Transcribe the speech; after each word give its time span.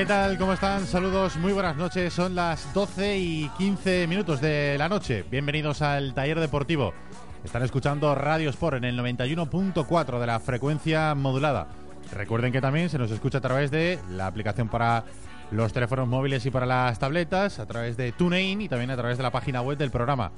¿Qué 0.00 0.06
tal? 0.06 0.38
¿Cómo 0.38 0.54
están? 0.54 0.86
Saludos, 0.86 1.36
muy 1.36 1.52
buenas 1.52 1.76
noches. 1.76 2.14
Son 2.14 2.34
las 2.34 2.72
12 2.72 3.18
y 3.18 3.50
15 3.58 4.06
minutos 4.06 4.40
de 4.40 4.76
la 4.78 4.88
noche. 4.88 5.26
Bienvenidos 5.30 5.82
al 5.82 6.14
taller 6.14 6.40
deportivo. 6.40 6.94
Están 7.44 7.62
escuchando 7.64 8.14
Radio 8.14 8.48
Sport 8.48 8.78
en 8.78 8.84
el 8.84 8.98
91.4 8.98 10.18
de 10.18 10.26
la 10.26 10.40
frecuencia 10.40 11.14
modulada. 11.14 11.68
Recuerden 12.14 12.50
que 12.50 12.62
también 12.62 12.88
se 12.88 12.96
nos 12.96 13.10
escucha 13.10 13.36
a 13.38 13.40
través 13.42 13.70
de 13.70 13.98
la 14.08 14.26
aplicación 14.26 14.70
para 14.70 15.04
los 15.50 15.74
teléfonos 15.74 16.08
móviles 16.08 16.46
y 16.46 16.50
para 16.50 16.64
las 16.64 16.98
tabletas, 16.98 17.58
a 17.58 17.66
través 17.66 17.98
de 17.98 18.12
TuneIn 18.12 18.62
y 18.62 18.70
también 18.70 18.90
a 18.92 18.96
través 18.96 19.18
de 19.18 19.22
la 19.22 19.30
página 19.30 19.60
web 19.60 19.76
del 19.76 19.90
programa 19.90 20.32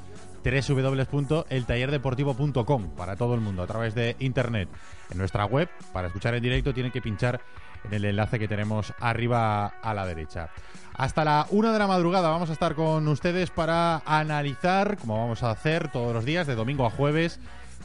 www.eltallerdeportivo.com 0.45 2.91
para 2.97 3.17
todo 3.17 3.35
el 3.35 3.41
mundo 3.41 3.63
a 3.63 3.67
través 3.67 3.95
de 3.95 4.17
internet. 4.19 4.69
En 5.11 5.19
nuestra 5.19 5.45
web, 5.45 5.69
para 5.93 6.09
escuchar 6.09 6.35
en 6.35 6.43
directo, 6.43 6.75
tienen 6.75 6.93
que 6.93 7.03
pinchar 7.03 7.41
en 7.85 7.95
el 7.95 8.05
enlace 8.05 8.39
que 8.39 8.49
tenemos 8.49 8.93
arriba 9.01 9.67
a 9.67 9.95
la 9.95 10.07
derecha. 10.07 10.51
Hasta 10.95 11.25
la 11.25 11.47
una 11.51 11.73
de 11.73 11.79
la 11.79 11.87
madrugada 11.87 12.31
vamos 12.31 12.51
a 12.51 12.53
estar 12.53 12.75
con 12.75 13.07
ustedes 13.09 13.51
para 13.51 14.03
analizar, 14.05 14.99
como 14.99 15.19
vamos 15.19 15.43
a 15.43 15.51
hacer 15.51 15.91
todos 15.91 16.15
los 16.15 16.25
días, 16.25 16.47
de 16.47 16.55
domingo 16.55 16.87
a 16.87 16.91
jueves, 16.91 17.41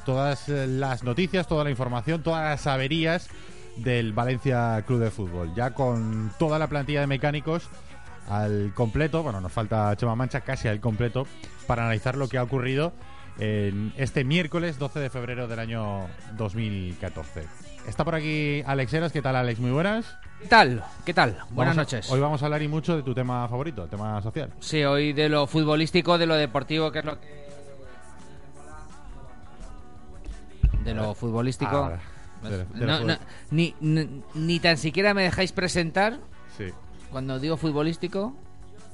todas 0.06 0.50
eh, 0.50 0.68
las 0.68 1.04
noticias, 1.04 1.48
toda 1.48 1.64
la 1.64 1.70
información, 1.70 2.24
todas 2.24 2.44
las 2.44 2.68
averías 2.68 3.30
del 3.78 4.14
Valencia 4.14 4.84
Club 4.86 5.00
de 5.00 5.12
Fútbol. 5.12 5.54
Ya 5.56 5.74
con 5.74 6.32
toda 6.38 6.60
la 6.60 6.68
plantilla 6.68 7.02
de 7.02 7.08
mecánicos 7.08 7.70
al 8.28 8.72
completo, 8.73 9.23
bueno, 9.23 9.39
nos 9.42 9.52
falta 9.52 9.95
Chema 9.95 10.16
Mancha 10.16 10.42
casi 10.42 10.67
al 10.67 10.80
completo, 10.80 11.25
para 11.66 11.83
analizar 11.83 12.16
lo 12.17 12.28
que 12.28 12.38
ha 12.38 12.44
ocurrido 12.44 12.94
en 13.39 13.94
este 13.97 14.23
miércoles 14.23 14.80
12 14.80 15.00
de 15.00 15.09
febrero 15.09 15.47
del 15.47 15.59
año 15.59 16.08
2014. 16.38 17.45
Está 17.88 18.03
por 18.03 18.16
aquí 18.16 18.64
Alex 18.66 18.94
Heras, 18.94 19.11
¿qué 19.14 19.22
tal 19.22 19.36
Alex? 19.36 19.59
Muy 19.59 19.72
buenas. 19.72 20.17
¿Qué 20.42 20.48
tal? 20.48 20.83
¿Qué 21.05 21.14
tal? 21.14 21.38
Buenas 21.52 21.75
Vamos 21.75 21.94
a- 21.94 21.95
noches. 21.98 22.11
Hoy 22.11 22.20
vamos 22.20 22.42
a 22.42 22.45
hablar 22.45 22.61
y 22.61 22.67
mucho 22.67 22.95
de 22.98 23.04
tu 23.04 23.14
tema 23.14 23.48
favorito, 23.48 23.83
el 23.83 23.89
tema 23.89 24.21
social. 24.21 24.52
Sí, 24.60 24.83
hoy 24.83 25.14
de 25.14 25.30
lo 25.30 25.48
futbolístico, 25.48 26.17
de 26.17 26.26
lo 26.26 26.36
deportivo, 26.36 26.92
que 26.92 26.99
es 26.99 27.05
lo 27.05 27.20
que... 27.20 27.48
De 30.83 30.93
lo 30.93 31.14
futbolístico... 31.16 31.76
Ahora, 31.76 31.99
de- 32.43 32.58
de 32.66 32.86
lo 32.86 32.86
No, 32.86 32.99
fut- 32.99 33.05
no, 33.08 33.17
ni, 33.52 33.76
ni, 33.82 34.23
ni 34.36 34.60
tan 34.60 34.77
siquiera 34.77 35.14
me 35.14 35.23
dejáis 35.23 35.52
presentar. 35.52 36.20
Sí, 36.58 36.66
Cuando 37.12 37.40
digo 37.40 37.58
futbolístico, 37.58 38.36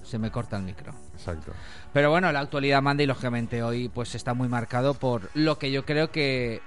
se 0.04 0.20
me 0.20 0.32
corta 0.32 0.58
el 0.58 0.64
micro. 0.64 0.94
exacto. 1.14 1.54
Pero 1.94 2.10
bueno, 2.12 2.32
la 2.32 2.42
actualidad 2.42 2.82
manda 2.82 3.04
y 3.04 3.08
lógicamente 3.08 3.64
hoy 3.64 3.90
pues 3.90 4.16
está 4.16 4.34
muy 4.34 4.48
marcado 4.48 4.94
por 4.94 5.30
lo 5.34 5.58
que 5.58 5.72
yo 5.72 5.86
creo 5.86 6.12
que 6.12 6.62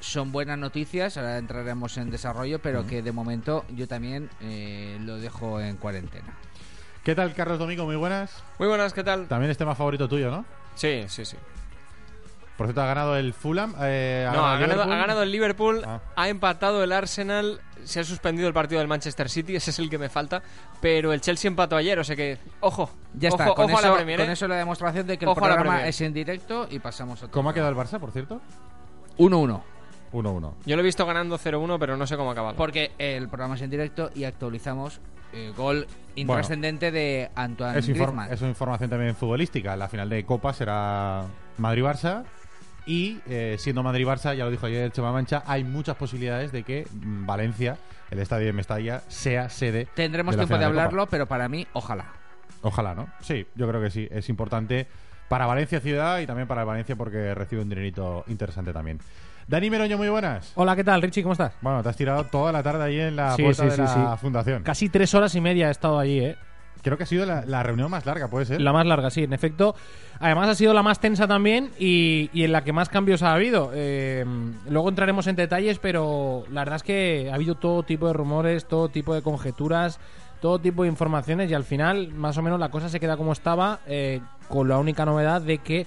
son 0.00 0.30
buenas 0.30 0.58
noticias, 0.58 1.16
ahora 1.16 1.38
entraremos 1.38 1.96
en 1.96 2.10
desarrollo, 2.10 2.60
pero 2.60 2.86
que 2.86 3.02
de 3.02 3.12
momento 3.12 3.64
yo 3.74 3.88
también 3.88 4.30
eh, 4.40 4.98
lo 5.00 5.18
dejo 5.18 5.60
en 5.60 5.76
cuarentena. 5.76 6.36
¿Qué 7.02 7.14
tal 7.14 7.34
Carlos 7.34 7.58
Domingo? 7.58 7.84
Muy 7.84 7.96
buenas. 7.96 8.42
Muy 8.58 8.68
buenas, 8.68 8.92
¿qué 8.92 9.02
tal? 9.02 9.26
También 9.26 9.50
es 9.50 9.58
tema 9.58 9.74
favorito 9.74 10.08
tuyo, 10.08 10.30
¿no? 10.30 10.44
Sí, 10.74 11.04
sí, 11.08 11.24
sí. 11.24 11.36
Por 12.58 12.66
cierto, 12.66 12.82
ha 12.82 12.86
ganado 12.86 13.16
el 13.16 13.32
Fulham. 13.32 13.74
eh, 13.80 14.28
No, 14.30 14.44
ha 14.46 14.54
el 14.54 14.60
ganado, 14.60 14.66
Liverpool. 14.82 14.92
ha 14.92 14.96
ganado 14.98 15.22
el 15.22 15.32
Liverpool, 15.32 15.82
Ah. 15.86 16.00
ha 16.16 16.28
empatado 16.28 16.82
el 16.84 16.92
Arsenal, 16.92 17.60
se 17.84 18.00
ha 18.00 18.04
suspendido 18.04 18.48
el 18.48 18.52
partido 18.52 18.80
del 18.80 18.88
Manchester 18.88 19.30
City, 19.30 19.56
ese 19.56 19.70
es 19.70 19.78
el 19.78 19.88
que 19.88 19.96
me 19.96 20.08
falta, 20.10 20.42
pero 20.80 21.12
el 21.12 21.20
Chelsea 21.22 21.48
empató 21.48 21.76
ayer, 21.76 21.98
o 21.98 22.04
sea 22.04 22.16
que, 22.16 22.36
ojo, 22.60 22.90
Ya 23.14 23.28
ojo, 23.28 23.36
está, 23.42 23.54
con, 23.54 23.64
ojo 23.70 23.78
a 23.78 23.80
la 23.80 23.86
eso, 23.88 23.94
Premier, 23.96 24.18
con 24.20 24.28
¿eh? 24.28 24.32
eso 24.32 24.48
la 24.48 24.56
demostración 24.56 25.06
de 25.06 25.16
que 25.16 25.24
el 25.24 25.30
Ojo 25.30 25.40
programa 25.40 25.86
es 25.86 26.00
en 26.00 26.12
directo 26.12 26.66
y 26.68 26.80
pasamos 26.80 27.22
a 27.22 27.26
otro. 27.26 27.32
¿Cómo 27.34 27.48
ha 27.48 27.54
quedado 27.54 27.70
el 27.70 27.76
Barça, 27.76 27.98
por 28.00 28.10
cierto? 28.10 28.40
1-1. 29.18 29.62
1-1. 30.12 30.54
Yo 30.66 30.76
lo 30.76 30.82
he 30.82 30.84
visto 30.84 31.04
ganando 31.06 31.38
0-1, 31.38 31.78
pero 31.78 31.96
no 31.96 32.06
sé 32.06 32.16
cómo 32.16 32.30
ha 32.30 32.32
acabado. 32.32 32.56
Porque 32.56 32.92
el 32.98 33.28
programa 33.28 33.54
es 33.56 33.62
en 33.62 33.70
directo 33.70 34.10
y 34.14 34.24
actualizamos 34.24 35.00
el 35.32 35.52
gol 35.52 35.86
intrascendente 36.16 36.90
de 36.90 37.30
Antoine 37.34 37.78
Es, 37.78 37.86
Griezmann. 37.88 38.32
es 38.32 38.40
información 38.42 38.88
también 38.90 39.14
futbolística. 39.14 39.76
La 39.76 39.86
final 39.88 40.08
de 40.08 40.24
Copa 40.24 40.52
será 40.54 41.24
Madrid-Barça. 41.58 42.24
Y 42.88 43.20
eh, 43.28 43.56
siendo 43.58 43.82
Madrid-Barça, 43.82 44.34
ya 44.34 44.44
lo 44.46 44.50
dijo 44.50 44.64
ayer 44.64 44.90
Chema 44.90 45.12
Mancha, 45.12 45.42
hay 45.46 45.62
muchas 45.62 45.94
posibilidades 45.96 46.52
de 46.52 46.62
que 46.62 46.86
mm, 46.90 47.26
Valencia, 47.26 47.76
el 48.10 48.18
estadio 48.18 48.46
de 48.46 48.54
Mestalla, 48.54 49.02
sea 49.08 49.50
sede. 49.50 49.86
Tendremos 49.94 50.34
de 50.34 50.38
la 50.38 50.46
tiempo 50.46 50.54
de 50.58 50.64
Copa. 50.64 50.66
hablarlo, 50.80 51.06
pero 51.06 51.26
para 51.26 51.50
mí, 51.50 51.66
ojalá. 51.74 52.06
Ojalá, 52.62 52.94
¿no? 52.94 53.06
Sí, 53.20 53.46
yo 53.54 53.68
creo 53.68 53.82
que 53.82 53.90
sí. 53.90 54.08
Es 54.10 54.30
importante 54.30 54.86
para 55.28 55.44
Valencia 55.44 55.80
ciudad 55.80 56.18
y 56.20 56.26
también 56.26 56.48
para 56.48 56.64
Valencia 56.64 56.96
porque 56.96 57.34
recibe 57.34 57.60
un 57.60 57.68
dinerito 57.68 58.24
interesante 58.28 58.72
también. 58.72 58.98
Dani 59.46 59.68
Meroño, 59.68 59.98
muy 59.98 60.08
buenas. 60.08 60.52
Hola, 60.56 60.74
¿qué 60.74 60.82
tal, 60.84 61.02
Richie? 61.02 61.22
¿Cómo 61.22 61.32
estás? 61.32 61.52
Bueno, 61.60 61.82
te 61.82 61.90
has 61.90 61.96
tirado 61.96 62.24
toda 62.24 62.52
la 62.52 62.62
tarde 62.62 62.84
ahí 62.84 63.00
en 63.00 63.16
la 63.16 63.34
Sí, 63.36 63.42
puerta 63.42 63.62
sí, 63.64 63.68
de 63.68 63.74
sí, 63.76 63.80
la 63.82 64.16
sí. 64.16 64.20
fundación. 64.20 64.62
Casi 64.62 64.88
tres 64.88 65.14
horas 65.14 65.34
y 65.34 65.40
media 65.42 65.68
he 65.68 65.70
estado 65.70 65.98
allí, 65.98 66.20
¿eh? 66.20 66.36
Creo 66.82 66.96
que 66.96 67.02
ha 67.02 67.06
sido 67.06 67.26
la, 67.26 67.62
reunión 67.62 67.90
más 67.90 68.06
larga, 68.06 68.28
¿puede 68.28 68.46
ser? 68.46 68.60
La 68.60 68.72
más 68.72 68.86
larga, 68.86 69.10
sí, 69.10 69.24
en 69.24 69.32
efecto. 69.32 69.74
Además 70.20 70.48
ha 70.48 70.54
sido 70.54 70.74
la 70.74 70.82
más 70.82 71.00
tensa 71.00 71.26
también 71.26 71.70
y, 71.78 72.30
y 72.32 72.44
en 72.44 72.52
la 72.52 72.62
que 72.62 72.72
más 72.72 72.88
cambios 72.88 73.22
ha 73.22 73.34
habido. 73.34 73.70
Eh, 73.74 74.24
luego 74.68 74.88
entraremos 74.88 75.26
en 75.26 75.36
detalles, 75.36 75.78
pero 75.78 76.44
la 76.50 76.62
verdad 76.62 76.76
es 76.76 76.82
que 76.82 77.28
ha 77.30 77.34
habido 77.34 77.56
todo 77.56 77.82
tipo 77.82 78.06
de 78.06 78.12
rumores, 78.12 78.66
todo 78.66 78.88
tipo 78.88 79.14
de 79.14 79.22
conjeturas, 79.22 79.98
todo 80.40 80.58
tipo 80.58 80.82
de 80.82 80.88
informaciones 80.88 81.50
y 81.50 81.54
al 81.54 81.64
final 81.64 82.12
más 82.12 82.36
o 82.38 82.42
menos 82.42 82.60
la 82.60 82.70
cosa 82.70 82.88
se 82.88 83.00
queda 83.00 83.16
como 83.16 83.32
estaba, 83.32 83.80
eh, 83.86 84.20
con 84.48 84.68
la 84.68 84.78
única 84.78 85.04
novedad 85.04 85.42
de 85.42 85.58
que 85.58 85.86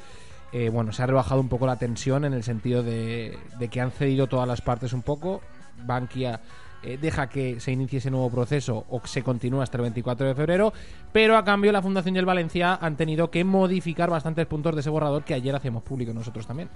eh, 0.53 0.69
bueno, 0.69 0.91
se 0.91 1.01
ha 1.01 1.07
rebajado 1.07 1.39
un 1.39 1.47
poco 1.47 1.65
la 1.65 1.77
tensión 1.77 2.25
en 2.25 2.33
el 2.33 2.43
sentido 2.43 2.83
de, 2.83 3.37
de 3.57 3.67
que 3.69 3.79
han 3.79 3.91
cedido 3.91 4.27
todas 4.27 4.47
las 4.47 4.61
partes 4.61 4.91
un 4.91 5.01
poco. 5.01 5.41
Bankia 5.83 6.41
eh, 6.83 6.97
deja 6.99 7.27
que 7.27 7.59
se 7.59 7.71
inicie 7.71 7.99
ese 7.99 8.11
nuevo 8.11 8.29
proceso 8.29 8.85
o 8.89 9.01
que 9.01 9.07
se 9.07 9.23
continúe 9.23 9.61
hasta 9.61 9.77
el 9.77 9.83
24 9.83 10.27
de 10.27 10.35
febrero, 10.35 10.73
pero 11.11 11.37
a 11.37 11.45
cambio 11.45 11.71
la 11.71 11.81
Fundación 11.81 12.15
y 12.15 12.19
el 12.19 12.25
Valencia 12.25 12.77
han 12.81 12.95
tenido 12.97 13.29
que 13.29 13.43
modificar 13.43 14.09
bastantes 14.09 14.45
puntos 14.47 14.75
de 14.75 14.81
ese 14.81 14.89
borrador 14.89 15.23
que 15.23 15.33
ayer 15.33 15.55
hacíamos 15.55 15.83
público 15.83 16.13
nosotros 16.13 16.47
también. 16.47 16.69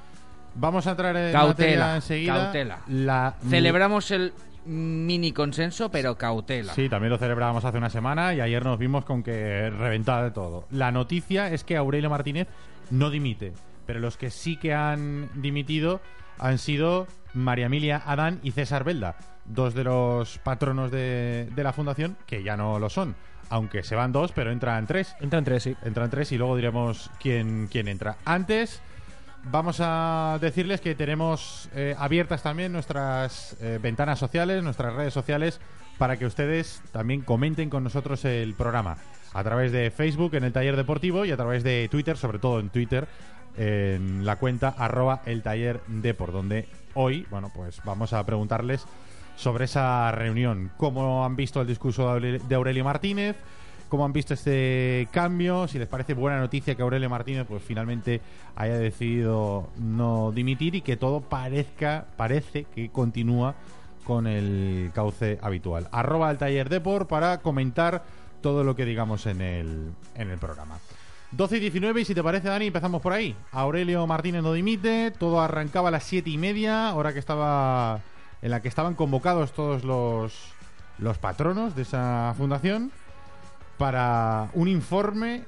Vamos 0.55 0.87
a 0.87 0.91
entrar 0.91 1.15
en 1.17 1.33
Cautela, 1.33 1.95
enseguida. 1.95 2.35
cautela. 2.35 2.79
La, 2.87 3.35
Celebramos 3.49 4.09
el 4.11 4.31
mini 4.65 5.31
consenso, 5.31 5.89
pero 5.89 6.17
cautela. 6.17 6.73
Sí, 6.73 6.87
también 6.89 7.11
lo 7.11 7.17
celebrábamos 7.17 7.65
hace 7.65 7.77
una 7.77 7.89
semana 7.89 8.33
y 8.33 8.41
ayer 8.41 8.63
nos 8.63 8.79
vimos 8.79 9.05
con 9.05 9.21
que 9.21 9.69
reventaba 9.69 10.23
de 10.23 10.31
todo. 10.31 10.65
La 10.71 10.91
noticia 10.91 11.51
es 11.51 11.63
que 11.63 11.77
Aurelio 11.77 12.09
Martínez 12.09 12.47
no 12.89 13.09
dimite, 13.09 13.53
pero 13.85 13.99
los 13.99 14.17
que 14.17 14.29
sí 14.29 14.57
que 14.57 14.73
han 14.73 15.29
dimitido 15.35 15.99
han 16.39 16.57
sido 16.57 17.07
María 17.33 17.67
Emilia 17.67 18.01
Adán 18.05 18.39
y 18.43 18.51
César 18.51 18.83
Belda, 18.83 19.17
dos 19.45 19.73
de 19.73 19.83
los 19.83 20.37
patronos 20.39 20.91
de, 20.91 21.49
de 21.55 21.63
la 21.63 21.73
fundación 21.73 22.17
que 22.25 22.43
ya 22.43 22.57
no 22.57 22.79
lo 22.79 22.89
son. 22.89 23.15
Aunque 23.49 23.83
se 23.83 23.95
van 23.95 24.11
dos, 24.11 24.31
pero 24.31 24.51
entran 24.51 24.87
tres. 24.87 25.15
Entra 25.21 25.39
en 25.39 25.45
tres, 25.45 25.63
sí. 25.63 25.75
Entran 25.83 26.09
tres 26.09 26.31
y 26.31 26.37
luego 26.37 26.55
diremos 26.55 27.11
quién, 27.19 27.67
quién 27.71 27.87
entra. 27.87 28.17
Antes, 28.25 28.81
vamos 29.43 29.77
a 29.79 30.39
decirles 30.41 30.81
que 30.81 30.95
tenemos 30.95 31.69
eh, 31.75 31.95
abiertas 31.97 32.41
también 32.41 32.71
nuestras 32.71 33.55
eh, 33.61 33.79
ventanas 33.81 34.17
sociales, 34.17 34.63
nuestras 34.63 34.93
redes 34.93 35.13
sociales, 35.13 35.61
para 35.99 36.17
que 36.17 36.25
ustedes 36.25 36.81
también 36.91 37.21
comenten 37.21 37.69
con 37.69 37.83
nosotros 37.83 38.25
el 38.25 38.55
programa. 38.55 38.97
A 39.33 39.43
través 39.43 39.71
de 39.71 39.91
Facebook 39.91 40.33
en 40.35 40.45
el 40.45 40.53
Taller 40.53 40.75
Deportivo 40.75 41.25
y 41.25 41.31
a 41.31 41.37
través 41.37 41.63
de 41.63 41.87
Twitter, 41.91 42.17
sobre 42.17 42.39
todo 42.39 42.59
en 42.59 42.69
Twitter, 42.69 43.07
en 43.57 44.25
la 44.25 44.37
cuenta 44.37 44.69
arroba 44.77 45.21
el 45.25 45.43
taller 45.43 45.81
por 46.17 46.31
donde 46.31 46.67
hoy, 46.93 47.25
bueno, 47.29 47.51
pues 47.53 47.81
vamos 47.83 48.13
a 48.13 48.25
preguntarles 48.25 48.85
sobre 49.35 49.65
esa 49.65 50.11
reunión, 50.11 50.71
cómo 50.77 51.25
han 51.25 51.35
visto 51.35 51.61
el 51.61 51.67
discurso 51.67 52.19
de 52.19 52.55
Aurelio, 52.55 52.83
Martínez, 52.83 53.35
cómo 53.89 54.05
han 54.05 54.13
visto 54.13 54.33
este 54.33 55.07
cambio, 55.11 55.67
si 55.67 55.77
les 55.77 55.87
parece 55.87 56.13
buena 56.13 56.39
noticia 56.39 56.75
que 56.75 56.81
Aurelio 56.81 57.09
Martínez 57.09 57.45
pues 57.47 57.61
finalmente 57.63 58.21
haya 58.55 58.77
decidido 58.77 59.69
no 59.77 60.31
dimitir 60.31 60.75
y 60.75 60.81
que 60.81 60.97
todo 60.97 61.21
parezca, 61.21 62.05
parece 62.17 62.63
que 62.63 62.89
continúa 62.89 63.55
con 64.05 64.27
el 64.27 64.91
cauce 64.93 65.39
habitual. 65.41 65.87
Arroba 65.91 66.31
el 66.31 66.37
taller 66.37 66.69
Depor 66.69 67.07
para 67.07 67.41
comentar 67.41 68.03
todo 68.41 68.63
lo 68.63 68.75
que 68.75 68.85
digamos 68.85 69.25
en 69.25 69.41
el, 69.41 69.91
en 70.15 70.29
el 70.29 70.37
programa. 70.37 70.77
12 71.31 71.57
y 71.57 71.59
19, 71.59 72.01
y 72.01 72.05
si 72.05 72.15
te 72.15 72.23
parece, 72.23 72.47
Dani, 72.47 72.67
empezamos 72.67 73.01
por 73.01 73.11
ahí. 73.11 73.35
Aurelio 73.51 74.05
Martínez 74.07 74.41
no 74.41 74.53
dimite, 74.53 75.11
todo 75.11 75.41
arrancaba 75.41 75.89
a 75.89 75.91
las 75.91 76.03
7 76.03 76.29
y 76.29 76.37
media, 76.37 76.93
hora 76.95 77.11
que 77.11 77.19
estaba 77.19 78.01
en 78.45 78.51
la 78.51 78.61
que 78.61 78.67
estaban 78.67 78.93
convocados 78.93 79.53
todos 79.53 79.83
los, 79.83 80.53
los 80.99 81.17
patronos 81.17 81.75
de 81.75 81.81
esa 81.81 82.31
fundación 82.37 82.91
para 83.79 84.51
un 84.53 84.67
informe 84.67 85.45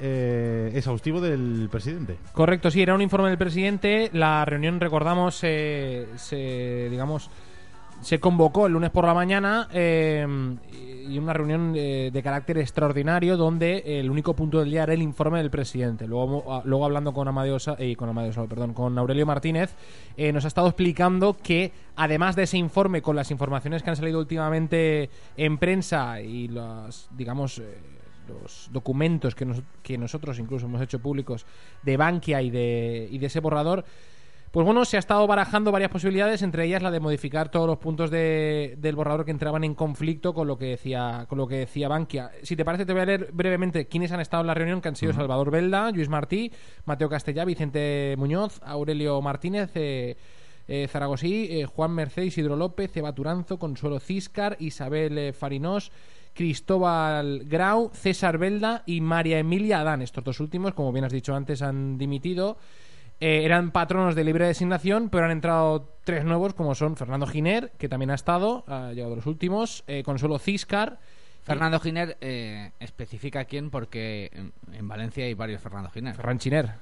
eh, 0.00 0.72
exhaustivo 0.74 1.20
del 1.20 1.68
presidente. 1.70 2.16
Correcto, 2.32 2.70
sí, 2.70 2.80
era 2.80 2.94
un 2.94 3.02
informe 3.02 3.28
del 3.28 3.36
presidente. 3.36 4.08
La 4.14 4.46
reunión, 4.46 4.80
recordamos, 4.80 5.40
eh, 5.42 6.08
se, 6.16 6.88
digamos, 6.88 7.28
se 8.02 8.20
convocó 8.20 8.66
el 8.66 8.72
lunes 8.74 8.90
por 8.90 9.04
la 9.06 9.14
mañana 9.14 9.68
eh, 9.72 10.26
y 11.08 11.18
una 11.18 11.32
reunión 11.32 11.72
eh, 11.76 12.10
de 12.12 12.22
carácter 12.22 12.58
extraordinario 12.58 13.36
donde 13.36 14.00
el 14.00 14.10
único 14.10 14.34
punto 14.34 14.58
del 14.60 14.70
día 14.70 14.82
era 14.82 14.92
el 14.94 15.02
informe 15.02 15.38
del 15.38 15.50
presidente. 15.50 16.06
Luego, 16.06 16.44
ah, 16.52 16.62
luego 16.64 16.84
hablando 16.84 17.12
con 17.12 17.28
Amadeo, 17.28 17.56
eh, 17.78 17.96
con 17.96 18.08
Amadeo 18.08 18.46
perdón, 18.48 18.74
con 18.74 18.98
Aurelio 18.98 19.24
Martínez, 19.24 19.74
eh, 20.16 20.32
nos 20.32 20.44
ha 20.44 20.48
estado 20.48 20.66
explicando 20.68 21.36
que 21.36 21.72
además 21.96 22.36
de 22.36 22.42
ese 22.44 22.58
informe 22.58 23.02
con 23.02 23.16
las 23.16 23.30
informaciones 23.30 23.82
que 23.82 23.90
han 23.90 23.96
salido 23.96 24.18
últimamente 24.18 25.08
en 25.36 25.58
prensa 25.58 26.20
y 26.20 26.48
las, 26.48 27.08
digamos, 27.16 27.62
los 28.28 28.68
documentos 28.72 29.34
que, 29.34 29.44
nos- 29.44 29.62
que 29.82 29.98
nosotros 29.98 30.38
incluso 30.38 30.66
hemos 30.66 30.80
hecho 30.80 31.00
públicos 31.00 31.44
de 31.82 31.96
Bankia 31.96 32.40
y 32.42 32.50
de, 32.50 33.08
y 33.10 33.18
de 33.18 33.26
ese 33.26 33.40
borrador, 33.40 33.84
pues 34.52 34.64
bueno, 34.64 34.84
se 34.84 34.96
ha 34.96 35.00
estado 35.00 35.26
barajando 35.26 35.72
varias 35.72 35.90
posibilidades, 35.90 36.42
entre 36.42 36.64
ellas 36.66 36.82
la 36.82 36.90
de 36.90 37.00
modificar 37.00 37.48
todos 37.50 37.66
los 37.66 37.78
puntos 37.78 38.10
de- 38.10 38.74
del 38.78 38.94
borrador 38.94 39.24
que 39.24 39.30
entraban 39.32 39.64
en 39.64 39.74
conflicto 39.74 40.34
con 40.34 40.46
lo 40.46 40.56
que 40.58 40.66
decía 40.66 41.24
con 41.28 41.38
lo 41.38 41.48
que 41.48 41.56
decía 41.56 41.88
Bankia. 41.88 42.30
Si 42.42 42.54
te 42.54 42.64
parece, 42.64 42.84
te 42.86 42.92
voy 42.92 43.02
a 43.02 43.06
leer 43.06 43.30
brevemente 43.32 43.86
quiénes 43.88 44.12
han 44.12 44.20
estado 44.20 44.42
en 44.42 44.46
la 44.48 44.54
reunión, 44.54 44.80
que 44.82 44.88
han 44.88 44.96
sido 44.96 45.12
Salvador 45.14 45.50
Belda, 45.50 45.90
Luis 45.90 46.08
Martí, 46.10 46.52
Mateo 46.84 47.08
Castellá, 47.08 47.44
Vicente 47.46 48.14
Muñoz, 48.18 48.60
Aurelio 48.62 49.20
Martínez, 49.22 49.70
eh, 49.74 50.16
eh, 50.68 50.86
Zaragosí, 50.86 51.48
eh, 51.50 51.64
Juan 51.66 51.92
Merced, 51.92 52.22
Isidro 52.22 52.54
López, 52.54 52.96
Eva 52.96 53.14
Turanzo, 53.14 53.58
Consuelo 53.58 53.98
Ciscar, 54.00 54.56
Isabel 54.60 55.16
eh, 55.18 55.32
Farinós, 55.32 55.90
Cristóbal 56.34 57.44
Grau, 57.46 57.90
César 57.94 58.36
Belda 58.36 58.82
y 58.84 59.00
María 59.00 59.38
Emilia 59.38 59.80
Adán. 59.80 60.02
Estos 60.02 60.22
dos 60.24 60.40
últimos, 60.40 60.74
como 60.74 60.92
bien 60.92 61.04
has 61.06 61.12
dicho 61.12 61.34
antes, 61.34 61.62
han 61.62 61.96
dimitido. 61.96 62.58
Eh, 63.24 63.44
eran 63.44 63.70
patronos 63.70 64.16
de 64.16 64.24
libre 64.24 64.48
designación, 64.48 65.08
pero 65.08 65.26
han 65.26 65.30
entrado 65.30 65.88
tres 66.02 66.24
nuevos, 66.24 66.54
como 66.54 66.74
son 66.74 66.96
Fernando 66.96 67.24
Giner, 67.28 67.70
que 67.78 67.88
también 67.88 68.10
ha 68.10 68.16
estado, 68.16 68.64
ha 68.66 68.90
llegado 68.90 69.10
de 69.10 69.16
los 69.18 69.26
últimos, 69.26 69.84
eh, 69.86 70.02
Consuelo 70.02 70.40
Ciscar. 70.40 70.98
Fernando 71.44 71.78
Giner 71.78 72.16
eh, 72.20 72.72
especifica 72.80 73.44
quién 73.44 73.70
porque 73.70 74.28
en, 74.32 74.52
en 74.76 74.88
Valencia 74.88 75.24
hay 75.24 75.34
varios 75.34 75.62
Fernando 75.62 75.88
Giner. 75.90 76.16
Ferran 76.16 76.40
Chiner. 76.40 76.72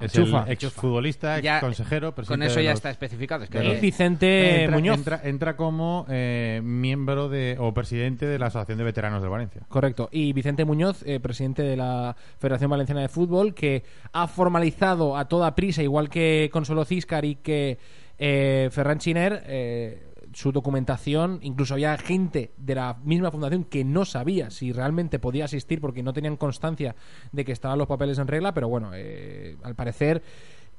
Es 0.00 0.12
Chufa. 0.12 0.44
el 0.46 0.52
exfutbolista, 0.52 1.38
Ya, 1.38 1.60
consejero, 1.60 2.12
Con 2.12 2.42
eso 2.42 2.60
ya 2.60 2.72
está 2.72 2.90
especificado. 2.90 3.44
Es 3.44 3.50
que 3.50 3.62
los- 3.62 3.80
Vicente 3.80 4.62
entra, 4.64 4.76
Muñoz. 4.76 4.98
entra- 4.98 5.20
entra 5.22 5.56
como 5.56 6.06
eh, 6.08 6.60
miembro 6.64 7.28
de 7.28 7.56
o 7.60 7.72
presidente 7.72 8.26
de 8.26 8.38
la 8.38 8.46
Asociación 8.46 8.78
de 8.78 8.84
Veteranos 8.84 9.22
de 9.22 9.28
Valencia. 9.28 9.62
Correcto. 9.68 10.08
Y 10.10 10.32
Vicente 10.32 10.64
Muñoz, 10.64 11.02
eh, 11.06 11.20
presidente 11.20 11.62
de 11.62 11.76
la 11.76 12.16
Federación 12.38 12.70
Valenciana 12.70 13.02
de 13.02 13.08
Fútbol, 13.08 13.54
que 13.54 13.84
ha 14.12 14.26
formalizado 14.26 15.16
a 15.16 15.28
toda 15.28 15.54
prisa, 15.54 15.82
igual 15.82 16.08
que 16.10 16.50
Consuelo 16.52 16.84
Ciscar 16.84 17.24
y 17.24 17.36
que 17.36 17.78
eh, 18.18 18.68
Ferran 18.72 18.98
Chiner, 18.98 19.42
eh, 19.46 20.11
su 20.32 20.52
documentación. 20.52 21.38
Incluso 21.42 21.74
había 21.74 21.96
gente 21.98 22.52
de 22.56 22.74
la 22.74 22.96
misma 23.04 23.30
fundación 23.30 23.64
que 23.64 23.84
no 23.84 24.04
sabía 24.04 24.50
si 24.50 24.72
realmente 24.72 25.18
podía 25.18 25.44
asistir 25.46 25.80
porque 25.80 26.02
no 26.02 26.12
tenían 26.12 26.36
constancia 26.36 26.94
de 27.32 27.44
que 27.44 27.52
estaban 27.52 27.78
los 27.78 27.88
papeles 27.88 28.18
en 28.18 28.28
regla, 28.28 28.52
pero 28.54 28.68
bueno, 28.68 28.90
eh, 28.94 29.56
al 29.62 29.74
parecer. 29.74 30.22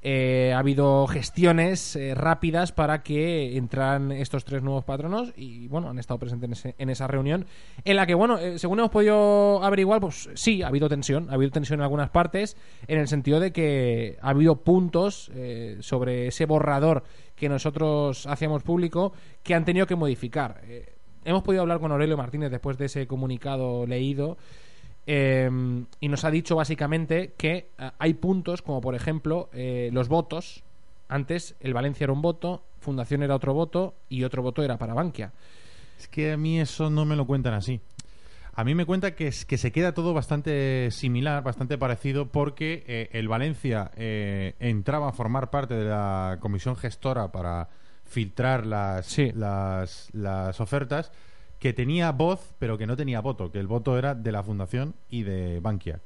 eh, 0.06 0.52
ha 0.54 0.58
habido 0.58 1.06
gestiones 1.06 1.96
eh, 1.96 2.14
rápidas 2.14 2.72
para 2.72 3.02
que 3.02 3.56
entraran 3.56 4.12
estos 4.12 4.44
tres 4.44 4.62
nuevos 4.62 4.84
patronos 4.84 5.32
y 5.34 5.66
bueno, 5.68 5.88
han 5.88 5.98
estado 5.98 6.18
presentes 6.18 6.44
en, 6.46 6.52
ese- 6.52 6.74
en 6.76 6.90
esa 6.90 7.06
reunión 7.06 7.46
en 7.86 7.96
la 7.96 8.06
que, 8.06 8.12
bueno, 8.12 8.36
eh, 8.38 8.58
según 8.58 8.80
hemos 8.80 8.90
podido 8.90 9.64
averiguar, 9.64 10.00
pues 10.02 10.28
sí, 10.34 10.62
ha 10.62 10.66
habido 10.68 10.90
tensión, 10.90 11.28
ha 11.30 11.34
habido 11.34 11.50
tensión 11.52 11.80
en 11.80 11.84
algunas 11.84 12.10
partes 12.10 12.58
en 12.86 12.98
el 12.98 13.08
sentido 13.08 13.40
de 13.40 13.52
que 13.52 14.18
ha 14.20 14.28
habido 14.28 14.56
puntos 14.56 15.30
eh, 15.34 15.78
sobre 15.80 16.26
ese 16.26 16.44
borrador 16.44 17.04
que 17.34 17.48
nosotros 17.48 18.26
hacíamos 18.26 18.62
público 18.62 19.12
que 19.42 19.54
han 19.54 19.64
tenido 19.64 19.86
que 19.86 19.96
modificar. 19.96 20.60
Eh, 20.64 20.92
hemos 21.24 21.42
podido 21.42 21.62
hablar 21.62 21.80
con 21.80 21.92
Aurelio 21.92 22.16
Martínez 22.16 22.50
después 22.50 22.78
de 22.78 22.86
ese 22.86 23.06
comunicado 23.06 23.86
leído 23.86 24.36
eh, 25.06 25.50
y 26.00 26.08
nos 26.08 26.24
ha 26.24 26.30
dicho 26.30 26.56
básicamente 26.56 27.34
que 27.36 27.68
eh, 27.78 27.90
hay 27.98 28.14
puntos 28.14 28.62
como 28.62 28.80
por 28.80 28.94
ejemplo 28.94 29.50
eh, 29.52 29.90
los 29.92 30.08
votos. 30.08 30.62
Antes 31.08 31.54
el 31.60 31.74
Valencia 31.74 32.04
era 32.04 32.12
un 32.12 32.22
voto, 32.22 32.64
Fundación 32.80 33.22
era 33.22 33.34
otro 33.34 33.54
voto 33.54 33.94
y 34.08 34.24
otro 34.24 34.42
voto 34.42 34.62
era 34.62 34.78
para 34.78 34.94
Bankia. 34.94 35.32
Es 35.98 36.08
que 36.08 36.32
a 36.32 36.36
mí 36.36 36.60
eso 36.60 36.90
no 36.90 37.04
me 37.04 37.16
lo 37.16 37.26
cuentan 37.26 37.54
así. 37.54 37.80
A 38.56 38.62
mí 38.64 38.74
me 38.74 38.86
cuenta 38.86 39.14
que, 39.16 39.26
es- 39.28 39.44
que 39.44 39.58
se 39.58 39.72
queda 39.72 39.94
todo 39.94 40.14
bastante 40.14 40.90
similar, 40.92 41.42
bastante 41.42 41.76
parecido, 41.76 42.26
porque 42.28 42.84
eh, 42.86 43.08
el 43.12 43.26
Valencia 43.28 43.90
eh, 43.96 44.54
entraba 44.60 45.08
a 45.08 45.12
formar 45.12 45.50
parte 45.50 45.74
de 45.74 45.84
la 45.86 46.38
comisión 46.40 46.76
gestora 46.76 47.32
para 47.32 47.68
filtrar 48.04 48.64
las, 48.66 49.06
Sí. 49.06 49.32
las, 49.34 50.08
las 50.12 50.60
ofertas, 50.60 51.10
que 51.58 51.72
tenía 51.72 52.12
voz, 52.12 52.54
pero 52.58 52.78
que 52.78 52.86
no 52.86 52.94
tenía 52.96 53.20
voto, 53.20 53.50
que 53.50 53.58
el 53.58 53.66
voto 53.66 53.98
era 53.98 54.14
de 54.14 54.30
la 54.30 54.42
Fundación 54.42 54.94
y 55.08 55.22
de 55.24 55.58
Bankia. 55.60 56.00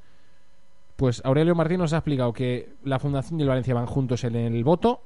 Pues 0.95 1.21
Aurelio 1.25 1.53
Martín 1.55 1.79
nos 1.79 1.93
ha 1.93 1.97
explicado 1.97 2.33
que 2.33 2.73
la 2.83 2.99
Fundación 2.99 3.39
y 3.39 3.43
el 3.43 3.49
Valencia 3.49 3.73
van 3.73 3.85
juntos 3.85 4.23
en 4.23 4.35
el 4.35 4.63
voto, 4.63 5.01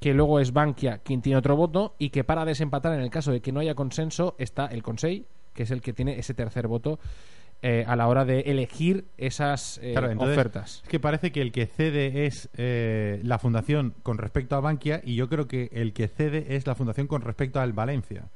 que 0.00 0.14
luego 0.14 0.40
es 0.40 0.52
Bankia 0.52 0.98
quien 0.98 1.20
tiene 1.22 1.38
otro 1.38 1.56
voto 1.56 1.94
y 1.98 2.10
que 2.10 2.24
para 2.24 2.44
desempatar 2.44 2.94
en 2.94 3.00
el 3.02 3.10
caso 3.10 3.30
de 3.32 3.40
que 3.40 3.52
no 3.52 3.60
haya 3.60 3.74
consenso 3.74 4.34
está 4.38 4.66
el 4.66 4.82
Consejo, 4.82 5.24
que 5.54 5.64
es 5.64 5.70
el 5.70 5.80
que 5.80 5.92
tiene 5.92 6.18
ese 6.18 6.34
tercer 6.34 6.68
voto 6.68 6.98
eh, 7.62 7.84
a 7.86 7.94
la 7.94 8.08
hora 8.08 8.24
de 8.24 8.40
elegir 8.40 9.06
esas 9.18 9.78
eh, 9.82 9.92
Claro, 9.92 10.10
entonces, 10.10 10.36
ofertas. 10.36 10.80
Es 10.82 10.88
que 10.88 10.98
parece 10.98 11.30
que 11.30 11.42
el 11.42 11.52
que 11.52 11.66
cede 11.66 12.26
es 12.26 12.48
eh, 12.56 13.20
la 13.22 13.38
fundación 13.38 13.94
con 14.02 14.16
respecto 14.16 14.56
a 14.56 14.60
Bankia 14.60 15.02
y 15.04 15.14
yo 15.14 15.28
creo 15.28 15.46
que 15.46 15.68
el 15.72 15.92
que 15.92 16.08
cede 16.08 16.56
es 16.56 16.66
la 16.66 16.74
fundación 16.74 17.06
con 17.06 17.20
respecto 17.20 17.60
al 17.60 17.72
Valencia. 17.72 18.30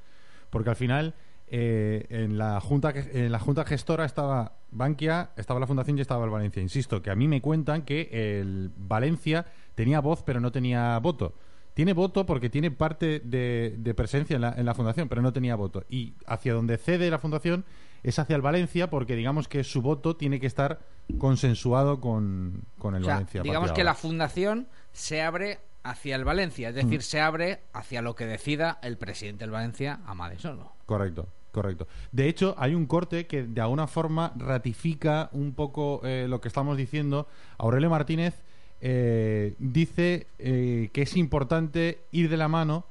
Porque 0.50 0.71
al 0.71 0.76
final 0.76 1.14
eh, 1.47 2.06
en, 2.09 2.38
la 2.38 2.61
junta, 2.61 2.92
en 2.94 3.30
la 3.30 3.38
junta 3.38 3.64
gestora 3.64 4.04
estaba 4.04 4.56
Bankia, 4.71 5.30
estaba 5.37 5.61
la 5.61 5.66
fundación 5.66 5.97
y 5.99 6.00
estaba 6.00 6.25
el 6.25 6.30
Valencia. 6.30 6.62
Insisto, 6.62 7.02
que 7.02 7.11
a 7.11 7.14
mí 7.14 7.28
me 7.28 7.40
cuentan 7.40 7.83
que 7.83 8.09
el 8.40 8.73
Valencia 8.76 9.47
tenía 9.75 10.00
voz 10.00 10.23
pero 10.23 10.40
no 10.40 10.52
tenía 10.52 10.99
voto. 10.99 11.35
Tiene 11.75 11.93
voto 11.93 12.25
porque 12.25 12.49
tiene 12.50 12.71
parte 12.71 13.21
de, 13.21 13.75
de 13.78 13.95
presencia 13.95 14.37
en 14.37 14.43
la, 14.43 14.52
en 14.57 14.64
la 14.64 14.75
fundación, 14.75 15.09
pero 15.09 15.23
no 15.23 15.33
tenía 15.33 15.57
voto. 15.57 15.85
Y 15.88 16.14
hacia 16.26 16.54
donde 16.54 16.78
cede 16.78 17.11
la 17.11 17.19
fundación 17.19 17.64
es 18.04 18.19
hacia 18.19 18.37
el 18.37 18.43
Valencia 18.43 18.90
porque 18.90 19.16
digamos 19.16 19.49
que 19.49 19.64
su 19.64 19.83
voto 19.83 20.14
tiene 20.16 20.38
que 20.38 20.47
estar 20.47 20.81
consensuado 21.19 22.00
con, 22.00 22.62
con 22.78 22.95
el 22.95 23.02
O 23.02 23.07
sea, 23.07 23.14
Valencia. 23.14 23.43
digamos 23.43 23.73
que 23.73 23.83
la 23.85 23.95
fundación 23.95 24.69
se 24.93 25.23
abre 25.23 25.59
hacia 25.83 26.16
el 26.16 26.25
Valencia, 26.25 26.69
es 26.69 26.75
Mm. 26.76 26.78
decir, 26.78 27.02
se 27.02 27.21
abre 27.21 27.61
hacia 27.73 28.02
lo 28.02 28.14
que 28.14 28.26
decida 28.26 28.78
el 28.83 28.97
presidente 28.97 29.45
del 29.45 29.50
Valencia, 29.50 30.00
Amade 30.07 30.38
Solo. 30.38 30.73
Correcto, 30.87 31.28
correcto. 31.50 31.87
De 32.12 32.28
hecho, 32.28 32.54
hay 32.59 32.75
un 32.75 32.87
corte 32.87 33.26
que 33.26 33.43
de 33.45 33.61
alguna 33.61 33.87
forma 33.87 34.33
ratifica 34.37 35.28
un 35.33 35.54
poco 35.54 36.00
eh, 36.04 36.26
lo 36.28 36.40
que 36.40 36.49
estamos 36.49 36.76
diciendo. 36.76 37.26
Aurelio 37.59 37.90
Martínez 37.90 38.43
eh, 38.87 39.55
dice 39.59 40.26
eh, 40.38 40.91
que 40.93 41.00
es 41.00 41.17
importante 41.17 42.00
ir 42.12 42.29
de 42.29 42.37
la 42.37 42.49
mano 42.49 42.85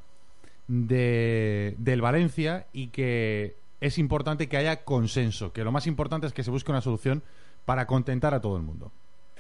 de, 0.68 1.76
del 1.78 2.02
Valencia 2.02 2.66
y 2.74 2.88
que 2.90 3.54
es 3.80 4.00
importante 4.00 4.50
que 4.50 4.58
haya 4.58 4.84
consenso, 4.86 5.54
que 5.54 5.64
lo 5.64 5.72
más 5.72 5.86
importante 5.86 6.26
es 6.26 6.34
que 6.34 6.42
se 6.42 6.50
busque 6.50 6.72
una 6.72 6.82
solución 6.82 7.22
para 7.66 7.86
contentar 7.86 8.34
a 8.34 8.42
todo 8.42 8.58
el 8.58 8.64
mundo. 8.64 8.92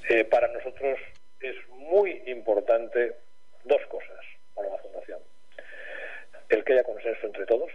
Eh, 0.07 0.25
para 0.25 0.47
nosotros 0.53 0.99
es 1.41 1.55
muy 1.69 2.21
importante 2.27 3.15
dos 3.65 3.81
cosas 3.89 4.19
para 4.53 4.69
la 4.69 4.77
Fundación. 4.77 5.19
El 6.49 6.63
que 6.63 6.73
haya 6.73 6.83
consenso 6.83 7.25
entre 7.25 7.47
todos, 7.47 7.71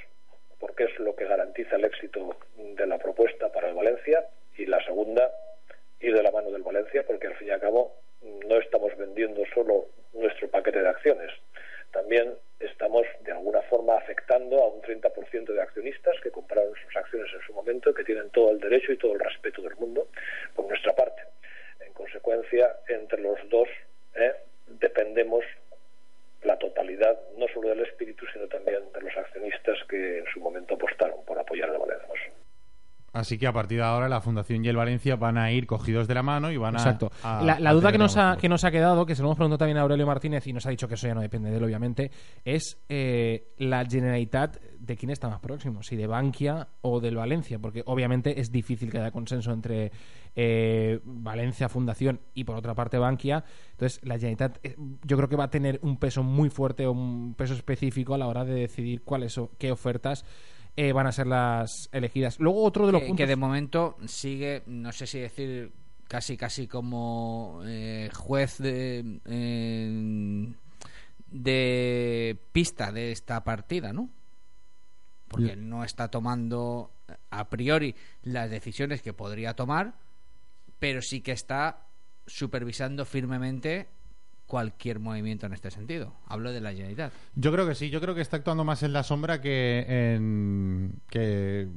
porque 0.61 0.85
es 0.85 0.97
lo 1.01 1.17
que 1.17 1.25
garantiza 1.25 1.75
el 1.75 1.85
éxito 1.85 2.37
de 2.57 2.87
la 2.87 2.99
propuesta 2.99 3.51
para 3.51 3.71
el 3.71 3.75
Valencia, 3.75 4.25
y 4.57 4.67
la 4.67 4.81
segunda, 4.85 5.33
ir 5.99 6.15
de 6.15 6.23
la 6.23 6.31
mano 6.31 6.53
del 6.53 6.63
Valencia, 6.63 7.05
porque 7.05 7.27
al 7.27 7.35
fin 7.35 7.49
y 7.49 7.51
al 7.51 7.61
cabo 7.61 7.93
no 8.23 8.59
estamos 8.59 8.97
vendiendo 8.97 9.43
solo 9.55 9.87
nuestro 10.13 10.49
paquete 10.49 10.81
de 10.81 10.89
acciones, 10.89 11.31
también 11.93 12.35
estamos 12.61 13.07
de 13.21 13.33
alguna 13.33 13.63
forma 13.63 13.97
afectando 13.97 14.63
a 14.63 14.69
un 14.69 14.83
30% 14.83 15.53
de 15.53 15.63
accionistas 15.63 16.17
que 16.23 16.31
compraron 16.31 16.75
sus 16.85 16.97
acciones 16.97 17.33
en 17.33 17.41
su 17.47 17.53
momento, 17.53 17.95
que 17.95 18.05
tienen 18.05 18.31
todo 18.31 18.51
el 18.51 18.61
derecho 18.61 18.93
y 18.93 18.99
todo 18.99 19.15
el 19.15 19.21
respeto 19.21 19.63
del 19.63 19.77
mundo 19.77 20.09
por 20.55 20.67
nuestra 20.67 20.95
parte. 20.95 21.23
En 21.81 21.93
consecuencia, 21.93 22.77
entre 22.89 23.21
los 23.21 23.39
dos 23.49 23.69
¿eh? 24.17 24.33
dependemos 24.67 25.45
la 26.43 26.57
totalidad, 26.59 27.19
no 27.37 27.47
solo 27.49 27.71
del 27.71 27.81
espíritu, 27.81 28.27
sino 28.33 28.47
también 28.47 28.93
de 28.93 29.01
los 29.01 29.17
accionistas 29.17 29.79
que 29.89 30.19
en 30.19 30.27
su 30.27 30.41
momento 30.41 30.75
apostaron 30.75 31.25
por 31.25 31.39
apoyar 31.39 31.71
el 31.71 31.79
Valencia. 31.79 32.33
Así 33.19 33.37
que 33.37 33.47
a 33.47 33.53
partir 33.53 33.79
de 33.79 33.85
ahora 33.85 34.09
la 34.09 34.21
Fundación 34.21 34.65
y 34.65 34.69
el 34.69 34.77
Valencia 34.77 35.17
van 35.17 35.37
a 35.39 35.51
ir 35.53 35.67
cogidos 35.67 36.07
de 36.09 36.15
la 36.15 36.23
mano 36.23 36.51
y 36.53 36.57
van 36.57 36.77
a. 36.77 36.79
Exacto. 36.79 37.11
a- 37.23 37.43
la 37.45 37.59
la 37.59 37.71
a 37.71 37.73
duda 37.73 37.91
que 37.93 37.99
nos, 37.99 38.17
ha, 38.17 38.37
que 38.41 38.49
nos 38.49 38.65
ha 38.65 38.71
quedado, 38.71 39.05
que 39.05 39.15
se 39.15 39.23
lo 39.23 39.29
hemos 39.29 39.37
preguntado 39.37 39.59
también 39.59 39.79
a 39.79 39.83
Aurelio 39.83 40.07
Martínez 40.07 40.47
y 40.47 40.53
nos 40.53 40.65
ha 40.67 40.71
dicho 40.71 40.87
que 40.89 40.95
eso 40.95 41.07
ya 41.07 41.15
no 41.15 41.21
depende 41.21 41.51
de 41.51 41.57
él, 41.57 41.65
obviamente, 41.65 42.11
es 42.45 42.79
eh, 42.89 43.53
la 43.59 43.85
Generalitat 43.85 44.57
de 44.79 44.97
quién 44.97 45.11
está 45.11 45.29
más 45.29 45.41
próximo, 45.41 45.83
si 45.83 45.97
de 45.97 46.07
Bankia 46.07 46.69
o 46.83 47.01
del 47.01 47.17
Valencia, 47.17 47.59
porque 47.59 47.83
obviamente 47.87 48.41
es 48.41 48.51
difícil 48.53 48.91
que 48.91 48.99
haya 48.99 49.11
consenso 49.11 49.53
entre 49.53 49.91
eh, 50.37 51.01
Valencia 51.05 51.69
Fundación 51.69 52.21
y 52.35 52.45
por 52.45 52.57
otra 52.57 52.75
parte 52.75 52.97
Bankia. 52.99 53.45
Entonces, 53.73 54.01
la 54.05 54.15
Generalitat 54.15 54.59
eh, 54.63 54.77
yo 55.05 55.17
creo 55.17 55.29
que 55.29 55.37
va 55.37 55.45
a 55.45 55.51
tener 55.51 55.81
un 55.83 55.99
peso 55.99 56.23
muy 56.23 56.49
fuerte 56.51 56.87
o 56.87 56.93
un 56.93 57.35
peso 57.35 57.55
específico 57.55 58.15
a 58.15 58.19
la 58.19 58.27
hora 58.29 58.45
de 58.45 58.55
decidir 58.55 59.03
cuáles 59.03 59.37
o 59.39 59.51
qué 59.59 59.73
ofertas 59.73 60.25
eh, 60.81 60.93
van 60.93 61.09
a 61.09 61.13
ser 61.13 61.27
las 61.27 61.89
elegidas. 61.91 62.39
Luego 62.39 62.63
otro 62.63 62.87
de 62.87 62.93
los 62.93 63.01
que, 63.01 63.09
puntos 63.09 63.25
que 63.25 63.27
de 63.27 63.35
momento 63.35 63.97
sigue, 64.07 64.63
no 64.67 64.93
sé 64.93 65.09
si 65.09 65.19
decir 65.19 65.73
casi 66.07 66.37
casi 66.37 66.69
como 66.69 67.63
eh, 67.67 68.09
juez 68.15 68.59
de, 68.59 69.19
eh, 69.25 70.55
de 71.33 72.39
pista 72.53 72.93
de 72.93 73.11
esta 73.11 73.43
partida, 73.43 73.93
¿no? 73.93 74.09
Porque 75.27 75.57
no 75.57 75.83
está 75.83 76.13
tomando 76.13 76.93
a 77.29 77.49
priori 77.49 77.97
las 78.23 78.49
decisiones 78.49 79.03
que 79.03 79.13
podría 79.13 79.55
tomar, 79.55 79.95
pero 80.79 81.03
sí 81.03 81.23
que 81.23 81.33
está 81.33 81.89
supervisando 82.25 83.05
firmemente 83.05 83.89
cualquier 84.49 84.99
movimiento 84.99 85.47
en 85.47 85.53
este 85.53 85.71
sentido. 85.71 86.15
Hablo 86.27 86.51
de 86.51 86.61
la 86.61 86.71
Generalitat. 86.71 87.13
Yo 87.37 87.53
creo 87.53 87.69
que 87.69 87.75
sí, 87.75 87.91
yo 87.91 88.01
creo 88.01 88.15
que 88.15 88.23
está 88.23 88.39
actuando 88.39 88.65
más 88.65 88.83
en 88.83 88.93
la 88.93 89.05
sombra 89.05 89.41
que 89.41 89.85
en. 89.89 91.01
que 91.09 91.69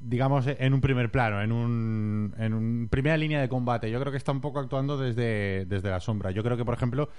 digamos 0.00 0.46
en 0.46 0.74
un 0.74 0.80
primer 0.80 1.12
plano, 1.12 1.42
en 1.42 1.52
un. 1.52 2.34
en 2.38 2.54
un 2.54 2.88
primera 2.90 3.16
línea 3.16 3.40
de 3.40 3.48
combate. 3.48 3.90
Yo 3.90 4.00
creo 4.00 4.10
que 4.10 4.18
está 4.18 4.32
un 4.32 4.40
poco 4.40 4.58
actuando 4.58 4.96
desde, 4.96 5.66
desde 5.66 5.90
la 5.90 6.00
sombra. 6.00 6.30
Yo 6.32 6.42
creo 6.42 6.56
que, 6.56 6.64
por 6.64 6.74
ejemplo, 6.74 7.10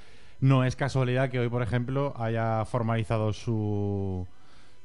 no 0.41 0.65
es 0.65 0.75
casualidad 0.75 1.29
que 1.29 1.39
hoy, 1.39 1.49
por 1.49 1.61
ejemplo, 1.61 2.13
haya 2.17 2.65
formalizado 2.65 3.31
su 3.31 4.27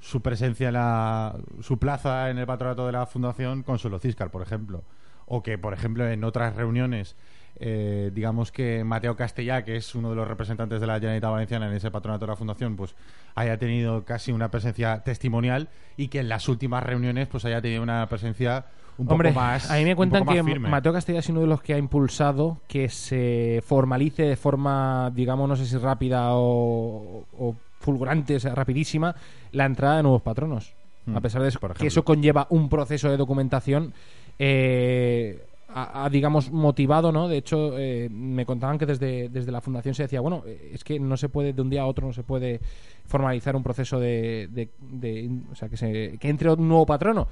su 0.02 0.22
presencia 0.22 0.68
en 0.68 0.74
la 0.74 1.36
su 1.60 1.78
plaza 1.78 2.30
en 2.30 2.38
el 2.38 2.46
patronato 2.46 2.86
de 2.86 2.92
la 2.92 3.06
fundación 3.06 3.62
con 3.62 3.78
Solo 3.78 3.98
Ciscar, 3.98 4.30
por 4.30 4.42
ejemplo, 4.42 4.84
o 5.26 5.42
que 5.42 5.58
por 5.58 5.74
ejemplo 5.74 6.06
en 6.08 6.24
otras 6.24 6.56
reuniones 6.56 7.16
eh, 7.60 8.10
digamos 8.14 8.50
que 8.50 8.82
Mateo 8.84 9.16
Castellá, 9.16 9.62
que 9.64 9.76
es 9.76 9.94
uno 9.94 10.10
de 10.10 10.16
los 10.16 10.26
representantes 10.26 10.80
de 10.80 10.86
la 10.86 10.94
Generalitat 10.94 11.30
Valenciana 11.30 11.68
en 11.68 11.74
ese 11.74 11.90
patronato 11.90 12.24
de 12.24 12.30
la 12.30 12.36
fundación, 12.36 12.74
pues 12.74 12.94
haya 13.34 13.58
tenido 13.58 14.04
casi 14.04 14.32
una 14.32 14.50
presencia 14.50 15.02
testimonial 15.04 15.68
y 15.96 16.08
que 16.08 16.20
en 16.20 16.28
las 16.30 16.48
últimas 16.48 16.82
reuniones 16.82 17.28
pues 17.28 17.44
haya 17.44 17.60
tenido 17.60 17.82
una 17.82 18.06
presencia 18.08 18.64
un 18.96 19.10
Hombre, 19.10 19.30
poco 19.30 19.40
más 19.40 19.70
a 19.70 19.76
mí 19.76 19.84
me 19.84 19.94
cuentan 19.96 20.26
que. 20.26 20.42
Mateo 20.42 20.92
Castella 20.92 21.20
es 21.20 21.28
uno 21.28 21.40
de 21.40 21.46
los 21.46 21.62
que 21.62 21.74
ha 21.74 21.78
impulsado 21.78 22.58
que 22.66 22.88
se 22.88 23.62
formalice 23.64 24.24
de 24.24 24.36
forma, 24.36 25.10
digamos, 25.14 25.48
no 25.48 25.56
sé 25.56 25.66
si 25.66 25.76
rápida 25.78 26.34
o, 26.34 27.24
o 27.38 27.56
fulgurante, 27.78 28.36
o 28.36 28.40
sea, 28.40 28.54
rapidísima, 28.54 29.14
la 29.52 29.64
entrada 29.64 29.98
de 29.98 30.02
nuevos 30.02 30.22
patronos. 30.22 30.74
Mm, 31.06 31.16
a 31.16 31.20
pesar 31.20 31.42
de 31.42 31.48
eso, 31.48 31.60
por 31.60 31.74
que 31.74 31.86
eso 31.86 32.04
conlleva 32.04 32.46
un 32.50 32.68
proceso 32.68 33.10
de 33.10 33.16
documentación, 33.16 33.92
eh, 34.38 35.46
ha, 35.74 36.04
ha, 36.04 36.10
digamos, 36.10 36.50
motivado, 36.50 37.12
¿no? 37.12 37.28
De 37.28 37.36
hecho, 37.38 37.78
eh, 37.78 38.08
me 38.10 38.44
contaban 38.46 38.78
que 38.78 38.86
desde, 38.86 39.28
desde 39.28 39.52
la 39.52 39.60
fundación 39.60 39.94
se 39.94 40.02
decía, 40.04 40.20
bueno, 40.20 40.42
eh, 40.46 40.72
es 40.74 40.84
que 40.84 40.98
no 41.00 41.16
se 41.16 41.28
puede, 41.28 41.52
de 41.52 41.62
un 41.62 41.70
día 41.70 41.82
a 41.82 41.86
otro 41.86 42.06
no 42.06 42.12
se 42.12 42.22
puede 42.22 42.60
formalizar 43.06 43.56
un 43.56 43.62
proceso 43.62 43.98
de, 44.00 44.48
de- 44.52 44.70
de- 44.80 45.30
o 45.50 45.54
sea, 45.54 45.68
que, 45.68 45.76
se, 45.76 46.18
que 46.18 46.28
entre 46.28 46.50
un 46.52 46.68
nuevo 46.68 46.86
patrono. 46.86 47.28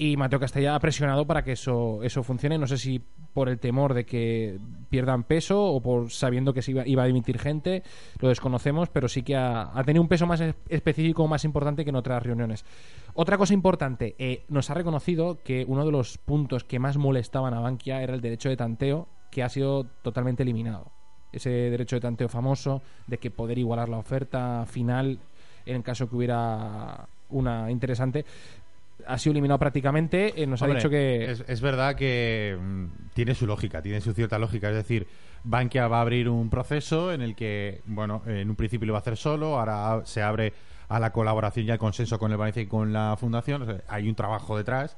Y 0.00 0.16
Mateo 0.16 0.38
Castella 0.38 0.76
ha 0.76 0.78
presionado 0.80 1.26
para 1.26 1.42
que 1.42 1.52
eso, 1.52 2.04
eso 2.04 2.22
funcione. 2.22 2.56
No 2.56 2.68
sé 2.68 2.78
si 2.78 3.00
por 3.34 3.48
el 3.48 3.58
temor 3.58 3.94
de 3.94 4.06
que 4.06 4.58
pierdan 4.90 5.24
peso 5.24 5.60
o 5.64 5.80
por 5.82 6.10
sabiendo 6.12 6.54
que 6.54 6.62
se 6.62 6.70
iba, 6.70 6.86
iba 6.86 7.02
a 7.02 7.06
dimitir 7.06 7.38
gente, 7.38 7.82
lo 8.20 8.28
desconocemos, 8.28 8.88
pero 8.90 9.08
sí 9.08 9.22
que 9.24 9.34
ha, 9.34 9.76
ha 9.76 9.82
tenido 9.84 10.02
un 10.02 10.08
peso 10.08 10.24
más 10.26 10.40
es- 10.40 10.54
específico, 10.68 11.26
más 11.26 11.44
importante 11.44 11.82
que 11.84 11.90
en 11.90 11.96
otras 11.96 12.22
reuniones. 12.22 12.64
Otra 13.14 13.36
cosa 13.38 13.54
importante, 13.54 14.14
eh, 14.18 14.44
nos 14.48 14.70
ha 14.70 14.74
reconocido 14.74 15.38
que 15.42 15.64
uno 15.66 15.84
de 15.84 15.90
los 15.90 16.16
puntos 16.18 16.62
que 16.62 16.78
más 16.78 16.96
molestaban 16.96 17.52
a 17.54 17.60
Bankia 17.60 18.00
era 18.00 18.14
el 18.14 18.20
derecho 18.20 18.48
de 18.48 18.56
tanteo, 18.56 19.08
que 19.32 19.42
ha 19.42 19.48
sido 19.48 19.84
totalmente 20.02 20.44
eliminado. 20.44 20.92
Ese 21.32 21.50
derecho 21.50 21.96
de 21.96 22.00
tanteo 22.00 22.28
famoso 22.28 22.82
de 23.08 23.18
que 23.18 23.32
poder 23.32 23.58
igualar 23.58 23.88
la 23.88 23.98
oferta 23.98 24.64
final 24.66 25.18
en 25.66 25.82
caso 25.82 26.08
que 26.08 26.16
hubiera 26.16 27.08
una 27.30 27.70
interesante 27.70 28.24
ha 29.06 29.18
sido 29.18 29.32
eliminado 29.32 29.58
prácticamente. 29.58 30.42
Eh, 30.42 30.46
nos 30.46 30.62
Hombre, 30.62 30.76
ha 30.76 30.78
dicho 30.78 30.90
que. 30.90 31.30
es, 31.30 31.44
es 31.46 31.60
verdad 31.60 31.94
que 31.94 32.56
mm, 32.60 32.86
tiene 33.14 33.34
su 33.34 33.46
lógica, 33.46 33.82
tiene 33.82 34.00
su 34.00 34.12
cierta 34.12 34.38
lógica. 34.38 34.68
Es 34.68 34.76
decir, 34.76 35.06
Bankia 35.44 35.88
va 35.88 35.98
a 35.98 36.02
abrir 36.02 36.28
un 36.28 36.50
proceso 36.50 37.12
en 37.12 37.22
el 37.22 37.34
que, 37.34 37.82
bueno, 37.86 38.22
en 38.26 38.50
un 38.50 38.56
principio 38.56 38.86
lo 38.86 38.92
va 38.92 38.98
a 38.98 39.02
hacer 39.02 39.16
solo, 39.16 39.58
ahora 39.58 40.02
se 40.04 40.22
abre 40.22 40.52
a 40.88 40.98
la 40.98 41.12
colaboración 41.12 41.66
y 41.66 41.70
al 41.70 41.78
consenso 41.78 42.18
con 42.18 42.32
el 42.32 42.38
Valencia 42.38 42.62
y 42.62 42.66
con 42.66 42.92
la 42.92 43.16
Fundación. 43.18 43.62
O 43.62 43.66
sea, 43.66 43.82
hay 43.88 44.08
un 44.08 44.14
trabajo 44.14 44.56
detrás 44.56 44.96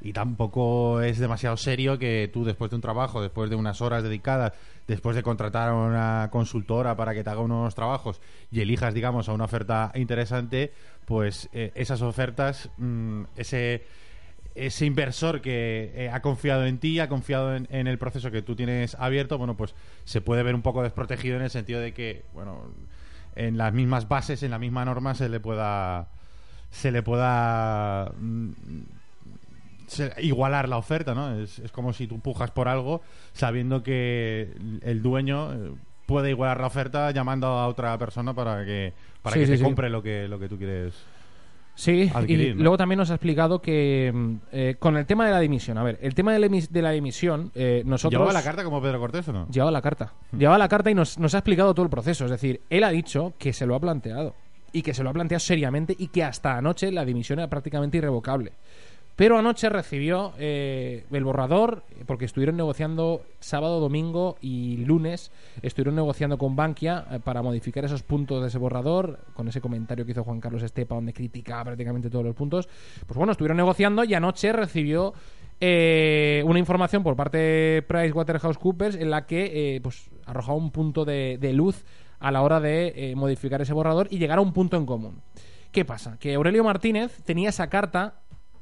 y 0.00 0.12
tampoco 0.12 1.00
es 1.00 1.18
demasiado 1.18 1.56
serio 1.56 1.98
que 1.98 2.30
tú 2.32 2.44
después 2.44 2.70
de 2.70 2.76
un 2.76 2.82
trabajo, 2.82 3.20
después 3.20 3.50
de 3.50 3.56
unas 3.56 3.80
horas 3.80 4.02
dedicadas, 4.02 4.52
después 4.86 5.16
de 5.16 5.22
contratar 5.22 5.70
a 5.70 5.74
una 5.74 6.28
consultora 6.30 6.96
para 6.96 7.14
que 7.14 7.24
te 7.24 7.30
haga 7.30 7.40
unos 7.40 7.74
trabajos 7.74 8.20
y 8.50 8.60
elijas, 8.60 8.94
digamos, 8.94 9.28
a 9.28 9.32
una 9.32 9.44
oferta 9.44 9.90
interesante, 9.94 10.72
pues 11.04 11.48
eh, 11.52 11.72
esas 11.74 12.02
ofertas, 12.02 12.70
mm, 12.78 13.24
ese 13.36 13.84
ese 14.54 14.86
inversor 14.86 15.40
que 15.40 15.92
eh, 15.94 16.10
ha 16.10 16.20
confiado 16.20 16.66
en 16.66 16.78
ti, 16.78 16.98
ha 16.98 17.08
confiado 17.08 17.54
en, 17.54 17.86
el 17.86 17.98
proceso 17.98 18.32
que 18.32 18.42
tú 18.42 18.56
tienes 18.56 18.96
abierto, 18.96 19.38
bueno, 19.38 19.56
pues 19.56 19.74
se 20.04 20.20
puede 20.20 20.42
ver 20.42 20.54
un 20.54 20.62
poco 20.62 20.82
desprotegido 20.82 21.36
en 21.36 21.42
el 21.42 21.50
sentido 21.50 21.80
de 21.80 21.94
que, 21.94 22.24
bueno, 22.34 22.72
en 23.36 23.56
las 23.56 23.72
mismas 23.72 24.08
bases, 24.08 24.42
en 24.42 24.50
la 24.50 24.58
misma 24.58 24.84
norma 24.84 25.14
se 25.14 25.28
le 25.28 25.38
pueda 25.38 26.08
se 26.70 26.90
le 26.90 27.02
pueda 27.02 28.12
mm, 28.18 28.50
igualar 30.18 30.68
la 30.68 30.76
oferta, 30.76 31.14
¿no? 31.14 31.40
Es, 31.40 31.58
es 31.58 31.72
como 31.72 31.92
si 31.92 32.06
tú 32.06 32.20
pujas 32.20 32.50
por 32.50 32.68
algo 32.68 33.00
sabiendo 33.32 33.82
que 33.82 34.50
el 34.82 35.02
dueño 35.02 35.52
eh, 35.52 35.72
puede 36.06 36.30
igualar 36.30 36.60
la 36.60 36.66
oferta 36.66 37.10
llamando 37.10 37.46
a 37.46 37.66
otra 37.68 37.96
persona 37.98 38.34
para 38.34 38.64
que 38.64 38.92
para 39.22 39.34
Sí, 39.34 39.40
que 39.40 39.46
sí, 39.46 39.52
te 39.52 39.58
sí. 39.58 39.64
compre 39.64 39.90
lo 39.90 40.02
que 40.02 40.26
lo 40.28 40.38
que 40.38 40.48
tú 40.48 40.56
quieres. 40.58 40.94
Sí, 41.74 42.10
adquirir, 42.12 42.48
y 42.48 42.54
¿no? 42.54 42.62
luego 42.62 42.76
también 42.76 42.98
nos 42.98 43.08
ha 43.10 43.14
explicado 43.14 43.62
que 43.62 44.10
mm, 44.12 44.34
eh, 44.50 44.76
con 44.80 44.96
el 44.96 45.06
tema 45.06 45.26
de 45.26 45.30
la 45.30 45.38
dimisión, 45.38 45.78
a 45.78 45.84
ver, 45.84 45.96
el 46.02 46.12
tema 46.12 46.32
de 46.32 46.40
la, 46.40 46.46
emis- 46.48 46.68
de 46.70 46.82
la 46.82 46.90
dimisión, 46.90 47.52
eh, 47.54 47.84
nosotros... 47.86 48.18
¿Llevaba 48.18 48.32
la 48.32 48.42
carta 48.42 48.64
como 48.64 48.82
Pedro 48.82 48.98
Cortés 48.98 49.28
o 49.28 49.32
no? 49.32 49.46
Llevaba 49.48 49.70
la 49.70 49.80
carta. 49.80 50.12
Llevaba 50.36 50.58
la 50.58 50.68
carta 50.68 50.90
y 50.90 50.94
nos, 50.96 51.18
nos 51.20 51.34
ha 51.36 51.38
explicado 51.38 51.72
todo 51.74 51.84
el 51.84 51.90
proceso. 51.90 52.24
Es 52.24 52.32
decir, 52.32 52.62
él 52.68 52.82
ha 52.82 52.90
dicho 52.90 53.32
que 53.38 53.52
se 53.52 53.64
lo 53.64 53.76
ha 53.76 53.80
planteado. 53.80 54.34
Y 54.72 54.82
que 54.82 54.92
se 54.92 55.04
lo 55.04 55.10
ha 55.10 55.12
planteado 55.12 55.38
seriamente 55.38 55.94
y 55.96 56.08
que 56.08 56.24
hasta 56.24 56.56
anoche 56.58 56.90
la 56.90 57.04
dimisión 57.04 57.38
era 57.38 57.48
prácticamente 57.48 57.96
irrevocable. 57.98 58.52
Pero 59.18 59.36
anoche 59.36 59.68
recibió 59.68 60.32
eh, 60.38 61.04
el 61.10 61.24
borrador, 61.24 61.82
porque 62.06 62.24
estuvieron 62.24 62.56
negociando 62.56 63.22
sábado, 63.40 63.80
domingo 63.80 64.36
y 64.40 64.76
lunes, 64.76 65.32
estuvieron 65.60 65.96
negociando 65.96 66.38
con 66.38 66.54
Bankia 66.54 67.04
eh, 67.10 67.18
para 67.18 67.42
modificar 67.42 67.84
esos 67.84 68.04
puntos 68.04 68.42
de 68.42 68.46
ese 68.46 68.58
borrador, 68.58 69.18
con 69.34 69.48
ese 69.48 69.60
comentario 69.60 70.06
que 70.06 70.12
hizo 70.12 70.22
Juan 70.22 70.38
Carlos 70.38 70.62
Estepa, 70.62 70.94
donde 70.94 71.12
criticaba 71.12 71.64
prácticamente 71.64 72.10
todos 72.10 72.24
los 72.24 72.36
puntos. 72.36 72.68
Pues 73.08 73.18
bueno, 73.18 73.32
estuvieron 73.32 73.56
negociando 73.56 74.04
y 74.04 74.14
anoche 74.14 74.52
recibió 74.52 75.14
eh, 75.60 76.44
una 76.46 76.60
información 76.60 77.02
por 77.02 77.16
parte 77.16 77.38
de 77.38 77.82
PricewaterhouseCoopers 77.88 78.94
en 78.94 79.10
la 79.10 79.26
que 79.26 79.74
eh, 79.74 79.80
pues 79.80 80.10
arrojaba 80.26 80.56
un 80.56 80.70
punto 80.70 81.04
de, 81.04 81.40
luz 81.52 81.84
a 82.20 82.30
la 82.30 82.42
hora 82.42 82.60
de 82.60 83.14
modificar 83.16 83.60
ese 83.62 83.72
borrador 83.72 84.06
y 84.12 84.18
llegar 84.18 84.38
a 84.38 84.42
un 84.42 84.52
punto 84.52 84.76
en 84.76 84.86
común. 84.86 85.22
¿Qué 85.72 85.84
pasa? 85.84 86.18
Que 86.20 86.34
Aurelio 86.34 86.62
Martínez 86.62 87.20
tenía 87.24 87.48
esa 87.48 87.68
carta 87.68 88.20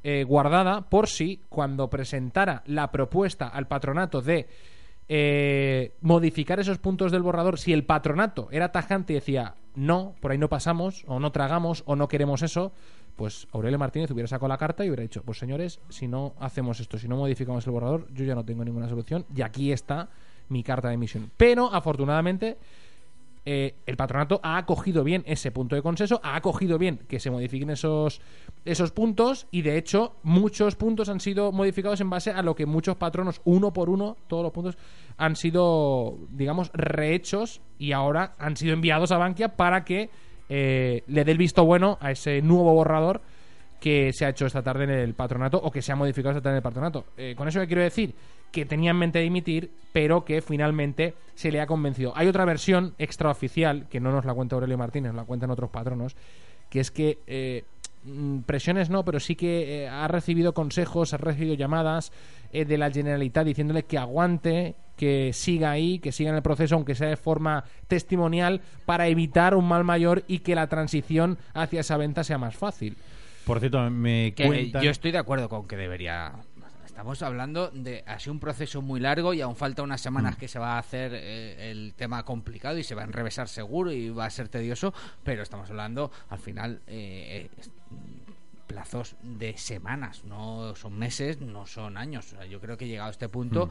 eh, 0.09 0.23
guardada 0.23 0.83
por 0.83 1.09
si 1.09 1.41
cuando 1.49 1.91
presentara 1.91 2.63
la 2.67 2.93
propuesta 2.93 3.49
al 3.49 3.67
patronato 3.67 4.23
de 4.23 4.47
eh, 5.09 5.95
modificar 6.01 6.61
esos 6.61 6.79
puntos 6.79 7.11
del 7.11 7.23
borrador, 7.23 7.59
si 7.59 7.73
el 7.73 7.83
patronato 7.83 8.47
era 8.53 8.71
tajante 8.71 9.15
y 9.15 9.17
decía 9.17 9.57
no, 9.75 10.15
por 10.21 10.31
ahí 10.31 10.39
no 10.39 10.49
pasamos, 10.49 11.03
o 11.09 11.19
no 11.19 11.33
tragamos, 11.33 11.83
o 11.87 11.97
no 11.97 12.07
queremos 12.07 12.43
eso, 12.43 12.71
pues 13.17 13.49
Aurelio 13.51 13.81
Martínez 13.81 14.09
hubiera 14.13 14.29
sacado 14.29 14.47
la 14.47 14.59
carta 14.59 14.85
y 14.85 14.91
hubiera 14.91 15.03
dicho, 15.03 15.25
pues 15.25 15.39
señores, 15.39 15.81
si 15.89 16.07
no 16.07 16.35
hacemos 16.39 16.79
esto, 16.79 16.99
si 16.99 17.09
no 17.09 17.17
modificamos 17.17 17.67
el 17.67 17.73
borrador, 17.73 18.07
yo 18.15 18.25
ya 18.25 18.37
no 18.37 18.45
tengo 18.45 18.65
ninguna 18.65 18.89
solución 18.89 19.27
y 19.35 19.43
aquí 19.43 19.73
está 19.73 20.09
mi 20.49 20.63
carta 20.63 20.87
de 20.87 20.95
emisión. 20.95 21.33
Pero 21.37 21.75
afortunadamente 21.75 22.59
eh, 23.49 23.77
el 23.87 23.97
patronato 23.97 24.41
ha 24.43 24.57
acogido 24.57 25.05
bien 25.05 25.23
ese 25.25 25.53
punto 25.53 25.77
de 25.77 25.83
consenso, 25.83 26.21
ha 26.25 26.35
acogido 26.35 26.79
bien 26.79 26.99
que 27.09 27.21
se 27.21 27.31
modifiquen 27.31 27.71
esos, 27.71 28.21
esos 28.65 28.91
puntos 28.91 29.47
y 29.53 29.63
de 29.63 29.79
hecho 29.79 30.17
muchos 30.25 30.75
puntos 30.75 31.09
han 31.09 31.21
sido 31.21 31.53
modificados 31.53 32.01
en 32.01 32.11
base 32.11 32.33
a 32.33 32.43
lo 32.43 32.57
que 32.57 32.67
muchos 32.67 32.97
patronos, 32.97 33.41
uno 33.45 33.73
por 33.73 33.89
uno, 33.89 34.17
todos 34.27 34.43
los 34.43 34.53
puntos 34.53 34.77
han 35.17 35.37
sido, 35.37 36.19
digamos, 36.31 36.73
rehechos 36.75 37.61
y 37.79 37.93
ahora 37.93 38.35
han 38.41 38.57
sido 38.57 38.75
enviados 38.75 39.13
a 39.13 39.19
Bankia 39.19 39.55
para 39.55 39.85
que 39.85 40.11
eh, 40.49 41.05
le 41.07 41.25
dé 41.25 41.31
el 41.31 41.39
visto 41.39 41.65
bueno 41.65 41.99
a 42.01 42.11
ese 42.11 42.43
nuevo 42.43 42.75
borrador 42.75 43.23
que 43.79 44.13
se 44.13 44.25
ha 44.25 44.31
hecho 44.31 44.47
esta 44.47 44.63
tarde 44.65 44.85
en 44.85 44.91
el 44.91 45.15
patronato 45.15 45.59
o 45.59 45.71
que 45.71 45.83
se 45.83 45.93
ha 45.93 45.97
modificado 45.97 46.33
esta 46.33 46.43
tarde 46.43 46.55
en 46.55 46.57
el 46.57 46.63
patronato. 46.65 47.05
Eh, 47.17 47.37
con 47.37 47.47
eso 47.47 47.61
que 47.61 47.69
quiero 47.69 47.83
decir 47.83 48.13
que 48.57 48.65
tenía 48.65 48.93
en 48.93 48.97
mente 48.97 49.19
dimitir, 49.19 49.71
pero 49.93 50.25
que 50.25 50.41
finalmente 50.41 51.13
se 51.35 51.53
le 51.53 51.61
ha 51.61 51.67
convencido. 51.67 52.15
Hay 52.17 52.27
otra 52.27 52.47
versión 52.47 52.95
extraoficial, 52.97 53.87
que 53.91 54.01
no 54.01 54.11
nos 54.11 54.25
la 54.25 54.33
cuenta 54.33 54.57
Aurelio 54.57 54.79
Martínez, 54.79 55.13
nos 55.13 55.21
la 55.21 55.27
cuentan 55.27 55.51
otros 55.51 55.69
patronos, 55.69 56.17
que 56.71 56.81
es 56.81 56.91
que 56.91 57.19
eh, 57.27 57.65
mm, 58.05 58.39
presiones 58.47 58.89
no, 58.89 59.05
pero 59.05 59.21
sí 59.21 59.37
que 59.37 59.85
eh, 59.85 59.89
ha 59.91 60.09
recibido 60.09 60.55
consejos, 60.55 61.13
ha 61.13 61.19
recibido 61.19 61.55
llamadas 61.55 62.13
eh, 62.51 62.65
de 62.65 62.79
la 62.79 62.91
Generalitat 62.91 63.45
diciéndole 63.45 63.83
que 63.83 63.99
aguante, 63.99 64.75
que 64.97 65.35
siga 65.35 65.71
ahí, 65.71 65.99
que 65.99 66.13
siga 66.13 66.31
en 66.31 66.37
el 66.37 66.43
proceso, 66.43 66.77
aunque 66.77 66.95
sea 66.95 67.09
de 67.09 67.19
forma 67.19 67.63
testimonial, 67.89 68.63
para 68.87 69.07
evitar 69.09 69.55
un 69.55 69.69
mal 69.69 69.85
mayor 69.85 70.25
y 70.29 70.39
que 70.39 70.55
la 70.55 70.67
transición 70.69 71.37
hacia 71.53 71.81
esa 71.81 71.99
venta 71.99 72.25
sea 72.25 72.39
más 72.39 72.57
fácil. 72.57 72.97
Por 73.45 73.61
cierto, 73.61 73.91
me 73.91 74.33
Que 74.35 74.47
cuentan... 74.47 74.83
yo 74.83 74.91
estoy 74.91 75.13
de 75.13 75.19
acuerdo 75.19 75.51
con 75.51 75.69
que 75.69 75.77
debería. 75.77 76.33
Estamos 76.97 77.21
hablando 77.21 77.71
de 77.73 78.03
así 78.07 78.31
un 78.31 78.41
proceso 78.41 78.81
muy 78.81 79.01
largo 79.01 79.35
y 79.35 79.43
aún 79.43 79.55
falta 79.55 79.83
unas 79.83 80.01
semanas 80.01 80.37
Mm. 80.37 80.39
que 80.39 80.49
se 80.49 80.59
va 80.59 80.77
a 80.77 80.79
hacer 80.79 81.13
eh, 81.15 81.71
el 81.71 81.93
tema 81.95 82.25
complicado 82.25 82.79
y 82.79 82.85
se 82.85 82.95
va 82.95 83.03
a 83.03 83.05
enrevesar 83.05 83.49
seguro 83.49 83.93
y 83.93 84.09
va 84.09 84.25
a 84.25 84.31
ser 84.31 84.49
tedioso, 84.49 84.95
pero 85.23 85.43
estamos 85.43 85.69
hablando 85.69 86.11
al 86.31 86.39
final 86.39 86.81
eh, 86.87 87.51
eh, 87.55 87.67
plazos 88.67 89.15
de 89.23 89.59
semanas, 89.59 90.25
no 90.25 90.75
son 90.75 90.99
meses, 90.99 91.39
no 91.43 91.67
son 91.67 91.99
años. 91.99 92.33
O 92.33 92.37
sea, 92.37 92.47
yo 92.47 92.63
creo 92.63 92.79
que 92.79 92.89
llegado 92.89 93.09
a 93.09 93.13
este 93.13 93.29
punto 93.29 93.67
Mm. 93.67 93.71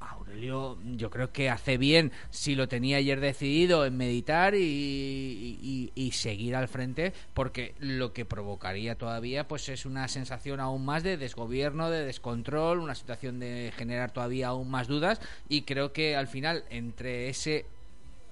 Aurelio, 0.00 0.78
yo 0.96 1.10
creo 1.10 1.32
que 1.32 1.50
hace 1.50 1.76
bien, 1.76 2.12
si 2.30 2.54
lo 2.54 2.68
tenía 2.68 2.98
ayer 2.98 3.20
decidido, 3.20 3.84
en 3.84 3.96
meditar 3.96 4.54
y, 4.54 5.90
y- 5.94 6.10
seguir 6.12 6.56
al 6.56 6.68
frente, 6.68 7.12
porque 7.34 7.74
lo 7.78 8.12
que 8.12 8.24
provocaría 8.24 8.96
todavía 8.96 9.46
pues 9.46 9.68
es 9.68 9.86
una 9.86 10.08
sensación 10.08 10.58
aún 10.58 10.84
más 10.84 11.02
de 11.02 11.16
desgobierno, 11.16 11.90
de 11.90 12.04
descontrol, 12.04 12.80
una 12.80 12.94
situación 12.94 13.38
de 13.38 13.72
generar 13.76 14.10
todavía 14.10 14.48
aún 14.48 14.70
más 14.70 14.88
dudas 14.88 15.20
y 15.48 15.62
creo 15.62 15.92
que 15.92 16.16
al 16.16 16.26
final 16.26 16.64
entre 16.70 17.28
ese 17.28 17.66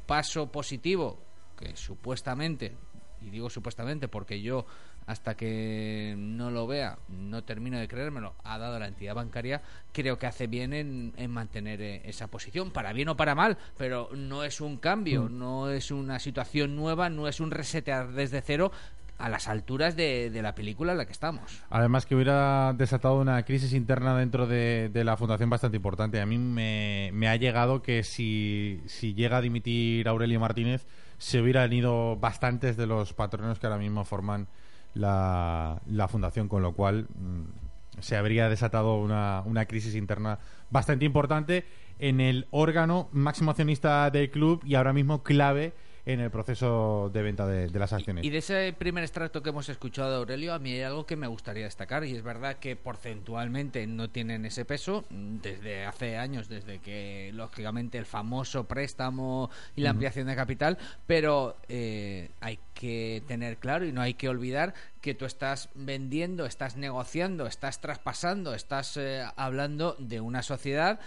paso 0.06 0.50
positivo 0.50 1.18
que 1.58 1.76
supuestamente, 1.76 2.72
y 3.20 3.30
digo 3.30 3.50
supuestamente 3.50 4.08
porque 4.08 4.40
yo 4.40 4.66
hasta 5.06 5.36
que 5.36 6.14
no 6.18 6.50
lo 6.50 6.66
vea, 6.66 6.98
no 7.08 7.44
termino 7.44 7.78
de 7.78 7.88
creérmelo, 7.88 8.34
ha 8.44 8.58
dado 8.58 8.78
la 8.78 8.88
entidad 8.88 9.14
bancaria, 9.14 9.62
creo 9.92 10.18
que 10.18 10.26
hace 10.26 10.46
bien 10.46 10.72
en, 10.72 11.12
en 11.16 11.30
mantener 11.30 11.80
eh, 11.80 12.02
esa 12.04 12.26
posición, 12.26 12.70
para 12.70 12.92
bien 12.92 13.08
o 13.08 13.16
para 13.16 13.34
mal, 13.34 13.56
pero 13.78 14.10
no 14.14 14.44
es 14.44 14.60
un 14.60 14.76
cambio, 14.76 15.28
no 15.28 15.70
es 15.70 15.90
una 15.90 16.18
situación 16.18 16.76
nueva, 16.76 17.08
no 17.08 17.28
es 17.28 17.40
un 17.40 17.50
resetear 17.50 18.12
desde 18.12 18.42
cero 18.42 18.72
a 19.18 19.30
las 19.30 19.48
alturas 19.48 19.96
de, 19.96 20.28
de 20.30 20.42
la 20.42 20.54
película 20.54 20.92
en 20.92 20.98
la 20.98 21.06
que 21.06 21.12
estamos. 21.12 21.62
Además 21.70 22.04
que 22.04 22.14
hubiera 22.14 22.74
desatado 22.74 23.18
una 23.18 23.42
crisis 23.44 23.72
interna 23.72 24.16
dentro 24.16 24.46
de, 24.46 24.90
de 24.92 25.04
la 25.04 25.16
fundación 25.16 25.48
bastante 25.48 25.78
importante. 25.78 26.20
A 26.20 26.26
mí 26.26 26.36
me, 26.36 27.10
me 27.14 27.28
ha 27.28 27.36
llegado 27.36 27.80
que 27.80 28.02
si, 28.02 28.82
si 28.86 29.14
llega 29.14 29.38
a 29.38 29.40
dimitir 29.40 30.06
Aurelio 30.08 30.38
Martínez, 30.38 30.86
se 31.16 31.40
hubieran 31.40 31.72
ido 31.72 32.16
bastantes 32.16 32.76
de 32.76 32.86
los 32.86 33.14
patronos 33.14 33.58
que 33.58 33.66
ahora 33.66 33.78
mismo 33.78 34.04
forman 34.04 34.48
la, 34.96 35.82
la 35.86 36.08
fundación, 36.08 36.48
con 36.48 36.62
lo 36.62 36.72
cual 36.72 37.06
mm, 37.14 38.00
se 38.00 38.16
habría 38.16 38.48
desatado 38.48 38.96
una, 38.96 39.42
una 39.44 39.66
crisis 39.66 39.94
interna 39.94 40.38
bastante 40.70 41.04
importante 41.04 41.64
en 41.98 42.20
el 42.20 42.46
órgano 42.50 43.08
máximo 43.12 43.50
accionista 43.50 44.10
del 44.10 44.30
club 44.30 44.62
y 44.64 44.74
ahora 44.74 44.92
mismo 44.92 45.22
clave 45.22 45.72
en 46.06 46.20
el 46.20 46.30
proceso 46.30 47.10
de 47.12 47.22
venta 47.22 47.46
de, 47.46 47.66
de 47.66 47.78
las 47.78 47.92
acciones. 47.92 48.24
Y 48.24 48.30
de 48.30 48.38
ese 48.38 48.72
primer 48.78 49.02
extracto 49.02 49.42
que 49.42 49.50
hemos 49.50 49.68
escuchado 49.68 50.10
de 50.10 50.16
Aurelio, 50.16 50.54
a 50.54 50.60
mí 50.60 50.72
hay 50.72 50.82
algo 50.82 51.04
que 51.04 51.16
me 51.16 51.26
gustaría 51.26 51.64
destacar, 51.64 52.04
y 52.04 52.14
es 52.14 52.22
verdad 52.22 52.56
que 52.56 52.76
porcentualmente 52.76 53.86
no 53.88 54.08
tienen 54.08 54.46
ese 54.46 54.64
peso 54.64 55.04
mm, 55.10 55.38
desde 55.38 55.84
hace 55.84 56.16
años, 56.16 56.48
desde 56.48 56.78
que, 56.78 57.32
lógicamente, 57.34 57.98
el 57.98 58.06
famoso 58.06 58.64
préstamo 58.64 59.50
y 59.74 59.80
la 59.80 59.90
ampliación 59.90 60.28
de 60.28 60.36
capital, 60.36 60.78
pero 61.08 61.56
eh, 61.68 62.30
hay 62.40 62.60
que 62.74 63.24
tener 63.26 63.56
claro 63.56 63.84
y 63.84 63.90
no 63.90 64.00
hay 64.00 64.14
que 64.14 64.28
olvidar 64.28 64.74
que 65.00 65.14
tú 65.14 65.24
estás 65.24 65.70
vendiendo, 65.74 66.46
estás 66.46 66.76
negociando, 66.76 67.46
estás 67.46 67.80
traspasando, 67.80 68.54
estás 68.54 68.96
eh, 68.96 69.24
hablando 69.36 69.96
de 69.98 70.20
una 70.20 70.42
sociedad 70.42 71.00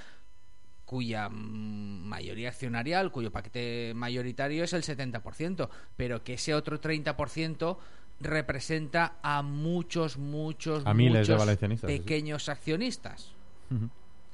cuya 0.89 1.29
mayoría 1.29 2.49
accionarial, 2.49 3.11
cuyo 3.11 3.31
paquete 3.31 3.93
mayoritario 3.95 4.63
es 4.63 4.73
el 4.73 4.81
70%, 4.81 5.69
pero 5.95 6.23
que 6.23 6.33
ese 6.33 6.55
otro 6.55 6.81
30% 6.81 7.77
representa 8.19 9.13
a 9.21 9.43
muchos, 9.43 10.17
muchos, 10.17 10.83
A 10.87 10.95
miles 10.95 11.27
de 11.27 11.35
valencianistas, 11.35 11.91
sí. 11.91 11.99
pequeños 11.99 12.49
accionistas. 12.49 13.33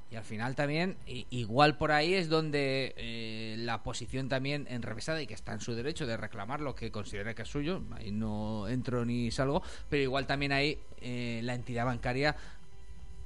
Y 0.10 0.16
al 0.16 0.24
final 0.24 0.56
también, 0.56 0.96
igual 1.06 1.78
por 1.78 1.92
ahí 1.92 2.14
es 2.14 2.30
donde 2.30 2.94
eh, 2.96 3.56
la 3.60 3.84
posición 3.84 4.30
también 4.30 4.66
enrevesada 4.70 5.22
y 5.22 5.28
que 5.28 5.34
está 5.34 5.52
en 5.52 5.60
su 5.60 5.76
derecho 5.76 6.08
de 6.08 6.16
reclamar 6.16 6.62
lo 6.62 6.74
que 6.74 6.90
considere 6.90 7.36
que 7.36 7.42
es 7.42 7.50
suyo, 7.50 7.82
ahí 7.98 8.14
no 8.14 8.70
entro 8.70 9.04
ni 9.04 9.30
salgo, 9.30 9.62
pero 9.90 10.02
igual 10.02 10.26
también 10.26 10.54
ahí 10.54 10.80
eh, 11.02 11.42
la 11.44 11.54
entidad 11.54 11.84
bancaria 11.84 12.38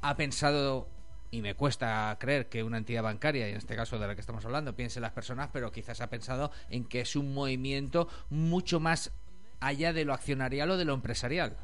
ha 0.02 0.16
pensado, 0.16 0.88
y 1.32 1.42
me 1.42 1.56
cuesta 1.56 2.16
creer 2.20 2.50
que 2.50 2.64
una 2.64 2.78
entidad 2.78 3.04
bancaria, 3.04 3.48
y 3.48 3.52
en 3.52 3.58
este 3.58 3.76
caso 3.76 4.00
de 4.00 4.08
la 4.08 4.16
que 4.16 4.22
estamos 4.22 4.46
hablando, 4.46 4.76
piense 4.76 5.00
en 5.00 5.04
las 5.04 5.12
personas, 5.12 5.50
pero 5.54 5.72
quizás 5.72 6.02
ha 6.02 6.10
pensado 6.10 6.52
en 6.70 6.86
que 6.86 7.02
es 7.02 7.16
un 7.16 7.34
movimiento 7.34 8.08
mucho 8.30 8.80
más 8.80 9.12
allá 9.60 9.94
de 9.94 10.06
lo 10.06 10.14
accionarial 10.14 10.72
o 10.72 10.78
de 10.78 10.86
lo 10.86 10.94
empresarial. 10.94 11.56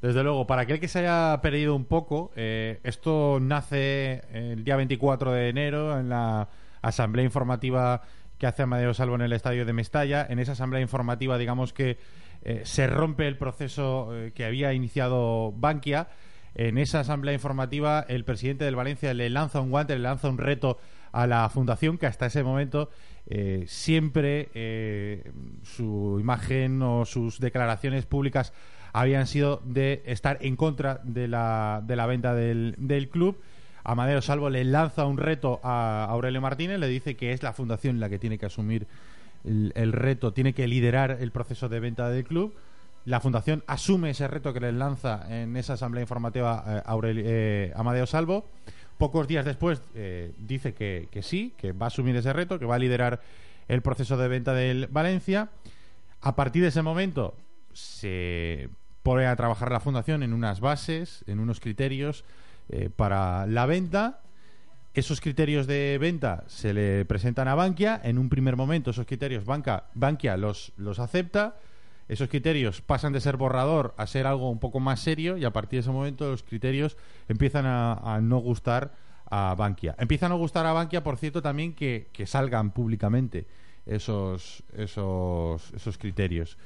Desde 0.00 0.22
luego, 0.22 0.46
para 0.46 0.62
aquel 0.62 0.80
que 0.80 0.88
se 0.88 1.00
haya 1.00 1.40
perdido 1.42 1.74
un 1.74 1.84
poco, 1.84 2.32
eh, 2.34 2.80
esto 2.84 3.38
nace 3.40 4.22
el 4.32 4.64
día 4.64 4.76
24 4.76 5.32
de 5.32 5.48
enero 5.48 5.98
en 5.98 6.08
la 6.08 6.48
asamblea 6.80 7.24
informativa 7.24 8.02
que 8.38 8.46
hace 8.46 8.62
Amadeo 8.62 8.94
Salvo 8.94 9.16
en 9.16 9.20
el 9.20 9.34
estadio 9.34 9.66
de 9.66 9.74
Mestalla. 9.74 10.26
En 10.28 10.38
esa 10.38 10.52
asamblea 10.52 10.80
informativa, 10.80 11.36
digamos 11.36 11.74
que 11.74 11.98
eh, 12.42 12.62
se 12.64 12.86
rompe 12.86 13.28
el 13.28 13.36
proceso 13.36 14.16
eh, 14.16 14.32
que 14.34 14.46
había 14.46 14.72
iniciado 14.72 15.52
Bankia. 15.52 16.08
En 16.54 16.78
esa 16.78 17.00
asamblea 17.00 17.34
informativa, 17.34 18.04
el 18.08 18.24
presidente 18.24 18.64
del 18.64 18.76
Valencia 18.76 19.14
le 19.14 19.30
lanza 19.30 19.60
un 19.60 19.70
guante, 19.70 19.94
le 19.94 20.02
lanza 20.02 20.28
un 20.28 20.38
reto 20.38 20.78
a 21.12 21.26
la 21.26 21.48
fundación 21.48 21.98
que 21.98 22.06
hasta 22.06 22.26
ese 22.26 22.42
momento 22.42 22.90
eh, 23.26 23.64
siempre 23.66 24.48
eh, 24.54 25.30
su 25.62 26.18
imagen 26.20 26.82
o 26.82 27.04
sus 27.04 27.40
declaraciones 27.40 28.06
públicas 28.06 28.52
habían 28.92 29.26
sido 29.26 29.60
de 29.64 30.02
estar 30.06 30.38
en 30.40 30.56
contra 30.56 31.00
de 31.04 31.28
la, 31.28 31.82
de 31.86 31.96
la 31.96 32.06
venta 32.06 32.34
del, 32.34 32.74
del 32.78 33.08
club. 33.08 33.40
Amadeo 33.84 34.20
Salvo 34.20 34.50
le 34.50 34.64
lanza 34.64 35.06
un 35.06 35.18
reto 35.18 35.60
a 35.62 36.04
Aurelio 36.10 36.40
Martínez, 36.40 36.78
le 36.78 36.88
dice 36.88 37.16
que 37.16 37.32
es 37.32 37.42
la 37.42 37.52
fundación 37.52 38.00
la 38.00 38.08
que 38.08 38.18
tiene 38.18 38.38
que 38.38 38.46
asumir 38.46 38.86
el, 39.44 39.72
el 39.74 39.92
reto, 39.92 40.32
tiene 40.32 40.52
que 40.52 40.68
liderar 40.68 41.18
el 41.20 41.30
proceso 41.30 41.68
de 41.68 41.80
venta 41.80 42.10
del 42.10 42.24
club. 42.24 42.54
La 43.06 43.20
fundación 43.20 43.64
asume 43.66 44.10
ese 44.10 44.28
reto 44.28 44.52
que 44.52 44.60
le 44.60 44.72
lanza 44.72 45.24
en 45.28 45.56
esa 45.56 45.72
asamblea 45.74 46.02
informativa 46.02 46.64
eh, 46.66 46.82
eh, 47.16 47.72
Amadeo 47.74 48.06
Salvo. 48.06 48.46
Pocos 48.98 49.26
días 49.26 49.46
después 49.46 49.80
eh, 49.94 50.32
dice 50.38 50.74
que, 50.74 51.08
que 51.10 51.22
sí, 51.22 51.54
que 51.56 51.72
va 51.72 51.86
a 51.86 51.88
asumir 51.88 52.14
ese 52.16 52.32
reto, 52.32 52.58
que 52.58 52.66
va 52.66 52.74
a 52.74 52.78
liderar 52.78 53.22
el 53.68 53.80
proceso 53.80 54.18
de 54.18 54.28
venta 54.28 54.52
del 54.52 54.88
Valencia. 54.88 55.48
A 56.20 56.36
partir 56.36 56.62
de 56.62 56.68
ese 56.68 56.82
momento 56.82 57.34
se 57.72 58.68
pone 59.02 59.26
a 59.26 59.34
trabajar 59.36 59.72
la 59.72 59.80
fundación 59.80 60.22
en 60.22 60.34
unas 60.34 60.60
bases, 60.60 61.24
en 61.26 61.40
unos 61.40 61.60
criterios 61.60 62.24
para 62.96 63.46
la 63.46 63.64
venta. 63.64 64.20
Esos 64.92 65.20
criterios 65.20 65.66
de 65.66 65.96
venta 65.98 66.44
se 66.48 66.74
le 66.74 67.06
presentan 67.06 67.48
a 67.48 67.54
Bankia. 67.54 67.98
En 68.04 68.18
un 68.18 68.28
primer 68.28 68.56
momento 68.56 68.90
esos 68.90 69.06
criterios 69.06 69.46
Banca, 69.46 69.84
Bankia 69.94 70.36
los, 70.36 70.72
los 70.76 70.98
acepta. 70.98 71.56
Esos 72.10 72.28
criterios 72.28 72.80
pasan 72.80 73.12
de 73.12 73.20
ser 73.20 73.36
borrador 73.36 73.94
a 73.96 74.04
ser 74.08 74.26
algo 74.26 74.50
un 74.50 74.58
poco 74.58 74.80
más 74.80 74.98
serio 74.98 75.36
y 75.36 75.44
a 75.44 75.52
partir 75.52 75.76
de 75.76 75.82
ese 75.82 75.92
momento 75.92 76.28
los 76.28 76.42
criterios 76.42 76.96
empiezan 77.28 77.66
a, 77.66 78.18
no 78.20 78.38
gustar 78.38 78.94
a 79.26 79.54
Bankia. 79.54 79.94
Empieza 79.96 80.26
a 80.26 80.28
no 80.28 80.36
gustar 80.36 80.66
a 80.66 80.72
Bankia, 80.72 81.04
por 81.04 81.18
cierto, 81.18 81.40
también 81.40 81.72
que, 81.72 82.08
que 82.12 82.26
salgan 82.26 82.72
públicamente 82.72 83.46
esos, 83.86 84.64
esos, 84.76 85.72
esos 85.72 85.98
criterios. 85.98 86.58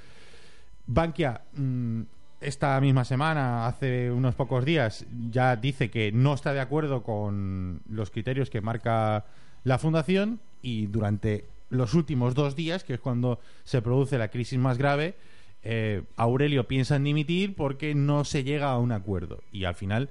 Bankia 0.87 1.42
mm, 1.52 2.00
esta 2.40 2.80
misma 2.80 3.04
semana, 3.04 3.66
hace 3.66 4.11
unos 4.11 4.35
pocos 4.35 4.64
días, 4.64 5.04
ya 5.30 5.57
dice 5.57 5.90
que 5.90 6.11
no 6.11 6.33
está 6.33 6.54
de 6.54 6.61
acuerdo 6.61 7.02
con 7.02 7.83
los 7.90 8.11
criterios 8.11 8.48
que 8.48 8.62
marca 8.62 9.26
la 9.62 9.78
fundación 9.78 10.40
y 10.62 10.87
durante 10.87 11.44
los 11.68 11.92
últimos 11.92 12.35
dos 12.35 12.57
días, 12.57 12.83
que 12.83 12.94
es 12.94 13.00
cuando 13.00 13.40
se 13.64 13.83
produce 13.83 14.16
la 14.16 14.28
crisis 14.28 14.59
más 14.59 14.78
grave, 14.78 15.16
eh, 15.64 16.03
Aurelio 16.16 16.68
piensa 16.68 16.96
en 16.96 17.05
dimitir 17.05 17.57
porque 17.57 17.94
no 17.94 18.24
se 18.24 18.44
llega 18.44 18.70
a 18.70 18.79
un 18.79 18.92
acuerdo. 18.92 19.42
Y 19.50 19.64
al 19.64 19.74
final, 19.74 20.11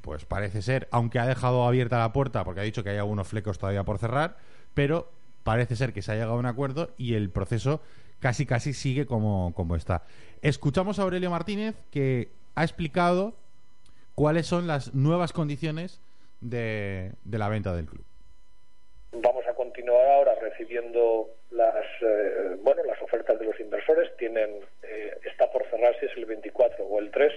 pues 0.00 0.24
parece 0.24 0.62
ser, 0.62 0.88
aunque 0.90 1.18
ha 1.18 1.26
dejado 1.26 1.66
abierta 1.66 1.98
la 1.98 2.12
puerta 2.12 2.42
porque 2.44 2.60
ha 2.60 2.64
dicho 2.64 2.82
que 2.82 2.90
hay 2.90 2.96
algunos 2.96 3.28
flecos 3.28 3.58
todavía 3.58 3.84
por 3.84 3.98
cerrar, 3.98 4.38
pero 4.72 5.10
parece 5.44 5.76
ser 5.76 5.92
que 5.92 6.02
se 6.02 6.12
ha 6.12 6.14
llegado 6.14 6.32
a 6.32 6.38
un 6.38 6.46
acuerdo 6.46 6.90
y 6.96 7.14
el 7.14 7.30
proceso 7.30 7.82
casi 8.18 8.46
casi 8.46 8.72
sigue 8.72 9.06
como, 9.06 9.52
como 9.54 9.76
está. 9.76 10.04
Escuchamos 10.40 10.98
a 10.98 11.02
Aurelio 11.02 11.30
Martínez 11.30 11.76
que 11.90 12.30
ha 12.54 12.64
explicado 12.64 13.34
cuáles 14.14 14.46
son 14.46 14.66
las 14.66 14.94
nuevas 14.94 15.32
condiciones 15.32 16.00
de, 16.40 17.12
de 17.24 17.38
la 17.38 17.48
venta 17.48 17.74
del 17.74 17.86
club. 17.86 18.04
Vamos 19.12 19.44
a 19.46 19.54
continuar 19.54 20.06
ahora 20.06 20.34
recibiendo 20.40 21.28
las 21.58 21.84
eh, 22.02 22.56
bueno 22.62 22.82
las 22.84 23.00
ofertas 23.02 23.38
de 23.38 23.44
los 23.44 23.58
inversores. 23.60 24.16
Tienen 24.16 24.60
eh, 24.82 25.18
está 25.24 25.50
por 25.50 25.68
cerrar 25.70 25.94
si 26.00 26.06
es 26.06 26.16
el 26.16 26.24
24 26.24 26.84
o 26.86 26.98
el 27.00 27.10
3. 27.10 27.32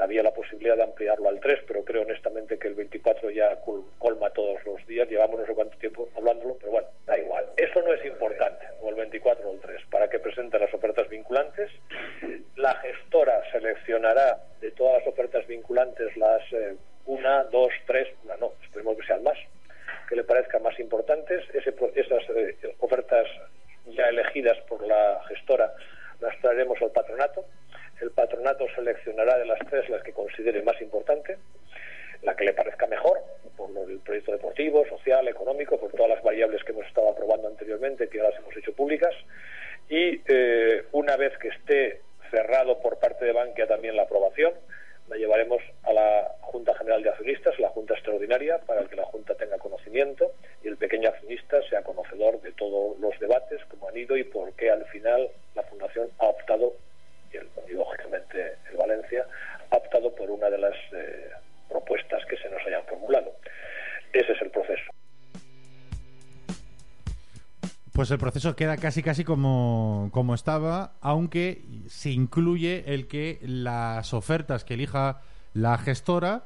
Había 0.00 0.22
la 0.22 0.32
posibilidad 0.34 0.76
de 0.76 0.82
ampliarlo 0.84 1.28
al 1.28 1.40
3, 1.40 1.60
pero 1.66 1.82
creo 1.84 2.02
honestamente 2.02 2.58
que 2.58 2.68
el 2.68 2.74
24 2.74 3.30
ya 3.30 3.56
col- 3.62 3.84
colma 3.98 4.30
todos 4.30 4.62
los 4.64 4.86
días. 4.86 5.08
Llevamos 5.08 5.40
no 5.40 5.46
sé 5.46 5.54
cuánto 5.54 5.76
tiempo 5.78 6.08
hablándolo, 6.16 6.56
pero 6.58 6.72
bueno, 6.72 6.88
da 7.06 7.18
igual. 7.18 7.46
Eso 7.56 7.80
no 7.82 7.92
es 7.94 8.04
importante, 8.04 8.64
o 8.80 8.90
el 8.90 8.94
24 8.96 9.48
o 9.48 9.52
el 9.54 9.60
3, 9.60 9.80
para 9.90 10.08
que 10.08 10.18
presenten 10.20 10.60
las 10.60 10.72
ofertas 10.74 10.97
proceso 68.38 68.54
queda 68.54 68.76
casi 68.76 69.02
casi 69.02 69.24
como, 69.24 70.10
como 70.12 70.32
estaba, 70.32 70.92
aunque 71.00 71.64
se 71.88 72.10
incluye 72.10 72.84
el 72.86 73.08
que 73.08 73.40
las 73.42 74.14
ofertas 74.14 74.62
que 74.62 74.74
elija 74.74 75.22
la 75.54 75.76
gestora 75.76 76.44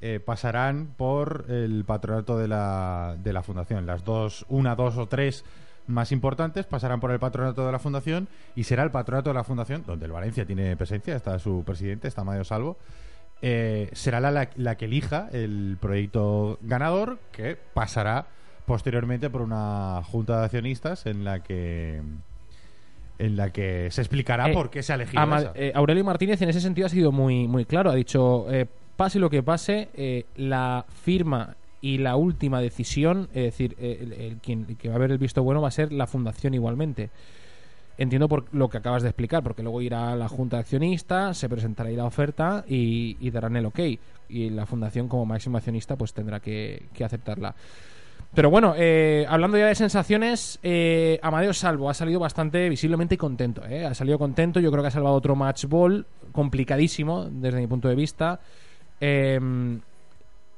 eh, 0.00 0.18
pasarán 0.18 0.94
por 0.96 1.46
el 1.48 1.84
patronato 1.84 2.38
de 2.38 2.48
la, 2.48 3.16
de 3.22 3.32
la 3.32 3.44
fundación. 3.44 3.86
Las 3.86 4.04
dos, 4.04 4.46
una, 4.48 4.74
dos 4.74 4.96
o 4.96 5.06
tres 5.06 5.44
más 5.86 6.10
importantes 6.10 6.66
pasarán 6.66 6.98
por 6.98 7.12
el 7.12 7.20
patronato 7.20 7.64
de 7.64 7.70
la 7.70 7.78
fundación 7.78 8.26
y 8.56 8.64
será 8.64 8.82
el 8.82 8.90
patronato 8.90 9.30
de 9.30 9.34
la 9.34 9.44
fundación, 9.44 9.84
donde 9.86 10.06
el 10.06 10.12
Valencia 10.12 10.44
tiene 10.44 10.76
presencia, 10.76 11.14
está 11.14 11.38
su 11.38 11.62
presidente, 11.64 12.08
está 12.08 12.24
Mario 12.24 12.42
Salvo, 12.42 12.78
eh, 13.42 13.90
será 13.92 14.18
la, 14.18 14.32
la, 14.32 14.50
la 14.56 14.76
que 14.76 14.86
elija 14.86 15.28
el 15.30 15.78
proyecto 15.80 16.58
ganador 16.62 17.20
que 17.30 17.56
pasará 17.74 18.26
posteriormente 18.68 19.30
por 19.30 19.42
una 19.42 20.00
junta 20.04 20.38
de 20.38 20.44
accionistas 20.44 21.06
en 21.06 21.24
la 21.24 21.42
que 21.42 22.00
en 23.18 23.36
la 23.36 23.50
que 23.50 23.90
se 23.90 24.00
explicará 24.00 24.48
Eh, 24.48 24.54
por 24.54 24.70
qué 24.70 24.80
se 24.84 24.92
ha 24.92 24.94
elegido 24.94 25.20
Ama- 25.20 25.38
esa. 25.40 25.52
eh, 25.56 25.72
Aurelio 25.74 26.04
Martínez 26.04 26.40
en 26.42 26.50
ese 26.50 26.60
sentido 26.60 26.86
ha 26.86 26.90
sido 26.90 27.10
muy, 27.10 27.48
muy 27.48 27.64
claro. 27.64 27.90
Ha 27.90 27.94
dicho, 27.96 28.46
eh, 28.52 28.66
pase 28.96 29.18
lo 29.18 29.28
que 29.28 29.42
pase, 29.42 29.88
la 30.36 30.84
firma 31.02 31.56
y 31.80 31.98
la 31.98 32.14
última 32.14 32.60
decisión, 32.60 33.28
es 33.34 33.42
decir, 33.44 33.74
el, 33.80 34.12
el 34.12 34.36
quien 34.36 34.66
el 34.68 34.76
que 34.76 34.88
va 34.88 34.94
a 34.94 34.98
ver 34.98 35.10
el 35.10 35.18
visto 35.18 35.42
bueno 35.42 35.60
va 35.60 35.68
a 35.68 35.72
ser 35.72 35.92
la 35.92 36.06
fundación 36.06 36.54
igualmente. 36.54 37.10
Entiendo 37.96 38.28
por 38.28 38.44
lo 38.54 38.68
que 38.68 38.78
acabas 38.78 39.02
de 39.02 39.08
explicar, 39.08 39.42
porque 39.42 39.64
luego 39.64 39.82
irá 39.82 40.14
la 40.14 40.28
junta 40.28 40.56
de 40.56 40.60
accionistas, 40.60 41.36
se 41.36 41.48
presentará 41.48 41.88
ahí 41.88 41.96
la 41.96 42.04
oferta 42.04 42.64
y, 42.68 43.16
y 43.20 43.30
darán 43.32 43.56
el 43.56 43.66
ok. 43.66 43.80
Y 44.28 44.50
la 44.50 44.66
fundación 44.66 45.08
como 45.08 45.26
máximo 45.26 45.56
accionista 45.56 45.96
pues 45.96 46.12
tendrá 46.12 46.38
que, 46.38 46.84
que 46.94 47.02
aceptarla. 47.04 47.56
Pero 48.34 48.50
bueno, 48.50 48.74
eh, 48.76 49.24
hablando 49.28 49.56
ya 49.56 49.66
de 49.66 49.74
sensaciones, 49.74 50.58
eh, 50.62 51.18
Amadeo 51.22 51.52
Salvo 51.54 51.88
ha 51.90 51.94
salido 51.94 52.20
bastante 52.20 52.68
visiblemente 52.68 53.16
contento. 53.16 53.62
¿eh? 53.66 53.86
Ha 53.86 53.94
salido 53.94 54.18
contento, 54.18 54.60
yo 54.60 54.70
creo 54.70 54.82
que 54.82 54.88
ha 54.88 54.92
salvado 54.92 55.16
otro 55.16 55.34
match 55.34 55.64
ball 55.64 56.06
complicadísimo 56.32 57.24
desde 57.30 57.58
mi 57.58 57.66
punto 57.66 57.88
de 57.88 57.94
vista. 57.94 58.38
Eh, 59.00 59.40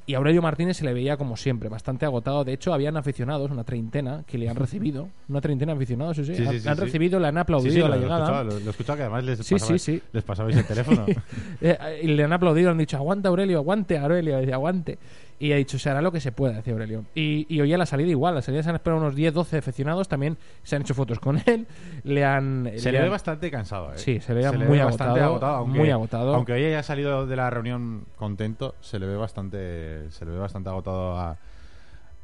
y 0.07 0.15
Aurelio 0.15 0.43
Martínez 0.43 0.79
se 0.79 0.85
le 0.85 0.93
veía 0.93 1.17
como 1.17 1.37
siempre, 1.37 1.69
bastante 1.69 2.05
agotado. 2.05 2.43
De 2.43 2.53
hecho, 2.53 2.75
habían 2.75 2.97
aficionados, 2.97 3.49
una 3.53 3.63
treintena, 3.63 4.25
que 4.27 4.39
le 4.39 4.49
han 4.49 4.57
recibido. 4.57 5.09
Una 5.29 5.41
treintena 5.41 5.73
de 5.73 5.77
aficionados, 5.77 6.17
sí, 6.17 6.25
sí. 6.25 6.35
Sí, 6.35 6.43
sí, 6.59 6.69
han 6.69 6.75
sí, 6.77 6.83
recibido, 6.83 7.21
le 7.21 7.29
han 7.29 7.39
aplaudido 7.39 7.87
a 7.87 7.89
la 7.91 7.95
lo, 7.95 8.03
lo 8.03 8.09
llegada. 8.09 8.25
escuchaba, 8.25 8.45
lo, 8.45 8.61
lo 8.65 8.71
escuchaba, 8.71 8.97
que 8.97 9.03
además 9.05 9.25
les, 9.25 9.39
Sí, 9.47 9.55
pasabais, 9.55 9.83
sí, 9.83 9.93
sí. 9.99 10.03
les 10.13 10.25
pasabais 10.25 10.57
el 10.57 10.65
teléfono. 10.65 11.07
Eh, 11.61 12.01
y 12.03 12.07
le 12.09 12.25
han 12.25 12.33
aplaudido, 12.33 12.71
han 12.71 12.79
dicho, 12.79 12.97
aguanta 12.97 13.29
Aurelio, 13.29 13.59
aguante 13.59 13.99
Aurelio, 13.99 14.37
aguante. 14.53 14.99
Y 15.41 15.53
ha 15.53 15.57
dicho, 15.57 15.79
se 15.79 15.89
hará 15.91 16.03
lo 16.03 16.13
que 16.13 16.21
se 16.21 16.31
pueda, 16.33 16.53
decía 16.57 16.75
Aurelio. 16.75 17.07
Y, 17.15 17.47
y 17.53 17.61
hoy 17.63 17.73
a 17.73 17.79
la 17.79 17.87
salida 17.87 18.09
igual, 18.11 18.35
a 18.35 18.37
la 18.37 18.43
salida 18.43 18.63
se 18.63 18.69
han 18.69 18.77
esperado 18.77 19.01
unos 19.01 19.15
10, 19.17 19.33
12 19.35 19.57
aficionados, 19.57 20.07
también 20.07 20.37
se 20.63 20.77
han 20.77 20.83
hecho 20.83 20.93
fotos 20.95 21.19
con 21.19 21.39
él, 21.47 21.67
le 22.05 22.25
han... 22.27 22.71
se 22.77 22.87
le 22.87 22.93
le 22.93 22.99
ve 22.99 23.05
han- 23.07 23.11
bastante 23.11 23.51
cansado. 23.51 23.91
¿eh? 23.95 23.99
Sí, 23.99 24.21
se 24.21 24.35
le 24.35 24.43
ve 24.43 24.51
ve 24.51 24.59
muy 24.67 24.79
bastante 24.79 25.19
agotado, 25.21 25.57
aunque, 25.57 25.79
muy 25.79 25.91
agotado. 25.91 26.35
Aunque 26.35 26.53
hoy 26.53 26.65
haya 26.65 26.83
salido 26.83 27.27
de 27.27 27.37
la 27.37 27.49
reunión 27.51 28.05
contento, 28.17 28.75
se 28.81 28.99
le 28.99 29.07
ve 29.07 29.17
bastante, 29.17 30.11
se 30.11 30.25
le 30.27 30.31
ve 30.33 30.39
bastante 30.39 30.69
agotado 30.69 31.17
a, 31.17 31.31
a 31.31 31.39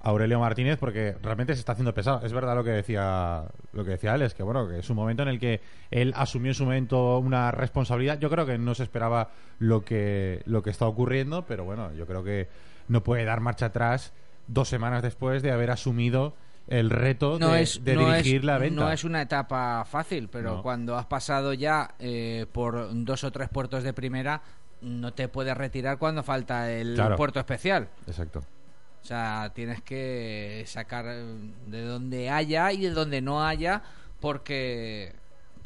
Aurelio 0.03 0.39
Martínez 0.39 0.77
porque 0.79 1.17
realmente 1.23 1.55
se 1.55 1.61
está 1.61 1.73
haciendo 1.73 1.95
pesado. 1.95 2.21
Es 2.23 2.35
verdad 2.35 2.55
lo 2.55 2.65
que 2.65 2.71
decía 2.71 3.45
lo 3.73 3.83
que 3.85 3.93
decía 3.93 4.13
Alex, 4.13 4.35
que 4.35 4.43
bueno, 4.43 4.69
que 4.69 4.81
es 4.81 4.91
un 4.91 4.97
momento 4.97 5.23
en 5.23 5.31
el 5.31 5.41
que 5.41 5.63
él 5.91 6.13
asumió 6.17 6.51
en 6.51 6.55
su 6.55 6.65
momento 6.65 7.19
una 7.19 7.51
responsabilidad. 7.51 8.19
Yo 8.21 8.29
creo 8.29 8.45
que 8.45 8.59
no 8.59 8.75
se 8.75 8.83
esperaba 8.83 9.31
lo 9.59 9.85
que 9.87 10.43
lo 10.45 10.63
que 10.63 10.69
está 10.71 10.87
ocurriendo, 10.87 11.47
pero 11.47 11.65
bueno, 11.65 11.93
yo 11.95 12.07
creo 12.07 12.23
que 12.23 12.47
no 12.89 13.03
puede 13.03 13.25
dar 13.25 13.41
marcha 13.41 13.67
atrás 13.67 14.13
dos 14.47 14.69
semanas 14.69 15.03
después 15.03 15.43
de 15.43 15.51
haber 15.53 15.71
asumido 15.71 16.35
el 16.69 16.91
reto 16.91 17.39
no 17.39 17.53
de, 17.53 17.63
es, 17.63 17.85
de 17.85 17.95
no 17.95 18.11
dirigir 18.11 18.37
es- 18.39 18.45
la 18.45 18.59
venta. 18.59 18.81
No 18.83 18.91
es 18.93 19.05
una 19.05 19.23
etapa 19.23 19.85
fácil, 19.85 20.29
pero 20.29 20.57
No. 20.57 20.63
cuando 20.63 20.97
has 20.97 21.07
pasado 21.07 21.53
ya 21.53 21.95
eh, 21.99 22.47
por 22.53 22.89
dos 23.05 23.23
o 23.25 23.31
tres 23.31 23.49
puertos 23.49 23.83
de 23.85 23.93
primera, 23.93 24.43
no 24.83 25.13
te 25.15 25.29
puedes 25.29 25.57
retirar 25.57 25.97
cuando 25.99 26.23
falta 26.23 26.71
el 26.73 26.95
Claro. 26.95 27.17
puerto 27.17 27.39
especial. 27.41 27.89
Exacto. 28.07 28.41
O 28.41 29.05
sea, 29.07 29.53
tienes 29.55 29.81
que 29.83 30.65
sacar 30.67 31.05
eh, 31.09 31.25
de 31.67 31.83
donde 31.83 32.31
haya 32.31 32.73
y 32.73 32.79
de 32.83 32.91
donde 32.91 33.21
no 33.23 33.45
haya, 33.47 33.83
porque, 34.21 35.15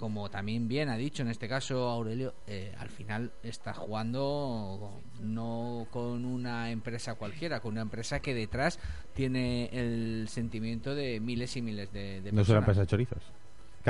como 0.01 0.31
también 0.31 0.67
bien 0.67 0.89
ha 0.89 0.97
dicho 0.97 1.23
en 1.23 1.29
este 1.29 1.47
caso 1.47 1.87
Aurelio, 1.91 2.33
eh, 2.47 2.75
al 2.79 2.89
final 2.89 3.33
está 3.43 3.75
jugando 3.75 4.99
no 5.21 5.87
con 5.91 6.25
una 6.25 6.71
empresa 6.71 7.17
cualquiera, 7.17 7.61
con 7.61 7.73
una 7.73 7.83
empresa 7.83 8.21
que 8.21 8.33
detrás 8.33 8.79
tiene 9.13 9.69
el 9.73 10.27
sentimiento 10.29 10.95
de 10.95 11.21
miles 11.21 11.55
y 11.59 11.61
miles 11.61 11.93
de, 11.93 12.23
de 12.23 12.33
No 12.33 12.41
es 12.41 12.49
una 12.49 12.61
personas. 12.61 12.63
empresa 12.63 12.81
de 12.81 12.87
chorizos. 12.87 13.23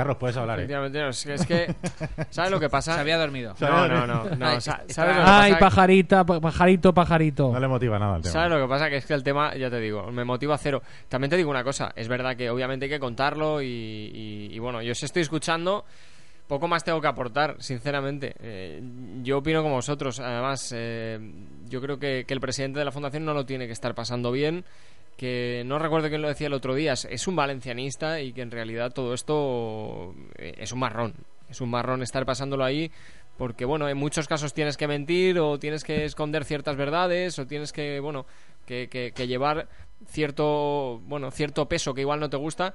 Carlos, 0.01 0.17
puedes 0.17 0.37
hablar, 0.37 0.59
¿eh? 0.59 0.63
Efectivamente, 0.63 0.99
no, 0.99 1.09
es 1.09 1.23
que, 1.25 1.33
es 1.33 1.45
que 1.45 1.75
¿sabes 2.29 2.51
lo 2.51 2.59
que 2.59 2.69
pasa? 2.69 2.93
Se 2.95 2.99
había 2.99 3.17
dormido. 3.17 3.55
No, 3.59 3.87
no, 3.87 4.05
no, 4.07 4.23
no, 4.35 4.47
Ay, 4.47 4.59
sa- 4.61 4.81
está- 4.87 4.93
¿sabes 4.93 5.15
lo 5.15 5.23
que 5.23 5.29
Ay, 5.29 5.51
pasa? 5.53 5.59
pajarita, 5.65 6.23
pa- 6.25 6.39
pajarito, 6.41 6.93
pajarito. 6.93 7.51
No 7.53 7.59
le 7.59 7.67
motiva 7.67 7.97
nada 7.99 8.17
el 8.17 8.21
tema. 8.23 8.33
¿Sabes 8.33 8.49
lo 8.51 8.61
que 8.61 8.67
pasa? 8.67 8.89
Que 8.89 8.97
es 8.97 9.05
que 9.05 9.13
el 9.13 9.23
tema, 9.23 9.55
ya 9.55 9.69
te 9.69 9.79
digo, 9.79 10.11
me 10.11 10.23
motiva 10.23 10.57
cero. 10.57 10.81
También 11.09 11.29
te 11.29 11.37
digo 11.37 11.49
una 11.49 11.63
cosa, 11.63 11.91
es 11.95 12.07
verdad 12.07 12.35
que 12.35 12.49
obviamente 12.49 12.85
hay 12.85 12.89
que 12.91 12.99
contarlo 12.99 13.61
y, 13.61 13.65
y- 13.67 14.49
y 14.51 14.59
bueno, 14.59 14.81
yo 14.81 14.91
os 14.91 15.03
estoy 15.03 15.21
escuchando, 15.21 15.85
poco 16.47 16.67
más 16.67 16.83
tengo 16.83 16.99
que 16.99 17.07
aportar, 17.07 17.55
sinceramente. 17.59 18.33
Eh, 18.39 18.81
yo 19.23 19.37
opino 19.37 19.61
como 19.63 19.75
vosotros, 19.75 20.19
además, 20.19 20.73
eh, 20.75 21.19
yo 21.69 21.79
creo 21.81 21.97
que, 21.99 22.25
que 22.27 22.33
el 22.33 22.41
presidente 22.41 22.79
de 22.79 22.85
la 22.85 22.91
fundación 22.91 23.23
no 23.23 23.33
lo 23.33 23.45
tiene 23.45 23.67
que 23.67 23.73
estar 23.73 23.95
pasando 23.95 24.31
bien, 24.31 24.65
que 25.21 25.61
no 25.67 25.77
recuerdo 25.77 26.09
quién 26.09 26.23
lo 26.23 26.29
decía 26.29 26.47
el 26.47 26.53
otro 26.53 26.73
día, 26.73 26.93
es- 26.93 27.27
un 27.27 27.35
valencianista 27.35 28.21
y 28.21 28.33
que 28.33 28.41
en 28.41 28.49
realidad 28.49 28.91
todo 28.91 29.13
esto 29.13 30.15
eh, 30.35 30.55
es 30.57 30.71
un 30.71 30.79
marrón. 30.79 31.13
Es 31.47 31.61
un 31.61 31.69
marrón 31.69 32.01
estar 32.01 32.25
pasándolo 32.25 32.63
ahí 32.63 32.91
porque 33.37 33.63
bueno, 33.65 33.87
en 33.87 33.97
muchos 33.97 34.27
casos 34.27 34.51
tienes 34.55 34.77
que 34.77 34.87
mentir 34.87 35.37
o 35.37 35.59
tienes 35.59 35.83
que 35.83 36.05
esconder 36.05 36.43
ciertas 36.43 36.75
verdades 36.75 37.37
o 37.37 37.45
tienes 37.45 37.71
que, 37.71 37.99
bueno, 37.99 38.25
que, 38.65 38.87
que- 38.89 39.11
que 39.11 39.27
llevar 39.27 39.67
cierto, 40.07 40.99
bueno, 41.05 41.29
cierto 41.29 41.67
peso 41.67 41.93
que 41.93 42.01
igual 42.01 42.19
no 42.19 42.27
te 42.31 42.37
gusta 42.37 42.73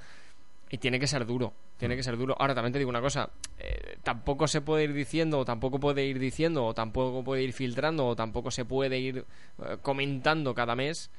y 0.70 0.78
tiene 0.78 1.00
que 1.00 1.08
ser 1.08 1.26
duro, 1.26 1.52
tiene 1.78 1.96
que 1.96 2.04
ser 2.04 2.16
duro. 2.16 2.36
Ahora 2.38 2.54
también 2.54 2.72
te 2.72 2.78
digo 2.78 2.90
una 2.90 3.00
cosa, 3.00 3.28
eh, 3.58 3.96
tampoco 4.04 4.46
se 4.46 4.60
puede 4.60 4.84
ir 4.84 4.92
diciendo, 4.92 5.40
o 5.40 5.44
tampoco 5.44 5.80
puede 5.80 6.04
ir 6.04 6.20
diciendo, 6.20 6.64
o 6.64 6.74
tampoco 6.74 7.24
puede 7.24 7.42
ir 7.42 7.52
filtrando, 7.52 8.06
o 8.06 8.14
tampoco 8.14 8.52
se 8.52 8.64
puede 8.64 8.98
ir 9.00 9.24
eh, 9.64 9.78
comentando 9.82 10.54
cada 10.54 10.76
mes 10.76 11.10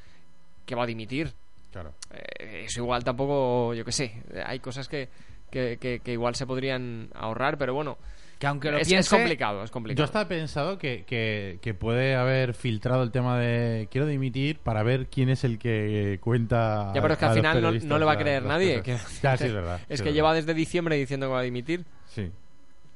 que 0.67 0.75
va 0.75 0.83
a 0.83 0.85
dimitir. 0.85 1.31
Claro. 1.71 1.93
Eh, 2.13 2.65
eso 2.65 2.81
igual 2.81 3.03
tampoco, 3.03 3.73
yo 3.73 3.83
qué 3.83 3.91
sé, 3.91 4.21
hay 4.45 4.59
cosas 4.59 4.87
que, 4.87 5.09
que, 5.49 5.77
que- 5.81 5.99
que 6.01 6.11
igual 6.11 6.35
se 6.35 6.45
podrían 6.45 7.09
ahorrar, 7.15 7.57
pero 7.57 7.73
bueno, 7.73 7.97
Que 8.39 8.45
aunque 8.47 8.69
lo 8.71 8.77
es, 8.77 8.91
es 8.91 9.09
complicado, 9.09 9.63
es 9.63 9.71
complicado. 9.71 9.97
Yo 9.99 10.05
estaba 10.05 10.27
pensado 10.27 10.77
que, 10.77 11.03
que, 11.05 11.57
que 11.61 11.73
puede 11.73 12.15
haber 12.15 12.53
filtrado 12.53 13.01
el 13.03 13.11
tema 13.11 13.39
de 13.39 13.87
quiero 13.91 14.05
dimitir 14.07 14.59
para 14.59 14.83
ver 14.83 15.07
quién 15.07 15.29
es 15.29 15.43
el 15.43 15.57
que 15.57 16.19
cuenta. 16.21 16.91
Ya, 16.93 17.01
pero 17.01 17.13
es 17.13 17.19
que 17.19 17.25
al 17.25 17.33
final 17.35 17.87
no, 17.87 17.97
le 17.97 18.05
va 18.05 18.11
a 18.13 18.17
creer 18.17 18.43
nadie. 18.43 18.81
que- 18.83 18.97
Ya, 19.23 19.37
sí, 19.37 19.45
es 19.45 19.53
verdad. 19.53 19.79
Es 19.89 19.97
sí, 19.99 20.03
que 20.03 20.09
verdad. 20.09 20.13
lleva 20.15 20.33
desde 20.35 20.53
diciembre 20.53 20.95
diciendo 20.97 21.27
que 21.27 21.33
va 21.33 21.39
a 21.39 21.43
dimitir. 21.43 21.83
Sí. 22.07 22.29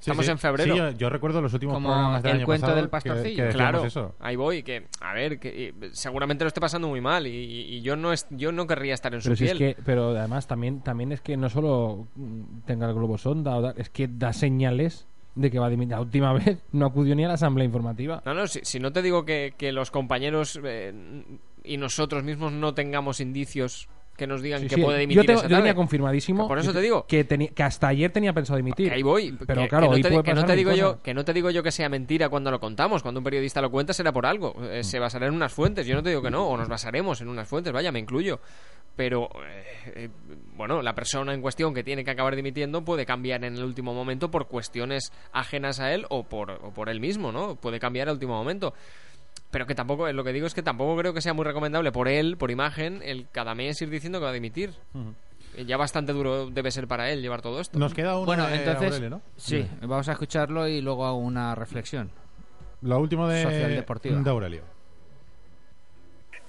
Estamos 0.01 0.27
en 0.27 0.37
febrero. 0.37 0.73
Sí, 0.73 0.77
yo, 0.77 0.89
yo 0.91 1.09
recuerdo 1.09 1.41
los 1.41 1.53
últimos 1.53 1.75
Como 1.75 1.87
programas 1.89 2.23
del 2.23 2.31
el 2.31 2.37
año 2.39 2.45
cuento 2.45 2.61
pasado 2.63 2.77
del 2.81 2.89
pastorcillo. 2.89 3.43
que 3.47 3.49
Claro, 3.53 3.85
eso. 3.85 4.15
ahí 4.19 4.35
voy. 4.35 4.63
Que, 4.63 4.87
a 4.99 5.13
ver, 5.13 5.39
que 5.39 5.73
seguramente 5.93 6.43
lo 6.43 6.47
esté 6.49 6.59
pasando 6.59 6.87
muy 6.87 7.01
mal 7.01 7.27
y, 7.27 7.29
y- 7.31 7.81
yo 7.81 7.95
no 7.95 8.11
es, 8.11 8.27
yo 8.31 8.51
no 8.51 8.67
querría 8.67 8.93
estar 8.93 9.13
en 9.13 9.21
su 9.21 9.35
si 9.35 9.45
es 9.45 9.51
piel. 9.53 9.57
que, 9.75 9.81
pero 9.83 10.09
además 10.17 10.47
también, 10.47 10.81
también 10.81 11.11
es 11.11 11.21
que 11.21 11.37
no 11.37 11.49
solo 11.49 12.07
mm, 12.15 12.61
tenga 12.65 12.87
el 12.87 12.93
globo 12.95 13.17
sonda, 13.17 13.73
es 13.77 13.89
que 13.89 14.07
da 14.07 14.33
señales 14.33 15.07
de 15.35 15.49
que 15.51 15.59
va 15.59 15.67
a 15.67 15.69
dimitir. 15.69 15.91
La 15.93 16.01
última 16.01 16.33
vez 16.33 16.57
no 16.71 16.87
acudió 16.87 17.15
ni 17.15 17.23
a 17.23 17.27
la 17.29 17.35
asamblea 17.35 17.65
informativa. 17.65 18.21
No, 18.25 18.33
no, 18.33 18.47
si, 18.47 18.59
si 18.63 18.79
no 18.79 18.91
te 18.91 19.01
digo 19.01 19.23
que, 19.23 19.53
que 19.57 19.71
los 19.71 19.91
compañeros 19.91 20.59
eh, 20.63 20.93
y 21.63 21.77
nosotros 21.77 22.23
mismos 22.23 22.51
no 22.51 22.73
tengamos 22.73 23.19
indicios 23.19 23.87
que 24.21 24.27
nos 24.27 24.41
digan 24.43 24.61
Sí, 24.61 24.67
que 24.67 24.75
sí, 24.75 24.81
puede 24.83 24.97
yo, 24.97 25.01
dimitir 25.01 25.25
tengo- 25.25 25.39
esa 25.39 25.49
yo 25.49 25.57
tenía 25.57 25.73
confirmadísimo. 25.73 26.47
Por 26.47 26.59
eso 26.59 26.71
te 26.71 26.79
digo. 26.79 27.07
Que, 27.07 27.25
que 27.25 27.63
hasta 27.63 27.87
ayer 27.87 28.11
tenía 28.11 28.33
pensado 28.33 28.57
dimitir. 28.57 28.89
Que 28.89 28.93
ahí 28.95 29.01
voy. 29.01 29.35
Pero 29.47 29.63
que, 29.63 29.67
claro, 29.67 29.85
que 29.85 29.89
no 29.89 29.95
hoy 29.95 30.01
te, 30.03 30.09
puede 30.09 30.23
que 30.23 30.33
no 30.35 30.45
te 30.45 30.55
digo 30.55 30.71
yo 30.73 31.01
que 31.01 31.13
no 31.15 31.25
te 31.25 31.33
digo 31.33 31.49
yo 31.49 31.63
que 31.63 31.71
sea 31.71 31.89
mentira 31.89 32.29
cuando 32.29 32.51
lo 32.51 32.59
contamos. 32.59 33.01
Cuando 33.01 33.19
un 33.19 33.23
periodista 33.23 33.61
lo 33.61 33.71
cuenta 33.71 33.93
será 33.93 34.11
por 34.11 34.27
algo. 34.27 34.53
Mm. 34.55 34.63
Eh, 34.65 34.83
se 34.83 34.99
basará 34.99 35.25
en 35.25 35.33
unas 35.33 35.51
fuentes. 35.51 35.87
Yo 35.87 35.95
no 35.95 36.03
te 36.03 36.09
digo 36.09 36.21
que 36.21 36.29
no, 36.29 36.47
o 36.47 36.55
nos 36.55 36.67
basaremos 36.69 37.19
en 37.21 37.29
unas 37.29 37.47
fuentes. 37.47 37.73
Vaya, 37.73 37.91
me 37.91 37.97
incluyo. 37.99 38.39
Pero 38.95 39.29
eh, 39.47 39.93
eh, 39.95 40.09
bueno, 40.55 40.81
la 40.81 40.93
persona 40.93 41.33
en 41.33 41.41
cuestión 41.41 41.73
que 41.73 41.83
tiene 41.83 42.03
que 42.03 42.11
acabar 42.11 42.35
dimitiendo 42.35 42.83
puede 42.83 43.05
cambiar 43.05 43.43
en 43.45 43.55
el 43.55 43.63
último 43.63 43.93
momento 43.93 44.29
por 44.29 44.47
cuestiones 44.47 45.11
ajenas 45.31 45.79
a 45.79 45.93
él 45.93 46.05
o 46.09 46.23
por, 46.23 46.51
o 46.51 46.71
por 46.71 46.89
él 46.89 46.99
mismo, 46.99 47.31
¿no? 47.31 47.55
Puede 47.55 47.79
cambiar 47.79 48.09
al 48.09 48.15
último 48.15 48.33
momento. 48.35 48.73
Pero 49.51 49.65
que 49.67 49.75
tampoco, 49.75 50.07
eh, 50.07 50.13
lo 50.13 50.23
que 50.23 50.31
digo 50.33 50.47
es 50.47 50.53
que 50.53 50.63
tampoco 50.63 50.95
creo 50.97 51.13
que 51.13 51.21
sea 51.21 51.33
muy 51.33 51.43
recomendable 51.45 51.91
por 51.91 52.07
él, 52.07 52.37
por 52.37 52.51
imagen, 52.51 53.01
el 53.03 53.27
cada 53.31 53.53
mes 53.53 53.81
ir 53.81 53.89
diciendo 53.89 54.19
que 54.19 54.23
va 54.25 54.31
a 54.31 54.33
dimitir. 54.33 54.71
Eh, 55.57 55.65
Ya 55.65 55.75
bastante 55.77 56.13
duro 56.13 56.49
debe 56.49 56.71
ser 56.71 56.87
para 56.87 57.11
él 57.11 57.21
llevar 57.21 57.41
todo 57.41 57.59
esto. 57.59 57.77
Nos 57.77 57.93
queda 57.93 58.15
uno 58.15 58.25
Bueno, 58.25 58.47
de 58.47 58.55
entonces, 58.55 58.87
Aurelio, 58.93 59.09
¿no? 59.09 59.21
sí, 59.35 59.67
vamos 59.81 60.07
a 60.07 60.13
escucharlo 60.13 60.67
y 60.67 60.79
luego 60.81 61.05
hago 61.05 61.17
una 61.17 61.53
reflexión. 61.55 62.09
Lo 62.81 62.97
último 62.99 63.27
de, 63.27 63.43
Social 63.43 63.75
deportiva. 63.75 64.19
de 64.21 64.29
Aurelio. 64.29 64.63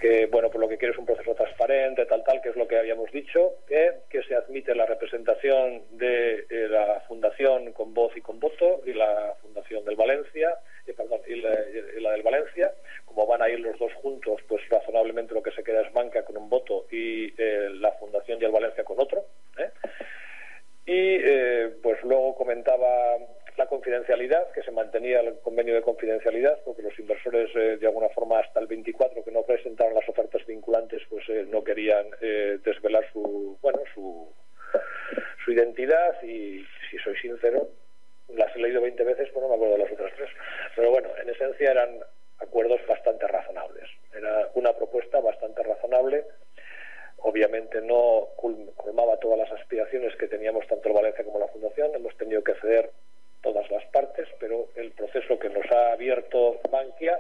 que 0.00 0.26
bueno 0.32 0.50
por 0.50 0.60
lo 0.60 0.68
que 0.68 0.78
quiere 0.78 0.92
es 0.92 0.98
un 0.98 1.06
proceso 1.06 1.32
transparente 1.34 2.06
tal 2.06 2.24
tal 2.24 2.40
que 2.42 2.48
es 2.48 2.56
lo 2.56 2.66
que 2.66 2.76
habíamos 2.78 3.10
dicho 3.12 3.52
que, 3.68 4.00
que 4.10 4.22
se 4.24 4.34
admite 4.34 4.74
la 4.74 4.84
representación 4.86 5.82
de 5.92 6.46
eh, 6.50 6.68
la 6.68 7.02
fundación 7.06 7.72
con 7.72 7.94
voz 7.94 8.16
y 8.16 8.20
con 8.20 8.40
voto 8.40 8.80
y 8.84 8.94
la 8.94 9.34
fundación 9.42 9.84
del 9.84 9.94
Valencia 9.96 10.54
eh, 10.86 10.92
perdón, 10.94 11.20
y 11.28 11.36
la, 11.40 11.50
y 11.96 12.00
la 12.02 12.10
del 12.12 12.22
Valencia 12.22 12.72
como 13.12 13.27
van 13.27 13.42
a 13.42 13.48
ir 13.48 13.61
los 13.61 13.79
dos 13.79 13.92
juntos 13.94 14.40
pues 14.48 14.66
razonablemente 14.68 15.35
lo 15.35 15.42
que 15.42 15.53
se 15.53 15.62
queda 15.62 15.83
es 15.83 15.92
banca 15.92 16.25
con 16.25 16.37
un 16.37 16.48
voto 16.48 16.87
y 16.90 17.33
eh, 17.40 17.68
la 17.75 17.92
fundación 17.92 18.40
y 18.40 18.44
el 18.44 18.53
Valencia 18.53 18.85
con 18.85 19.01
otro 19.01 19.25
¿eh? 19.59 19.70
Y 20.85 21.16
eh, 21.22 21.77
pues 21.83 22.03
luego 22.03 22.35
comentaba 22.35 23.16
la 23.57 23.66
confidencialidad, 23.66 24.51
que 24.53 24.62
se 24.62 24.72
mantenía 24.72 25.20
el 25.20 25.38
convenio 25.40 25.75
de 25.75 25.83
confidencialidad, 25.83 26.59
porque 26.64 26.83
los 26.83 26.98
inversores 26.98 27.51
eh, 27.55 27.77
de 27.77 27.87
alguna 27.87 28.09
forma 28.09 28.40
hasta 28.40 28.59
el 28.59 28.66
24 28.66 29.22
que 29.22 29.31
no 29.31 29.42
presentaron 29.42 29.94
las 29.94 30.09
ofertas 30.09 30.44
vinculantes, 30.46 31.03
pues 31.09 31.29
eh, 31.29 31.46
no 31.48 31.62
querían 31.62 32.07
desvelar 32.64 33.05
su, 33.12 33.59
bueno, 33.62 33.81
su, 33.94 34.29
su 35.44 35.53
identidad 35.53 36.20
y 36.22 36.64
si 36.90 36.98
soy 36.98 37.16
sincero, 37.18 37.68
las 38.29 38.55
he 38.57 38.59
leído 38.59 38.81
20 38.81 39.05
veces, 39.05 39.29
pero 39.29 39.42
no 39.42 39.48
me 39.51 39.55
acuerdo 39.55 39.75
de 39.75 39.83
las 39.85 39.92
otras 39.92 40.12
tres. 40.16 40.31
Pero 40.75 40.90
bueno, 40.90 41.11
en 41.20 41.29
esencia 41.29 41.70
eran 41.70 42.01
acuerdos 42.42 42.81
bastante 42.87 43.26
razonables. 43.26 43.88
Era 44.14 44.50
una 44.55 44.72
propuesta 44.72 45.20
bastante 45.20 45.62
razonable 45.62 46.24
obviamente 47.22 47.81
no 47.81 48.28
colmaba 48.37 49.16
todas 49.18 49.38
las 49.38 49.52
aspiraciones 49.52 50.14
que 50.16 50.28
teníamos 50.28 50.66
tanto 50.66 50.88
el 50.88 50.94
Valencia 50.94 51.24
como 51.24 51.38
la 51.38 51.48
Fundación. 51.48 51.94
Hemos 51.94 52.16
tenido 52.16 52.42
que 52.42 52.55
ceder 52.55 52.90
todas 53.42 53.68
las 53.70 53.85
partes, 53.87 54.28
pero 54.38 54.68
el 54.76 54.92
proceso 54.92 55.38
que 55.38 55.48
nos 55.48 55.64
ha 55.70 55.92
abierto 55.92 56.61
Bankia 56.70 57.18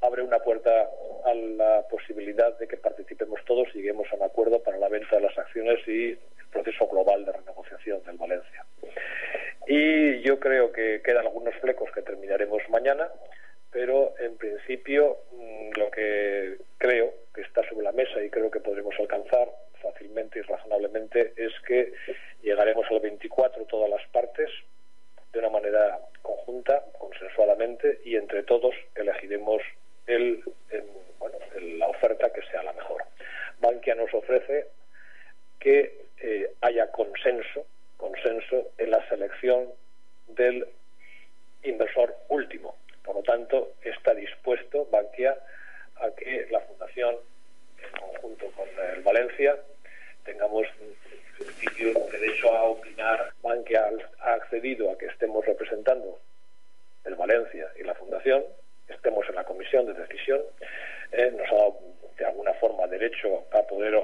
abre 0.00 0.22
una 0.22 0.38
puerta 0.38 0.88
a 1.24 1.34
la 1.34 1.86
posibilidad 1.88 2.56
de 2.58 2.66
que 2.66 2.76
participemos 2.76 3.40
todos 3.44 3.68
y 3.74 3.78
lleguemos 3.78 4.08
a 4.12 4.16
un 4.16 4.22
acuerdo 4.22 4.62
para 4.62 4.78
la 4.78 4.88
venta 4.88 5.16
de 5.16 5.22
las 5.22 5.36
acciones 5.36 5.86
y 5.86 6.12
el 6.12 6.46
proceso 6.50 6.86
global 6.88 7.24
de 7.24 7.32
renegociación 7.32 8.02
del 8.04 8.16
Valencia. 8.16 8.64
Y 9.66 10.22
yo 10.22 10.40
creo 10.40 10.72
que 10.72 11.02
quedan 11.04 11.26
algunos 11.26 11.54
flecos 11.56 11.90
que 11.92 12.02
terminaremos 12.02 12.62
mañana, 12.70 13.10
pero 13.70 14.14
en 14.18 14.36
principio 14.36 15.18
mm, 15.32 15.78
lo 15.78 15.90
que 15.90 16.58
creo 16.78 17.12
que 17.34 17.42
está 17.42 17.66
sobre 17.68 17.84
la 17.84 17.92
mesa 17.92 18.22
y 18.22 18.30
creo 18.30 18.50
que 18.50 18.60
podremos 18.60 18.94
alcanzar 18.98 19.48
fácilmente 19.80 20.38
y 20.38 20.42
razonablemente 20.42 21.32
es 21.36 21.52
que 21.66 21.92
llegaremos 22.42 22.86
al 22.90 23.00
24 23.00 23.64
todas 23.66 23.90
las 23.90 24.06
partes 24.08 24.50
de 25.32 25.38
una 25.38 25.50
manera 25.50 25.98
conjunta, 26.22 26.84
consensuadamente 26.98 28.00
y 28.04 28.16
entre 28.16 28.42
todos 28.42 28.74
elegiremos 28.94 29.62
el, 30.06 30.42
bueno, 31.18 31.38
la 31.60 31.88
oferta 31.88 32.32
que 32.32 32.42
sea 32.50 32.62
la 32.62 32.72
mejor. 32.72 33.04
Bankia 33.60 33.94
nos 33.94 34.12
ofrece 34.12 34.66
que 35.58 36.06
eh, 36.20 36.52
haya 36.62 36.90
consenso, 36.90 37.66
consenso 37.96 38.72
en 38.78 38.90
la 38.90 39.08
selección 39.08 39.68
del 40.28 40.66
inversor 41.62 42.16
último. 42.28 42.74
Por 43.04 43.16
lo 43.16 43.22
tanto, 43.22 43.72
está 43.82 44.14
dispuesto 44.14 44.86
Bankia 44.90 45.36
a 45.96 46.10
que 46.12 46.46
la 46.50 46.60
Fundación, 46.60 47.16
en 47.82 48.00
conjunto 48.00 48.50
con 48.52 48.68
el 48.94 49.02
Valencia, 49.02 49.56
tengamos 50.24 50.66
derecho 52.12 52.54
a 52.54 52.64
opinar. 52.64 53.32
Bankia 53.42 53.90
ha 54.20 54.32
accedido 54.34 54.90
a 54.90 54.98
que 54.98 55.06
estemos 55.06 55.44
representando 55.46 56.18
el 57.04 57.14
Valencia 57.14 57.68
y 57.78 57.82
la 57.82 57.94
Fundación, 57.94 58.44
estemos 58.88 59.28
en 59.28 59.34
la 59.36 59.44
comisión 59.44 59.86
de 59.86 59.94
decisión, 59.94 60.40
eh, 61.12 61.32
nos 61.36 61.50
ha 61.50 61.54
dado 61.54 61.80
de 62.18 62.26
alguna 62.26 62.52
forma 62.54 62.86
derecho 62.86 63.46
a 63.52 63.62
poder 63.62 63.94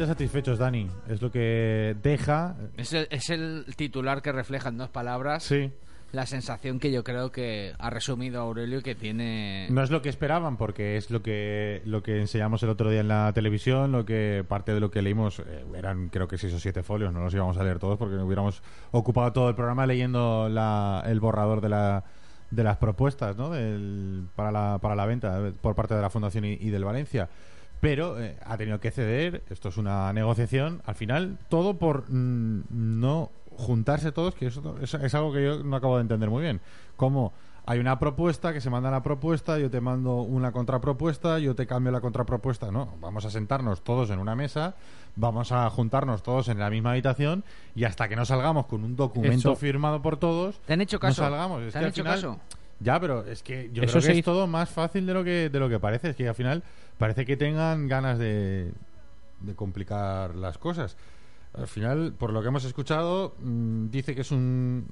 Relativamente 0.00 0.06
satisfechos, 0.06 0.58
Dani. 0.58 0.88
Es 1.08 1.20
lo 1.22 1.30
que 1.30 1.96
deja. 2.02 2.56
Es 2.76 2.92
el, 2.92 3.06
es 3.10 3.30
el 3.30 3.64
titular 3.76 4.22
que 4.22 4.32
refleja 4.32 4.68
en 4.70 4.78
dos 4.78 4.88
palabras 4.90 5.42
Sí. 5.44 5.70
la 6.12 6.26
sensación 6.26 6.80
que 6.80 6.90
yo 6.90 7.04
creo 7.04 7.30
que 7.30 7.74
ha 7.78 7.90
resumido 7.90 8.40
Aurelio 8.40 8.82
que 8.82 8.94
tiene... 8.94 9.68
No 9.70 9.82
es 9.82 9.90
lo 9.90 10.02
que 10.02 10.08
esperaban, 10.08 10.56
porque 10.56 10.96
es 10.96 11.10
lo 11.10 11.22
que 11.22 11.82
lo 11.84 12.02
que 12.02 12.20
enseñamos 12.20 12.62
el 12.62 12.70
otro 12.70 12.90
día 12.90 13.00
en 13.00 13.08
la 13.08 13.32
televisión, 13.32 13.92
lo 13.92 14.04
que 14.04 14.44
parte 14.48 14.72
de 14.74 14.80
lo 14.80 14.90
que 14.90 15.02
leímos 15.02 15.38
eh, 15.40 15.64
eran 15.76 16.08
creo 16.08 16.26
que 16.28 16.38
seis 16.38 16.52
o 16.54 16.58
siete 16.58 16.82
folios, 16.82 17.12
no 17.12 17.20
los 17.20 17.34
íbamos 17.34 17.56
a 17.58 17.62
leer 17.64 17.78
todos 17.78 17.98
porque 17.98 18.16
hubiéramos 18.16 18.62
ocupado 18.90 19.32
todo 19.32 19.48
el 19.50 19.54
programa 19.54 19.86
leyendo 19.86 20.48
la, 20.48 21.02
el 21.06 21.20
borrador 21.20 21.60
de 21.60 21.68
la 21.68 22.04
de 22.50 22.64
las 22.64 22.78
propuestas 22.78 23.36
¿no? 23.36 23.50
Del- 23.50 24.26
para, 24.34 24.50
la, 24.50 24.78
para 24.82 24.96
la 24.96 25.06
venta 25.06 25.38
eh, 25.46 25.52
por 25.60 25.76
parte 25.76 25.94
de 25.94 26.02
la 26.02 26.10
Fundación 26.10 26.44
y, 26.44 26.54
y 26.54 26.70
del 26.70 26.84
Valencia. 26.84 27.28
Pero 27.80 28.20
eh, 28.20 28.36
ha 28.44 28.56
tenido 28.58 28.78
que 28.80 28.90
ceder, 28.90 29.42
esto 29.50 29.70
es 29.70 29.76
una 29.78 30.12
negociación, 30.12 30.82
al 30.84 30.94
final 30.94 31.38
todo 31.48 31.78
por 31.78 32.04
mm, 32.10 32.64
no 32.70 33.30
juntarse 33.56 34.12
todos, 34.12 34.34
que 34.34 34.46
eso 34.46 34.76
es, 34.82 34.92
es 34.94 35.14
algo 35.14 35.32
que 35.32 35.44
yo 35.44 35.62
no 35.64 35.76
acabo 35.76 35.96
de 35.96 36.02
entender 36.02 36.28
muy 36.30 36.42
bien. 36.42 36.60
Como 36.96 37.32
hay 37.66 37.78
una 37.78 37.98
propuesta, 37.98 38.52
que 38.52 38.60
se 38.60 38.68
manda 38.70 38.90
la 38.90 39.02
propuesta, 39.02 39.58
yo 39.58 39.70
te 39.70 39.80
mando 39.80 40.16
una 40.22 40.50
contrapropuesta, 40.52 41.38
yo 41.38 41.54
te 41.54 41.66
cambio 41.66 41.92
la 41.92 42.00
contrapropuesta. 42.00 42.70
No, 42.70 42.94
vamos 43.00 43.24
a 43.24 43.30
sentarnos 43.30 43.82
todos 43.82 44.10
en 44.10 44.18
una 44.18 44.34
mesa, 44.34 44.74
vamos 45.16 45.52
a 45.52 45.68
juntarnos 45.70 46.22
todos 46.22 46.48
en 46.48 46.58
la 46.58 46.68
misma 46.68 46.90
habitación 46.92 47.44
y 47.74 47.84
hasta 47.84 48.08
que 48.08 48.16
no 48.16 48.24
salgamos 48.24 48.66
con 48.66 48.82
un 48.84 48.96
documento 48.96 49.52
Eso. 49.52 49.56
firmado 49.56 50.02
por 50.02 50.16
todos, 50.18 50.58
¿Te 50.66 50.72
han 50.74 50.80
hecho 50.80 50.98
caso? 51.00 51.22
no 51.22 51.28
salgamos. 51.28 51.62
Es 51.62 51.66
¿Te 51.68 51.72
que 51.72 51.78
han 51.78 51.84
al 51.84 51.90
hecho 51.90 52.02
final- 52.02 52.14
caso? 52.16 52.40
Ya, 52.80 52.98
pero 52.98 53.24
es 53.24 53.42
que 53.42 53.70
yo 53.72 53.82
Eso 53.82 53.92
creo 53.98 54.02
que 54.06 54.12
es 54.12 54.18
hizo- 54.18 54.32
todo 54.32 54.46
más 54.46 54.70
fácil 54.70 55.06
de 55.06 55.14
lo 55.14 55.22
que 55.22 55.50
de 55.50 55.60
lo 55.60 55.68
que 55.68 55.78
parece. 55.78 56.10
Es 56.10 56.16
que 56.16 56.28
al 56.28 56.34
final 56.34 56.62
parece 56.98 57.24
que 57.26 57.36
tengan 57.36 57.86
ganas 57.88 58.18
de, 58.18 58.72
de 59.40 59.54
complicar 59.54 60.34
las 60.34 60.58
cosas. 60.58 60.96
Al 61.52 61.66
final, 61.66 62.14
por 62.16 62.32
lo 62.32 62.40
que 62.42 62.48
hemos 62.48 62.64
escuchado, 62.64 63.34
mm, 63.40 63.90
dice 63.90 64.14
que 64.14 64.20
es 64.20 64.30
un 64.30 64.86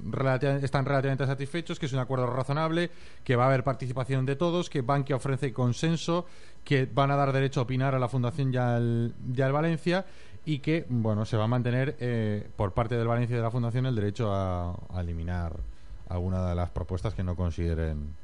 están 0.60 0.84
relativamente 0.84 1.24
satisfechos, 1.24 1.78
que 1.78 1.86
es 1.86 1.92
un 1.92 2.00
acuerdo 2.00 2.26
razonable, 2.26 2.90
que 3.22 3.36
va 3.36 3.44
a 3.44 3.46
haber 3.46 3.62
participación 3.62 4.26
de 4.26 4.34
todos, 4.34 4.68
que 4.68 4.82
Bankia 4.82 5.14
ofrece 5.16 5.52
consenso, 5.52 6.26
que 6.64 6.86
van 6.92 7.12
a 7.12 7.16
dar 7.16 7.32
derecho 7.32 7.60
a 7.60 7.62
opinar 7.62 7.94
a 7.94 7.98
la 8.00 8.08
Fundación 8.08 8.52
y 8.52 8.56
al, 8.56 9.14
y 9.34 9.40
al 9.40 9.52
Valencia 9.52 10.04
y 10.44 10.58
que, 10.58 10.84
bueno, 10.88 11.24
se 11.24 11.36
va 11.36 11.44
a 11.44 11.48
mantener 11.48 11.96
eh, 12.00 12.48
por 12.56 12.72
parte 12.74 12.96
del 12.96 13.06
Valencia 13.06 13.34
y 13.34 13.36
de 13.36 13.42
la 13.44 13.50
Fundación 13.52 13.86
el 13.86 13.94
derecho 13.94 14.34
a, 14.34 14.72
a 14.92 15.00
eliminar 15.00 15.52
alguna 16.08 16.48
de 16.48 16.54
las 16.54 16.70
propuestas 16.70 17.14
que 17.14 17.22
no 17.22 17.36
consideren 17.36 18.14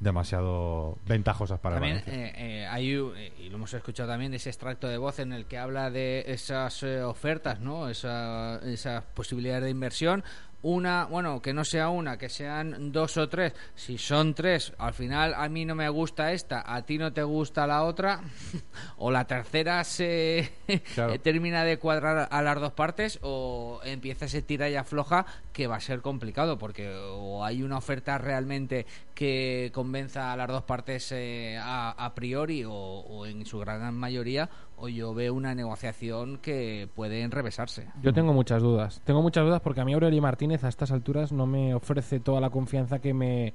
demasiado 0.00 0.98
ventajosas 1.06 1.58
para 1.58 1.76
También 1.76 2.02
el 2.06 2.14
eh, 2.14 2.32
eh, 2.36 2.66
hay, 2.66 2.92
eh, 2.92 3.32
y 3.38 3.48
lo 3.48 3.56
hemos 3.56 3.74
escuchado 3.74 4.08
también, 4.08 4.32
ese 4.32 4.48
extracto 4.48 4.86
de 4.86 4.96
voz 4.96 5.18
en 5.18 5.32
el 5.32 5.46
que 5.46 5.58
habla 5.58 5.90
de 5.90 6.24
esas 6.28 6.82
eh, 6.82 7.02
ofertas, 7.02 7.60
¿no? 7.60 7.88
Esa, 7.88 8.60
esas 8.64 9.02
posibilidades 9.14 9.64
de 9.64 9.70
inversión. 9.70 10.22
Una, 10.60 11.04
bueno, 11.04 11.40
que 11.40 11.54
no 11.54 11.64
sea 11.64 11.88
una, 11.88 12.18
que 12.18 12.28
sean 12.28 12.90
dos 12.90 13.16
o 13.16 13.28
tres. 13.28 13.52
Si 13.76 13.96
son 13.96 14.34
tres, 14.34 14.72
al 14.78 14.92
final 14.92 15.32
a 15.36 15.48
mí 15.48 15.64
no 15.64 15.76
me 15.76 15.88
gusta 15.88 16.32
esta, 16.32 16.64
a 16.66 16.82
ti 16.84 16.98
no 16.98 17.12
te 17.12 17.22
gusta 17.22 17.64
la 17.66 17.84
otra, 17.84 18.20
o 18.98 19.12
la 19.12 19.24
tercera 19.24 19.84
se 19.84 20.50
Claro. 20.94 21.18
termina 21.20 21.62
de 21.62 21.78
cuadrar 21.78 22.28
a 22.30 22.42
las 22.42 22.58
dos 22.60 22.72
partes, 22.72 23.20
o 23.22 23.80
empieza 23.84 24.24
ese 24.24 24.42
tira 24.42 24.68
y 24.68 24.74
afloja 24.74 25.26
que 25.52 25.68
va 25.68 25.76
a 25.76 25.80
ser 25.80 26.00
complicado, 26.00 26.58
porque 26.58 26.92
o 26.92 27.44
hay 27.44 27.62
una 27.62 27.78
oferta 27.78 28.18
realmente 28.18 28.84
que 29.14 29.70
convenza 29.72 30.32
a 30.32 30.36
las 30.36 30.48
dos 30.48 30.64
partes 30.64 31.12
eh, 31.12 31.56
a, 31.60 31.90
a 31.90 32.14
priori, 32.16 32.64
o, 32.64 32.72
o 32.72 33.26
en 33.26 33.46
su 33.46 33.60
gran 33.60 33.94
mayoría, 33.94 34.48
o 34.80 34.88
yo 34.88 35.14
veo 35.14 35.34
una 35.34 35.54
negociación 35.54 36.38
que 36.38 36.88
puede 36.94 37.22
enrevesarse. 37.22 37.86
Yo 38.02 38.12
tengo 38.12 38.32
muchas 38.32 38.62
dudas. 38.62 39.00
Tengo 39.04 39.22
muchas 39.22 39.44
dudas 39.44 39.60
porque 39.60 39.80
a 39.80 39.84
mí 39.84 39.92
Aurelio 39.94 40.22
Martínez 40.22 40.64
a 40.64 40.68
estas 40.68 40.90
alturas 40.90 41.32
no 41.32 41.46
me 41.46 41.74
ofrece 41.74 42.20
toda 42.20 42.40
la 42.40 42.50
confianza 42.50 42.98
que 42.98 43.14
me 43.14 43.54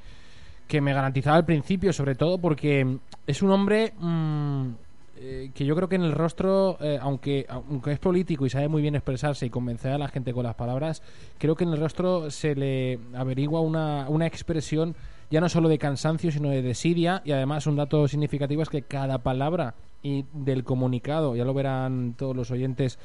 que 0.68 0.80
me 0.82 0.94
garantizaba 0.94 1.36
al 1.36 1.46
principio, 1.46 1.92
sobre 1.92 2.16
todo 2.16 2.38
porque 2.38 2.98
es 3.28 3.42
un 3.42 3.52
hombre 3.52 3.94
mm, 4.00 4.70
eh, 5.18 5.52
que 5.54 5.66
yo 5.66 5.76
creo 5.76 5.88
que 5.88 5.96
en 5.96 6.04
el 6.04 6.14
rostro, 6.14 6.78
eh, 6.82 6.98
aunque, 7.02 7.46
aunque 7.50 7.92
es 7.92 8.00
político 8.00 8.46
y 8.46 8.50
sabe 8.50 8.68
muy 8.68 8.82
bien 8.82 8.96
expresarse 8.96 9.46
y 9.46 9.50
convencer 9.50 9.92
a 9.92 9.98
la 9.98 10.08
gente 10.08 10.34
con 10.34 10.44
las 10.44 10.56
palabras, 10.56 11.02
creo 11.38 11.56
que 11.56 11.64
en 11.64 11.72
el 11.72 11.80
rostro 11.80 12.32
se 12.32 12.56
le 12.56 13.00
averigua 13.14 13.62
una, 13.62 14.08
una 14.10 14.26
expresión 14.26 14.96
ya 15.30 15.42
no 15.42 15.50
solo 15.50 15.70
de 15.70 15.78
cansancio, 15.78 16.32
sino 16.32 16.50
de 16.50 16.62
desidia 16.62 17.22
y 17.26 17.32
además 17.32 17.68
un 17.68 17.76
dato 17.76 18.08
significativo 18.08 18.62
es 18.62 18.70
que 18.70 18.82
cada 18.82 19.20
palabra 19.20 19.76
y 20.04 20.26
del 20.34 20.64
comunicado, 20.64 21.36
ya 21.36 21.46
lo 21.46 21.54
verán 21.54 22.14
todos 22.18 22.36
los 22.36 22.52
oyentes. 22.52 23.00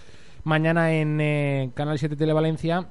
Mañana 0.44 0.92
en 0.92 1.20
eh, 1.20 1.70
Canal 1.74 1.98
7 1.98 2.16
Televalencia, 2.16 2.90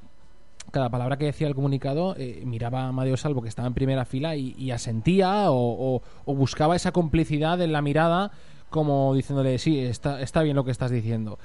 cada 0.72 0.90
palabra 0.90 1.18
que 1.18 1.26
decía 1.26 1.48
el 1.48 1.56
comunicado 1.56 2.16
eh, 2.18 2.42
miraba 2.46 2.84
a 2.84 2.88
Amadeo 2.88 3.18
Salvo 3.18 3.42
que 3.42 3.50
estaba 3.50 3.68
en 3.68 3.74
primera 3.74 4.06
fila 4.06 4.36
y, 4.36 4.72
asentía 4.72 5.46
o, 5.50 6.02
buscaba 6.26 6.76
esa 6.76 6.92
complicidad 6.92 7.62
en 7.62 7.72
la 7.72 7.82
mirada 7.82 8.32
como 8.70 9.14
diciéndole 9.14 9.58
sí, 9.60 9.80
está, 9.80 10.22
está 10.22 10.42
bien 10.42 10.56
lo 10.56 10.66
que 10.66 10.72
estás 10.72 10.92
diciendo. 10.92 11.38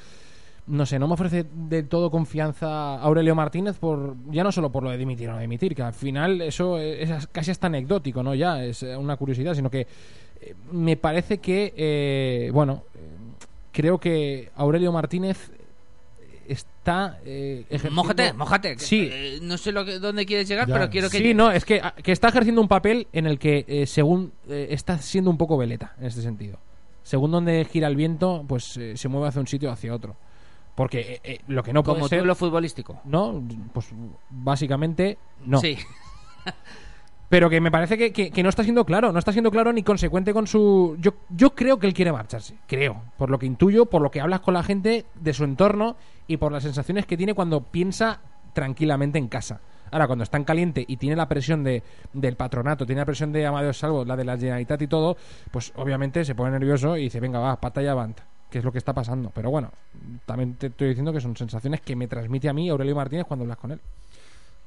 No 0.65 0.87
sé, 0.87 1.01
no 1.01 1.09
me 1.09 1.15
ofrece 1.15 1.45
de 1.53 1.83
todo 1.83 2.11
confianza 2.11 2.95
Aurelio 3.01 3.35
Martínez 3.35 3.79
por 3.79 4.15
ya 4.31 4.45
no 4.45 4.53
solo 4.53 4.71
por 4.71 4.85
lo 4.85 4.91
de 4.91 4.99
dimitir 4.99 5.29
o 5.29 5.33
no 5.33 5.41
dimitir, 5.41 5.75
que 5.75 5.83
al 5.83 5.93
final 5.93 6.41
eso 6.41 6.79
es 6.79 7.27
casi 7.29 7.51
hasta 7.51 7.67
anecdótico, 7.67 8.23
no 8.23 8.35
ya 8.35 8.65
es 8.65 8.83
una 8.83 9.17
curiosidad, 9.17 9.55
sino 9.55 9.71
que 9.71 9.89
me 10.71 10.97
parece 10.97 11.39
que 11.39 11.73
eh, 11.77 12.51
bueno, 12.53 12.83
creo 13.73 13.99
que 13.99 14.51
Aurelio 14.57 14.93
Martínez 14.93 15.51
está 16.49 17.19
eh, 17.25 17.65
ejerciendo- 17.71 18.03
Mójate, 18.03 18.33
mójate. 18.33 18.79
Sí, 18.79 19.09
eh, 19.11 19.39
no 19.43 19.57
sé 19.57 19.73
lo 19.73 19.85
que, 19.85 19.99
dónde 19.99 20.27
quieres 20.27 20.49
llegar, 20.49 20.67
Ya. 20.69 20.75
pero 20.75 20.91
quiero 20.91 21.09
que... 21.09 21.19
Sí, 21.19 21.35
no, 21.35 21.51
es 21.51 21.65
que, 21.65 21.81
que 22.03 22.13
está 22.13 22.29
ejerciendo 22.29 22.61
un 22.61 22.69
papel 22.69 23.07
en 23.13 23.27
el 23.27 23.39
que, 23.39 23.65
eh, 23.69 23.87
según 23.87 24.33
eh, 24.49 24.69
está 24.71 24.99
siendo 24.99 25.31
un 25.31 25.39
poco 25.39 25.57
veleta, 25.57 25.95
en 26.01 26.07
este 26.07 26.21
sentido. 26.21 26.59
Según 27.05 27.31
donde 27.31 27.65
gira 27.65 27.89
el 27.89 27.97
viento, 27.97 28.45
pues 28.47 28.79
se 28.95 29.09
mueve 29.09 29.29
hacia 29.29 29.41
un 29.41 29.47
sitio 29.47 29.71
o 29.71 29.73
hacia 29.73 29.95
otro. 29.95 30.17
Porque 30.75 31.41
lo 31.49 31.63
que 31.63 31.73
no 31.73 31.83
puede 31.83 31.97
Como 31.99 32.09
ser... 32.09 32.25
lo 32.25 32.35
futbolístico. 32.35 33.01
No, 33.05 33.43
pues 33.73 33.89
básicamente 34.31 35.19
no. 35.45 35.59
Sí. 35.61 35.77
Pero 37.33 37.49
que 37.49 37.63
me 37.63 37.71
parece 37.71 37.97
que, 37.97 38.13
que- 38.13 38.43
no 38.43 38.51
está 38.51 38.63
siendo 38.63 38.85
claro, 38.85 39.11
no 39.11 39.19
está 39.19 39.33
siendo 39.33 39.51
claro 39.51 39.73
ni 39.73 39.83
consecuente 39.83 40.35
con 40.35 40.47
su... 40.47 40.99
Yo, 41.01 41.13
yo 41.31 41.55
creo 41.55 41.79
que 41.79 41.87
él 41.87 41.95
quiere 41.95 42.13
marcharse, 42.13 42.59
creo, 42.67 43.05
por 43.17 43.31
lo 43.31 43.39
que 43.39 43.47
intuyo, 43.47 43.87
por 43.87 44.03
lo 44.03 44.11
que 44.11 44.21
hablas 44.21 44.41
con 44.41 44.53
la 44.53 44.63
gente 44.63 45.07
de 45.15 45.33
su 45.33 45.45
entorno 45.45 45.97
y 46.27 46.37
por 46.37 46.53
las 46.53 46.63
sensaciones 46.63 47.07
que 47.07 47.17
tiene 47.17 47.33
cuando 47.33 47.63
piensa 47.63 48.21
tranquilamente 48.53 49.19
en 49.19 49.29
casa. 49.29 49.63
Ahora, 49.91 50.09
cuando 50.09 50.25
está 50.25 50.37
en 50.37 50.45
caliente 50.45 50.85
y 50.87 50.99
tiene 50.99 51.17
la 51.17 51.27
presión 51.27 51.65
de, 51.65 51.83
del 52.13 52.37
patronato, 52.37 52.85
tiene 52.85 53.01
la 53.01 53.07
presión 53.07 53.33
de 53.33 53.47
Amadeo 53.47 53.73
Salvo, 53.73 54.05
la 54.05 54.15
de 54.15 54.25
la 54.27 54.37
Generalitat 54.37 54.83
y 54.83 54.87
todo, 54.87 55.17
pues 55.51 55.73
obviamente 55.77 56.27
se 56.27 56.35
pone 56.35 56.51
nervioso 56.51 56.99
y 56.99 57.05
dice, 57.05 57.19
venga, 57.19 57.39
va, 57.39 57.59
pata 57.59 57.83
y 57.83 57.87
avanta, 57.87 58.27
que 58.51 58.59
es 58.59 58.65
lo 58.65 58.73
que 58.73 58.77
está 58.79 58.93
pasando. 58.93 59.31
Pero 59.35 59.51
bueno, 59.51 59.71
también 60.27 60.57
te 60.57 60.67
estoy 60.67 60.89
diciendo 60.89 61.15
que 61.15 61.21
son 61.23 61.35
sensaciones 61.35 61.81
que 61.81 61.97
me 61.97 62.09
transmite 62.09 62.51
a 62.51 62.53
mí 62.53 62.69
Aurelio 62.69 62.95
Martínez 62.95 63.25
cuando 63.27 63.45
hablas 63.45 63.57
con 63.57 63.73
él. 63.73 63.81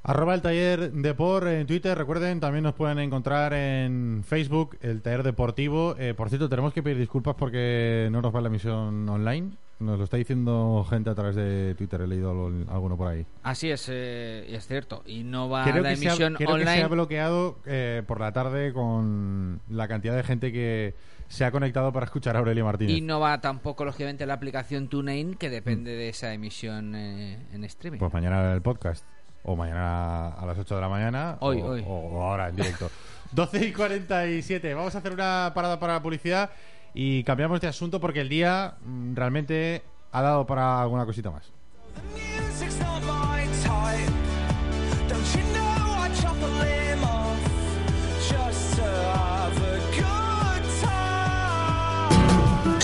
Arroba 0.08 0.36
el 0.36 0.42
taller 0.44 0.92
Depor 0.92 1.48
en 1.48 1.66
Twitter. 1.66 1.98
Recuerden, 1.98 2.40
también 2.40 2.64
nos 2.64 2.76
pueden 2.76 3.00
encontrar 3.00 3.54
en 3.54 4.24
Facebook, 4.24 4.78
el 4.82 5.02
taller 5.02 5.24
deportivo. 5.24 5.96
Eh, 5.98 6.14
por 6.14 6.30
cierto, 6.30 6.48
tenemos 6.48 6.74
que 6.74 6.84
pedir 6.84 7.00
disculpas 7.00 7.34
porque 7.34 8.08
no 8.12 8.22
nos 8.22 8.34
va 8.34 8.40
la 8.40 8.50
emisión 8.50 9.10
online. 9.10 9.58
Nos 9.80 9.98
lo 9.98 10.04
está 10.04 10.18
diciendo 10.18 10.86
gente 10.88 11.10
a 11.10 11.16
través 11.16 11.36
de 11.36 11.74
Twitter. 11.74 12.02
He 12.02 12.08
leído 12.08 12.30
alguno 12.70 12.96
por 12.96 13.08
ahí. 13.08 13.26
Así 13.42 13.72
es, 13.72 13.90
eh, 13.92 14.46
es 14.48 14.68
cierto. 14.68 15.02
Y 15.08 15.24
no 15.24 15.50
va 15.50 15.64
Creo, 15.64 15.82
la 15.82 15.90
que 15.90 15.96
se, 15.96 16.08
ha, 16.08 16.12
emisión 16.12 16.36
creo 16.36 16.50
que 16.50 16.54
online. 16.54 16.76
se 16.76 16.84
ha 16.84 16.88
bloqueado 16.88 17.58
eh, 17.66 18.04
por 18.06 18.20
la 18.20 18.32
tarde 18.32 18.74
con 18.74 19.60
la 19.70 19.88
cantidad 19.88 20.16
de 20.16 20.22
gente 20.22 20.52
que 20.52 20.94
se 21.30 21.46
ha 21.46 21.52
conectado 21.52 21.92
para 21.92 22.06
escuchar 22.06 22.36
a 22.36 22.40
Aurelio 22.40 22.64
Martínez. 22.64 22.96
Y 22.96 23.02
no 23.02 23.20
va 23.20 23.42
tampoco, 23.42 23.84
lógicamente, 23.84 24.28
la 24.28 24.36
aplicación 24.36 24.88
TuneIn, 24.88 25.34
que 25.34 25.50
depende 25.50 25.96
de 25.96 26.10
esa 26.10 26.32
emisión 26.32 26.94
eh, 26.94 27.40
en 27.52 27.64
streaming. 27.64 27.98
Pues 27.98 28.14
mañana 28.14 28.54
el 28.54 28.62
podcast. 28.62 29.04
O 29.46 29.56
mañana 29.56 30.30
a 30.30 30.46
las 30.46 30.58
8 30.58 30.76
de 30.76 30.82
la 30.82 30.90
mañana. 30.90 31.38
Hoy, 31.40 31.62
o, 31.62 31.66
hoy. 31.68 31.84
o 31.88 32.22
ahora 32.22 32.50
en 32.50 32.56
directo. 32.56 32.90
12 33.32 33.68
y 33.68 33.74
47. 33.74 34.74
Vamos 34.74 34.96
a 34.96 35.00
hacer 35.00 35.14
una 35.14 35.52
parada 35.54 35.80
para 35.80 35.94
la 35.94 36.02
publicidad 36.02 36.50
y 36.94 37.24
cambiamos 37.24 37.62
de 37.62 37.68
asunto 37.68 38.00
porque 38.00 38.22
el 38.22 38.30
día 38.30 38.76
mm, 38.84 39.16
realmente 39.16 39.84
ha 40.12 40.22
dado 40.22 40.46
para 40.46 40.82
alguna 40.82 41.06
cosita 41.06 41.30
más. 41.32 41.52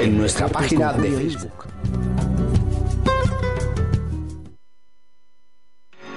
en 0.00 0.18
nuestra 0.18 0.48
Deportes 0.48 0.76
página 0.78 0.92
de 0.94 1.12
Facebook. 1.12 1.66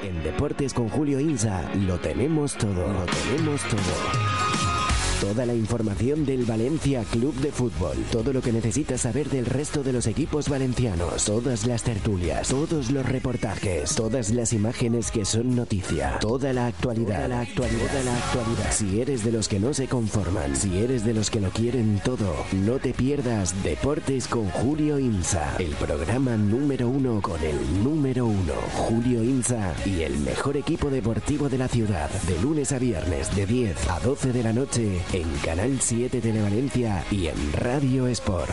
En 0.04 0.24
Deportes 0.24 0.74
con 0.74 0.90
Julio 0.90 1.20
Insa 1.20 1.70
lo 1.86 2.00
tenemos 2.00 2.56
todo. 2.56 2.74
Lo 2.74 3.06
tenemos 3.06 3.62
todo. 3.64 4.47
Toda 5.22 5.48
la 5.48 5.56
información 5.56 6.26
del 6.26 6.46
Valencia 6.46 7.04
Club 7.04 7.34
de 7.42 7.52
Fútbol. 7.52 7.98
Todo 8.12 8.34
lo 8.34 8.42
que 8.44 8.52
necesitas 8.52 9.02
saber 9.02 9.30
del 9.30 9.48
resto 9.48 9.82
de 9.82 9.92
los 9.92 10.06
equipos 10.06 10.48
valencianos. 10.48 11.26
Todas 11.26 11.66
las 11.66 11.82
tertulias, 11.82 12.50
todos 12.50 12.92
los 12.92 13.04
reportajes, 13.04 13.96
todas 13.96 14.30
las 14.30 14.54
imágenes 14.54 15.10
que 15.10 15.26
son 15.26 15.56
noticia. 15.56 16.20
Toda 16.20 16.54
la 16.54 16.68
actualidad. 16.68 17.16
Toda 17.16 17.28
la 17.30 17.40
actualidad. 17.42 17.88
Toda 17.88 18.04
la 18.04 18.18
actualidad. 18.18 18.72
Si 18.72 19.02
eres 19.02 19.26
de 19.26 19.32
los 19.32 19.48
que 19.48 19.60
no 19.60 19.74
se 19.74 19.88
conforman, 19.88 20.56
si 20.56 20.78
eres 20.78 21.04
de 21.04 21.16
los 21.16 21.32
que 21.32 21.42
lo 21.42 21.50
quieren 21.50 22.00
todo, 22.06 22.36
no 22.54 22.78
te 22.78 22.94
pierdas 22.94 23.56
Deportes 23.64 24.28
con 24.28 24.48
Julio 24.50 25.00
Insa. 25.00 25.56
El 25.58 25.72
programa 25.72 26.38
número 26.38 26.90
uno 26.90 27.24
con 27.24 27.42
el 27.42 27.84
número 27.84 28.28
uno. 28.28 28.54
Julio 28.74 29.24
Insa 29.24 29.74
y 29.84 30.04
el 30.04 30.16
mejor 30.20 30.58
equipo 30.58 30.92
deportivo 30.92 31.50
de 31.50 31.58
la 31.58 31.68
ciudad. 31.68 32.12
De 32.28 32.40
lunes 32.40 32.72
a 32.72 32.78
viernes, 32.78 33.36
de 33.36 33.48
10 33.48 33.90
a 33.90 34.00
12 34.00 34.32
de 34.32 34.44
la 34.44 34.54
noche, 34.54 35.02
en 35.14 35.30
Canal 35.44 35.80
7 35.82 36.22
Televalencia 36.22 37.06
y 37.12 37.28
en 37.28 37.54
Radio 37.54 38.08
Sport. 38.08 38.52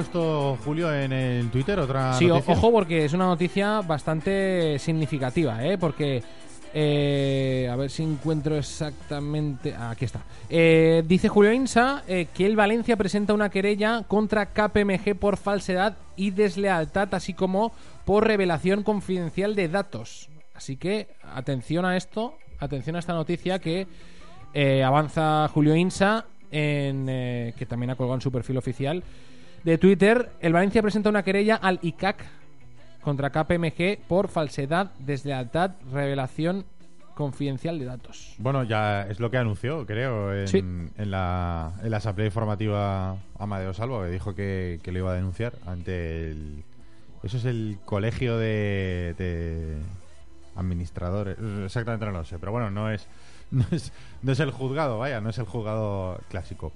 Puesto 0.00 0.56
Julio 0.64 0.92
en 0.94 1.12
el 1.12 1.50
Twitter? 1.50 1.78
Otra 1.78 2.14
Sí, 2.14 2.26
noticia? 2.26 2.54
ojo 2.54 2.72
porque 2.72 3.04
es 3.04 3.12
una 3.12 3.26
noticia 3.26 3.82
bastante 3.82 4.78
significativa, 4.78 5.62
¿eh? 5.62 5.76
Porque, 5.76 6.22
eh, 6.72 7.68
a 7.70 7.76
ver 7.76 7.90
si 7.90 8.02
encuentro 8.02 8.56
exactamente... 8.56 9.74
ah, 9.76 9.90
aquí 9.90 10.06
está. 10.06 10.22
Eh, 10.48 11.02
dice 11.06 11.28
Julio 11.28 11.52
Insa 11.52 12.02
eh, 12.08 12.28
que 12.32 12.46
el 12.46 12.56
Valencia 12.56 12.96
presenta 12.96 13.34
una 13.34 13.50
querella 13.50 14.04
contra 14.08 14.46
KPMG 14.46 15.16
por 15.18 15.36
falsedad 15.36 15.98
y 16.16 16.30
deslealtad, 16.30 17.14
así 17.14 17.34
como 17.34 17.72
por 18.06 18.26
revelación 18.26 18.82
confidencial 18.82 19.54
de 19.54 19.68
datos. 19.68 20.30
Así 20.54 20.78
que 20.78 21.08
atención 21.34 21.84
a 21.84 21.98
esto, 21.98 22.38
atención 22.58 22.96
a 22.96 23.00
esta 23.00 23.12
noticia 23.12 23.58
que 23.58 23.86
eh, 24.54 24.82
avanza 24.82 25.46
Julio 25.52 25.76
Insa, 25.76 26.24
en, 26.52 27.06
que 27.06 27.66
también 27.68 27.90
ha 27.90 27.96
colgado 27.96 28.14
en 28.16 28.22
su 28.22 28.32
perfil 28.32 28.56
oficial 28.56 29.04
de 29.64 29.78
Twitter. 29.78 30.30
El 30.40 30.52
Valencia 30.52 30.82
presenta 30.82 31.08
una 31.10 31.22
querella 31.22 31.56
al 31.56 31.78
ICAC 31.82 32.24
contra 33.02 33.30
KPMG 33.30 33.98
por 34.08 34.28
falsedad, 34.28 34.92
deslealtad, 34.98 35.72
revelación 35.92 36.64
confidencial 37.14 37.78
de 37.78 37.84
datos. 37.84 38.34
Bueno, 38.38 38.62
ya 38.64 39.02
es 39.06 39.20
lo 39.20 39.30
que 39.30 39.36
anunció, 39.36 39.84
creo, 39.86 40.34
en, 40.34 40.48
Sí. 40.48 40.58
en 40.58 41.10
la, 41.10 41.72
en 41.82 41.90
la 41.90 41.96
asamblea 41.98 42.26
informativa 42.26 43.16
Amadeo 43.38 43.74
Salvo, 43.74 44.02
que 44.02 44.08
dijo 44.08 44.34
que, 44.34 44.80
que 44.82 44.92
lo 44.92 44.98
iba 45.00 45.12
a 45.12 45.14
denunciar 45.16 45.52
ante 45.66 46.30
el... 46.30 46.64
Eso 47.22 47.36
es 47.36 47.44
el 47.44 47.76
colegio 47.84 48.38
de, 48.38 49.14
de 49.18 49.76
administradores. 50.56 51.36
Exactamente 51.64 52.06
no 52.06 52.12
lo 52.12 52.24
sé, 52.24 52.38
pero 52.38 52.52
bueno, 52.52 52.70
no 52.70 52.90
es, 52.90 53.06
no 53.50 53.64
es, 53.70 53.92
no 54.22 54.32
es 54.32 54.40
el 54.40 54.50
juzgado, 54.50 54.98
vaya, 54.98 55.20
no 55.20 55.28
es 55.30 55.36
el 55.38 55.44
juzgado 55.44 56.18
clásico. 56.30 56.72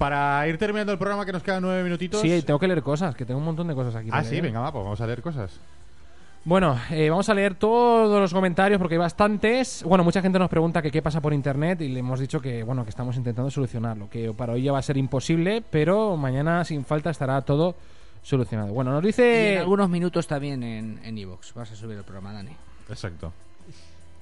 Para 0.00 0.48
ir 0.48 0.56
terminando 0.56 0.92
el 0.92 0.98
programa, 0.98 1.26
que 1.26 1.32
nos 1.32 1.42
quedan 1.42 1.60
nueve 1.60 1.84
minutitos. 1.84 2.22
Sí, 2.22 2.40
tengo 2.40 2.58
que 2.58 2.66
leer 2.66 2.82
cosas, 2.82 3.14
que 3.14 3.26
tengo 3.26 3.38
un 3.38 3.44
montón 3.44 3.68
de 3.68 3.74
cosas 3.74 3.94
aquí. 3.94 4.08
Ah, 4.10 4.24
sí, 4.24 4.30
leer. 4.30 4.44
venga, 4.44 4.60
va, 4.60 4.72
pues 4.72 4.82
vamos 4.82 4.98
a 4.98 5.06
leer 5.06 5.20
cosas. 5.20 5.60
Bueno, 6.42 6.80
eh, 6.90 7.10
vamos 7.10 7.28
a 7.28 7.34
leer 7.34 7.54
todos 7.56 8.18
los 8.18 8.32
comentarios 8.32 8.78
porque 8.78 8.94
hay 8.94 8.98
bastantes. 8.98 9.82
Bueno, 9.84 10.02
mucha 10.02 10.22
gente 10.22 10.38
nos 10.38 10.48
pregunta 10.48 10.80
que 10.80 10.90
qué 10.90 11.02
pasa 11.02 11.20
por 11.20 11.34
internet 11.34 11.82
y 11.82 11.88
le 11.88 12.00
hemos 12.00 12.18
dicho 12.18 12.40
que 12.40 12.62
bueno 12.62 12.82
que 12.82 12.88
estamos 12.88 13.14
intentando 13.18 13.50
solucionarlo, 13.50 14.08
que 14.08 14.32
para 14.32 14.54
hoy 14.54 14.62
ya 14.62 14.72
va 14.72 14.78
a 14.78 14.82
ser 14.82 14.96
imposible, 14.96 15.62
pero 15.70 16.16
mañana 16.16 16.64
sin 16.64 16.86
falta 16.86 17.10
estará 17.10 17.42
todo 17.42 17.74
solucionado. 18.22 18.72
Bueno, 18.72 18.92
nos 18.92 19.04
Y 19.04 19.08
dice 19.08 19.52
en 19.52 19.58
algunos 19.58 19.90
minutos 19.90 20.26
también 20.26 20.62
en 20.62 20.98
en 21.04 21.18
Evox. 21.18 21.52
Vas 21.52 21.72
a 21.72 21.76
subir 21.76 21.98
el 21.98 22.04
programa, 22.04 22.32
Dani. 22.32 22.52
Exacto. 22.88 23.34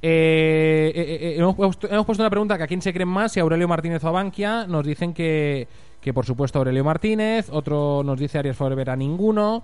Eh, 0.01 0.93
eh, 0.95 1.19
eh, 1.21 1.37
hemos, 1.39 1.57
puesto, 1.57 1.89
una 2.23 2.31
pregunta 2.31 2.57
que 2.57 2.65
a 2.65 2.67
quién 2.67 2.81
se 2.83 2.93
creen 2.93 3.09
más, 3.09 3.33
si 3.33 3.41
Aurelio 3.41 3.67
Martínez 3.67 4.03
o 4.05 4.09
a 4.09 4.13
Bankia. 4.13 4.67
Nos 4.67 4.87
dicen 4.87 5.13
que, 5.13 5.67
que 6.01 6.13
por 6.13 6.25
supuesto 6.25 6.59
Aurelio 6.59 6.85
Martínez. 6.85 7.49
Otro 7.51 8.03
nos 8.05 8.19
dice 8.19 8.39
Arias 8.39 8.57
Forever 8.57 8.91
a 8.91 8.97
ninguno. 8.97 9.63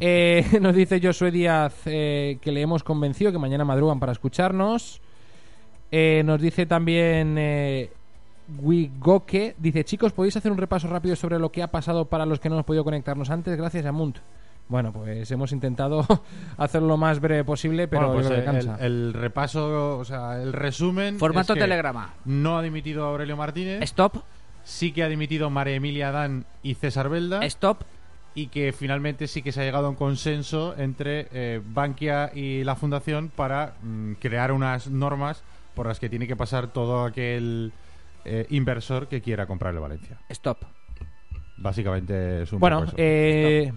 Eh, 0.00 0.44
nos 0.60 0.74
dice 0.74 1.00
Josué 1.00 1.30
Díaz 1.30 1.82
que 1.84 2.40
le 2.44 2.60
hemos 2.60 2.82
convencido 2.82 3.32
que 3.32 3.38
mañana 3.38 3.64
madrugan 3.64 4.00
para 4.00 4.12
escucharnos. 4.12 5.00
Nos 5.92 6.40
dice 6.40 6.66
también 6.66 7.38
Wigoke. 8.60 9.54
Dice, 9.56 9.84
chicos, 9.84 10.12
¿podéis 10.12 10.36
hacer 10.36 10.50
un 10.50 10.58
repaso 10.58 10.88
rápido 10.88 11.14
sobre 11.14 11.38
lo 11.38 11.52
que 11.52 11.62
ha 11.62 11.70
pasado 11.70 12.06
para 12.06 12.26
los 12.26 12.40
que 12.40 12.48
no 12.48 12.56
hemos 12.56 12.66
podido 12.66 12.82
conectarnos 12.82 13.30
antes? 13.30 13.56
Gracias 13.56 13.86
a 13.86 13.92
Munt. 13.92 14.18
Bueno, 14.68 14.92
pues 14.92 15.30
hemos 15.30 15.52
intentado 15.52 16.06
hacerlo 16.56 16.88
lo 16.88 16.96
más 16.96 17.20
breve 17.20 17.44
posible, 17.44 17.86
pero 17.86 18.12
Bueno, 18.12 18.28
pues 18.28 18.64
el, 18.64 18.70
el 18.80 19.12
repaso, 19.12 19.98
o 19.98 20.04
sea, 20.04 20.40
el 20.42 20.52
resumen. 20.52 21.18
Formato 21.18 21.52
es 21.52 21.58
que 21.58 21.64
telegrama. 21.64 22.14
No 22.24 22.56
ha 22.56 22.62
dimitido 22.62 23.04
Aurelio 23.04 23.36
Martínez. 23.36 23.82
Stop, 23.82 24.22
Sí 24.64 24.92
que 24.92 25.02
ha 25.02 25.08
dimitido 25.08 25.50
María 25.50 25.74
Emilia 25.76 26.10
Dan 26.10 26.46
y 26.62 26.74
César 26.74 27.08
Belda. 27.10 27.44
stop. 27.44 27.82
Y 28.34 28.48
que 28.48 28.72
finalmente 28.72 29.28
sí 29.28 29.42
que 29.42 29.52
se 29.52 29.60
ha 29.60 29.64
llegado 29.64 29.86
a 29.86 29.90
un 29.90 29.94
consenso 29.94 30.74
entre 30.76 31.28
eh, 31.32 31.60
Bankia 31.64 32.32
y 32.34 32.64
la 32.64 32.74
Fundación 32.74 33.28
para 33.28 33.74
mm, 33.82 34.14
crear 34.14 34.50
unas 34.50 34.88
normas 34.88 35.44
por 35.74 35.86
las 35.86 36.00
que 36.00 36.08
tiene 36.08 36.26
que 36.26 36.34
pasar 36.34 36.68
todo 36.68 37.04
aquel 37.04 37.72
eh, 38.24 38.46
inversor 38.50 39.06
que 39.06 39.20
quiera 39.20 39.46
comprarle 39.46 39.78
Valencia. 39.78 40.18
Stop. 40.30 40.64
Básicamente 41.58 42.42
es 42.42 42.52
un 42.52 42.58
Bueno, 42.58 42.86
eh, 42.96 43.72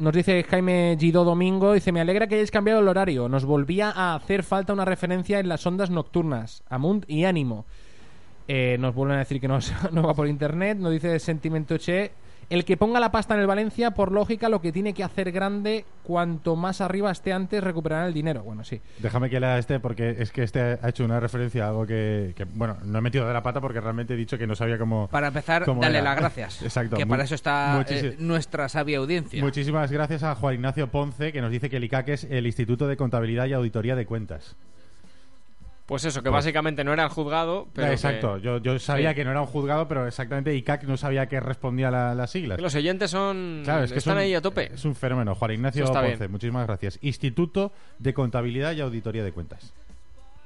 nos 0.00 0.14
dice 0.14 0.42
Jaime 0.44 0.96
Gido 0.98 1.24
Domingo, 1.24 1.74
dice, 1.74 1.92
me 1.92 2.00
alegra 2.00 2.26
que 2.26 2.34
hayáis 2.34 2.50
cambiado 2.50 2.80
el 2.80 2.88
horario. 2.88 3.28
Nos 3.28 3.44
volvía 3.44 3.90
a 3.90 4.14
hacer 4.14 4.42
falta 4.42 4.72
una 4.72 4.84
referencia 4.84 5.38
en 5.38 5.48
las 5.48 5.66
ondas 5.66 5.90
nocturnas, 5.90 6.62
Amunt 6.68 7.04
y 7.08 7.24
Ánimo. 7.24 7.66
Eh, 8.48 8.78
nos 8.80 8.94
vuelven 8.94 9.16
a 9.16 9.20
decir 9.20 9.40
que 9.40 9.46
no, 9.46 9.58
no 9.92 10.02
va 10.02 10.14
por 10.14 10.26
internet, 10.26 10.78
nos 10.78 10.92
dice 10.92 11.18
Sentimento 11.18 11.76
Che. 11.76 12.12
El 12.50 12.64
que 12.64 12.76
ponga 12.76 12.98
la 12.98 13.12
pasta 13.12 13.34
en 13.34 13.40
el 13.40 13.46
Valencia, 13.46 13.92
por 13.92 14.10
lógica, 14.10 14.48
lo 14.48 14.60
que 14.60 14.72
tiene 14.72 14.92
que 14.92 15.04
hacer 15.04 15.30
grande, 15.30 15.84
cuanto 16.02 16.56
más 16.56 16.80
arriba 16.80 17.12
esté 17.12 17.32
antes, 17.32 17.62
recuperará 17.62 18.08
el 18.08 18.12
dinero. 18.12 18.42
Bueno, 18.42 18.64
sí. 18.64 18.80
Déjame 18.98 19.30
que 19.30 19.38
lea 19.38 19.56
este 19.56 19.78
porque 19.78 20.16
es 20.18 20.32
que 20.32 20.42
este 20.42 20.60
ha 20.82 20.88
hecho 20.88 21.04
una 21.04 21.20
referencia 21.20 21.66
a 21.66 21.68
algo 21.68 21.86
que, 21.86 22.32
que, 22.34 22.42
bueno, 22.42 22.76
no 22.84 22.98
he 22.98 23.02
metido 23.02 23.24
de 23.28 23.32
la 23.32 23.44
pata 23.44 23.60
porque 23.60 23.80
realmente 23.80 24.14
he 24.14 24.16
dicho 24.16 24.36
que 24.36 24.48
no 24.48 24.56
sabía 24.56 24.78
cómo... 24.78 25.06
Para 25.06 25.28
empezar, 25.28 25.64
cómo 25.64 25.80
dale 25.80 25.98
era. 25.98 26.10
las 26.10 26.18
gracias. 26.18 26.62
Exacto. 26.64 26.96
Que 26.96 27.06
para 27.06 27.22
eso 27.22 27.36
está 27.36 27.84
eh, 27.88 28.16
nuestra 28.18 28.68
sabia 28.68 28.98
audiencia. 28.98 29.40
Muchísimas 29.40 29.92
gracias 29.92 30.24
a 30.24 30.34
Juan 30.34 30.56
Ignacio 30.56 30.88
Ponce 30.88 31.30
que 31.30 31.40
nos 31.40 31.52
dice 31.52 31.70
que 31.70 31.76
el 31.76 31.84
ICAC 31.84 32.08
es 32.08 32.24
el 32.24 32.46
Instituto 32.46 32.88
de 32.88 32.96
Contabilidad 32.96 33.46
y 33.46 33.52
Auditoría 33.52 33.94
de 33.94 34.06
Cuentas. 34.06 34.56
Pues 35.90 36.04
eso, 36.04 36.22
que 36.22 36.30
Pues- 36.30 36.44
básicamente 36.44 36.84
no 36.84 36.92
era 36.92 37.02
el 37.02 37.08
juzgado, 37.08 37.66
pero 37.74 37.88
que- 37.88 37.94
Exacto, 37.94 38.38
yo, 38.38 38.58
yo 38.58 38.78
sabía 38.78 39.08
Sí. 39.10 39.16
que 39.16 39.24
no 39.24 39.32
era 39.32 39.40
un 39.40 39.48
juzgado, 39.48 39.88
pero 39.88 40.06
exactamente 40.06 40.54
ICAC 40.54 40.84
no 40.84 40.96
sabía 40.96 41.26
que 41.26 41.40
respondía 41.40 41.90
la- 41.90 42.14
las 42.14 42.30
siglas. 42.30 42.56
que 42.58 42.62
los 42.62 42.74
oyentes 42.76 43.10
son 43.10 43.62
Claro, 43.64 43.82
es 43.82 43.90
que 43.92 43.98
están 43.98 44.12
es 44.12 44.16
un- 44.18 44.22
ahí 44.22 44.34
a 44.34 44.40
tope. 44.40 44.70
Es 44.72 44.84
un 44.84 44.94
fenómeno. 44.94 45.34
Juan 45.34 45.50
Ignacio 45.50 45.84
Ponce, 45.86 46.16
bien. 46.16 46.30
muchísimas 46.30 46.64
gracias. 46.68 46.96
Instituto 47.02 47.72
de 47.98 48.14
Contabilidad 48.14 48.70
y 48.72 48.80
Auditoría 48.82 49.24
de 49.24 49.32
Cuentas. 49.32 49.72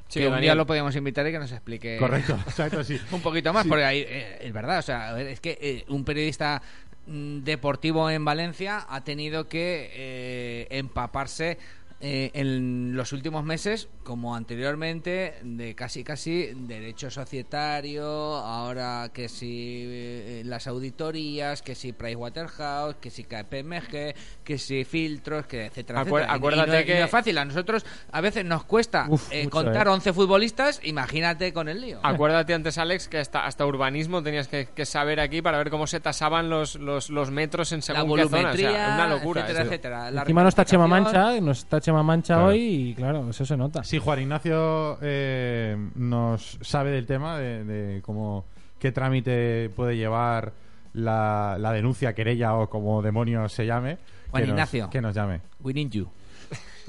Sí, 0.08 0.20
que 0.20 0.28
un 0.28 0.40
día 0.40 0.54
lo 0.54 0.64
podíamos 0.66 0.96
invitar 0.96 1.26
y 1.26 1.32
que 1.32 1.38
nos 1.38 1.52
explique 1.52 1.98
Correcto, 1.98 2.38
exacto, 2.46 2.82
sí. 2.82 2.98
un 3.12 3.20
poquito 3.20 3.52
más, 3.52 3.64
Sí. 3.64 3.68
porque 3.68 3.84
ahí, 3.84 3.98
eh, 4.08 4.38
es 4.40 4.52
verdad, 4.54 4.78
o 4.78 4.82
sea, 4.82 5.10
a 5.10 5.12
ver, 5.12 5.26
es 5.26 5.40
que 5.40 5.58
eh, 5.60 5.84
un 5.88 6.04
periodista 6.06 6.62
mm, 7.06 7.40
deportivo 7.40 8.08
en 8.08 8.24
Valencia 8.24 8.86
ha 8.88 9.02
tenido 9.04 9.46
que 9.46 9.90
eh, 9.92 10.66
empaparse 10.70 11.58
eh, 12.06 12.30
en 12.34 12.94
los 12.94 13.14
últimos 13.14 13.44
meses 13.44 13.88
como 14.02 14.36
anteriormente, 14.36 15.36
de 15.42 15.74
casi 15.74 16.04
casi 16.04 16.50
derecho 16.54 17.10
societario, 17.10 18.04
ahora 18.04 19.08
que 19.14 19.30
si 19.30 19.84
eh, 19.86 20.42
las 20.44 20.66
auditorías, 20.66 21.62
que 21.62 21.74
si 21.74 21.94
Pricewaterhouse, 21.94 22.96
que 22.96 23.08
si 23.08 23.24
KPMG, 23.24 24.14
que 24.44 24.58
si 24.58 24.84
filtros, 24.84 25.46
que 25.46 25.64
etcétera, 25.64 26.04
y 26.06 26.14
acuérdate 26.28 26.82
y 26.82 26.84
que- 26.84 26.98
no 26.98 27.04
es 27.06 27.10
fácil, 27.10 27.38
a 27.38 27.46
nosotros 27.46 27.86
a 28.12 28.20
veces 28.20 28.44
nos 28.44 28.64
cuesta 28.64 29.06
Uf, 29.08 29.32
eh, 29.32 29.44
mucho, 29.44 29.50
contar 29.56 29.86
eh. 29.86 29.90
11 29.90 30.12
futbolistas, 30.12 30.80
imagínate 30.84 31.54
con 31.54 31.70
el 31.70 31.80
lío. 31.80 32.00
Acuérdate 32.02 32.52
antes, 32.52 32.76
Alex, 32.76 33.08
que 33.08 33.16
hasta, 33.18 33.46
hasta 33.46 33.64
urbanismo 33.64 34.22
tenías 34.22 34.48
que, 34.48 34.66
que 34.66 34.84
saber 34.84 35.20
aquí 35.20 35.40
para 35.40 35.56
ver 35.56 35.70
cómo 35.70 35.86
se 35.86 36.00
tasaban 36.00 36.50
los, 36.50 36.74
los, 36.74 37.08
los 37.08 37.30
metros 37.30 37.72
en 37.72 37.78
la 37.78 37.82
según 37.82 38.16
qué 38.18 38.28
zona. 38.28 38.50
O 38.50 38.56
sea, 38.56 38.94
una 38.94 39.08
locura. 39.08 39.40
etcétera, 39.40 39.64
etcétera. 39.64 40.10
La 40.10 40.20
Encima 40.20 40.42
no 40.42 40.50
está 40.50 40.66
Chema. 40.66 40.86
Mancha, 40.86 41.40
no 41.40 41.52
está 41.52 41.80
Chema 41.80 41.93
Mancha 42.02 42.34
Claro. 42.34 42.48
hoy 42.48 42.60
y 42.90 42.94
claro, 42.94 43.30
eso 43.30 43.44
se 43.46 43.56
nota. 43.56 43.84
Sí, 43.84 43.98
Juan 43.98 44.20
Ignacio 44.22 44.98
eh, 45.02 45.76
nos 45.94 46.58
sabe 46.62 46.90
del 46.90 47.06
tema, 47.06 47.38
de, 47.38 47.64
de 47.64 48.02
cómo 48.02 48.44
qué 48.78 48.92
trámite 48.92 49.70
puede 49.76 49.96
llevar 49.96 50.52
la, 50.92 51.56
la 51.58 51.72
denuncia, 51.72 52.14
querella 52.14 52.54
o 52.54 52.68
como 52.68 53.02
demonios 53.02 53.52
se 53.52 53.66
llame. 53.66 53.98
Juan 54.30 54.42
que 54.42 54.46
nos- 54.48 54.54
Ignacio. 54.54 54.90
que 54.90 55.00
nos 55.00 55.14
llame. 55.14 55.40
We 55.60 55.72
need 55.72 55.90
you. 55.90 56.08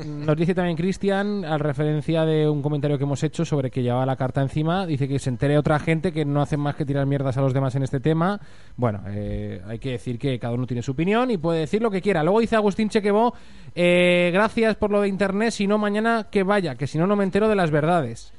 Nos 0.05 0.35
dice 0.35 0.53
también 0.53 0.75
Cristian, 0.75 1.45
al 1.45 1.61
referencia 1.61 2.25
de 2.25 2.49
un 2.49 2.61
comentario 2.61 2.97
que 2.97 3.05
hemos 3.05 3.23
hecho 3.23 3.45
sobre 3.45 3.71
que 3.71 3.81
llevaba 3.81 4.05
la 4.05 4.17
carta 4.17 4.41
encima, 4.41 4.85
dice 4.85 5.07
que 5.07 5.19
se 5.19 5.29
entere 5.29 5.57
otra 5.57 5.79
gente 5.79 6.11
que 6.11 6.25
no 6.25 6.41
hacen 6.41 6.59
más 6.59 6.75
que 6.75 6.83
tirar 6.85 7.05
mierdas 7.05 7.37
a 7.37 7.41
los 7.41 7.53
demás 7.53 7.75
en 7.75 7.83
este 7.83 8.01
tema. 8.01 8.41
Bueno, 8.75 9.01
eh, 9.07 9.61
hay 9.65 9.79
que 9.79 9.91
decir 9.91 10.19
que 10.19 10.37
cada 10.37 10.53
uno 10.53 10.67
tiene 10.67 10.81
su 10.83 10.91
opinión 10.91 11.31
y 11.31 11.37
puede 11.37 11.61
decir 11.61 11.81
lo 11.81 11.89
que 11.89 12.01
quiera. 12.01 12.23
Luego 12.23 12.41
dice 12.41 12.57
Agustín 12.57 12.89
Chequebo, 12.89 13.33
eh, 13.73 14.31
gracias 14.33 14.75
por 14.75 14.91
lo 14.91 14.99
de 15.01 15.07
internet, 15.07 15.51
si 15.51 15.65
no 15.65 15.77
mañana 15.77 16.27
que 16.29 16.43
vaya, 16.43 16.75
que 16.75 16.87
si 16.87 16.97
no 16.97 17.07
no 17.07 17.15
me 17.15 17.23
entero 17.23 17.47
de 17.47 17.55
las 17.55 17.71
verdades. 17.71 18.33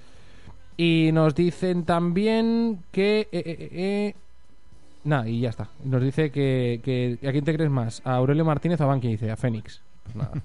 Y 0.76 1.08
nos 1.14 1.34
dicen 1.34 1.84
también 1.84 2.80
que... 2.92 3.20
eh, 3.32 3.42
eh, 3.46 3.68
eh, 3.72 4.14
Nada, 5.04 5.26
y 5.26 5.40
ya 5.40 5.48
está. 5.50 5.68
Nos 5.84 6.02
dice 6.02 6.30
que, 6.30 6.80
que- 6.84 7.16
¿A 7.26 7.32
quién 7.32 7.44
te 7.46 7.54
crees 7.54 7.70
más? 7.70 8.02
¿A 8.04 8.16
Aurelio 8.16 8.44
Martínez 8.44 8.78
o 8.80 8.84
a 8.84 8.88
Banqui? 8.88 9.08
Dice, 9.08 9.30
a 9.30 9.36
Fénix. 9.36 9.80
Pues 10.02 10.16
nada. 10.16 10.32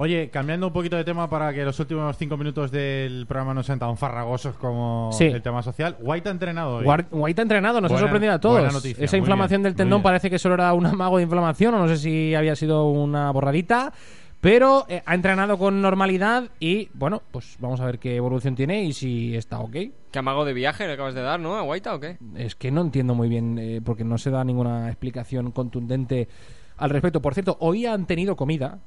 Oye, 0.00 0.30
cambiando 0.30 0.68
un 0.68 0.72
poquito 0.72 0.94
de 0.94 1.02
tema 1.02 1.28
para 1.28 1.52
que 1.52 1.64
los 1.64 1.78
últimos 1.80 2.16
cinco 2.16 2.36
minutos 2.36 2.70
del 2.70 3.26
programa 3.26 3.52
no 3.52 3.64
sean 3.64 3.80
tan 3.80 3.96
farragosos 3.96 4.54
como 4.54 5.10
Sí. 5.12 5.24
el 5.24 5.42
tema 5.42 5.60
social. 5.60 5.96
White 5.98 6.28
ha 6.28 6.32
entrenado 6.32 6.76
hoy. 6.76 6.86
White 7.10 7.40
ha 7.40 7.42
entrenado, 7.42 7.80
nos 7.80 7.90
Buena- 7.90 7.96
ha 7.96 8.06
sorprendido 8.06 8.32
a 8.34 8.38
todos. 8.38 8.58
buena 8.60 8.72
noticia, 8.72 9.04
Esa 9.04 9.16
inflamación 9.16 9.60
bien, 9.62 9.72
del 9.72 9.74
tendón 9.76 10.00
parece 10.00 10.30
que 10.30 10.38
solo 10.38 10.54
era 10.54 10.72
un 10.72 10.86
amago 10.86 11.16
de 11.16 11.24
inflamación, 11.24 11.74
o 11.74 11.78
no 11.78 11.88
sé 11.88 11.96
si 11.96 12.32
había 12.36 12.54
sido 12.54 12.86
una 12.88 13.32
borradita. 13.32 13.92
Pero 14.40 14.86
eh, 14.88 15.02
ha 15.04 15.16
entrenado 15.16 15.58
con 15.58 15.82
normalidad 15.82 16.44
y, 16.60 16.90
bueno, 16.94 17.22
pues 17.32 17.56
vamos 17.58 17.80
a 17.80 17.86
ver 17.86 17.98
qué 17.98 18.14
evolución 18.14 18.54
tiene 18.54 18.84
y 18.84 18.92
si 18.92 19.34
está 19.34 19.58
ok. 19.58 19.72
¿Qué 20.12 20.18
amago 20.20 20.44
de 20.44 20.52
viaje 20.52 20.86
le 20.86 20.92
acabas 20.92 21.14
de 21.16 21.22
dar, 21.22 21.40
no? 21.40 21.56
¿A 21.56 21.62
Guaita 21.62 21.92
o 21.92 21.98
qué? 21.98 22.18
Es 22.36 22.54
que 22.54 22.70
no 22.70 22.82
entiendo 22.82 23.16
muy 23.16 23.28
bien, 23.28 23.58
eh, 23.58 23.80
porque 23.84 24.04
no 24.04 24.16
se 24.16 24.30
da 24.30 24.44
ninguna 24.44 24.86
explicación 24.86 25.50
contundente 25.50 26.28
al 26.76 26.90
respecto. 26.90 27.20
Por 27.20 27.34
cierto, 27.34 27.56
hoy 27.58 27.86
han 27.86 28.06
tenido 28.06 28.36
comida 28.36 28.78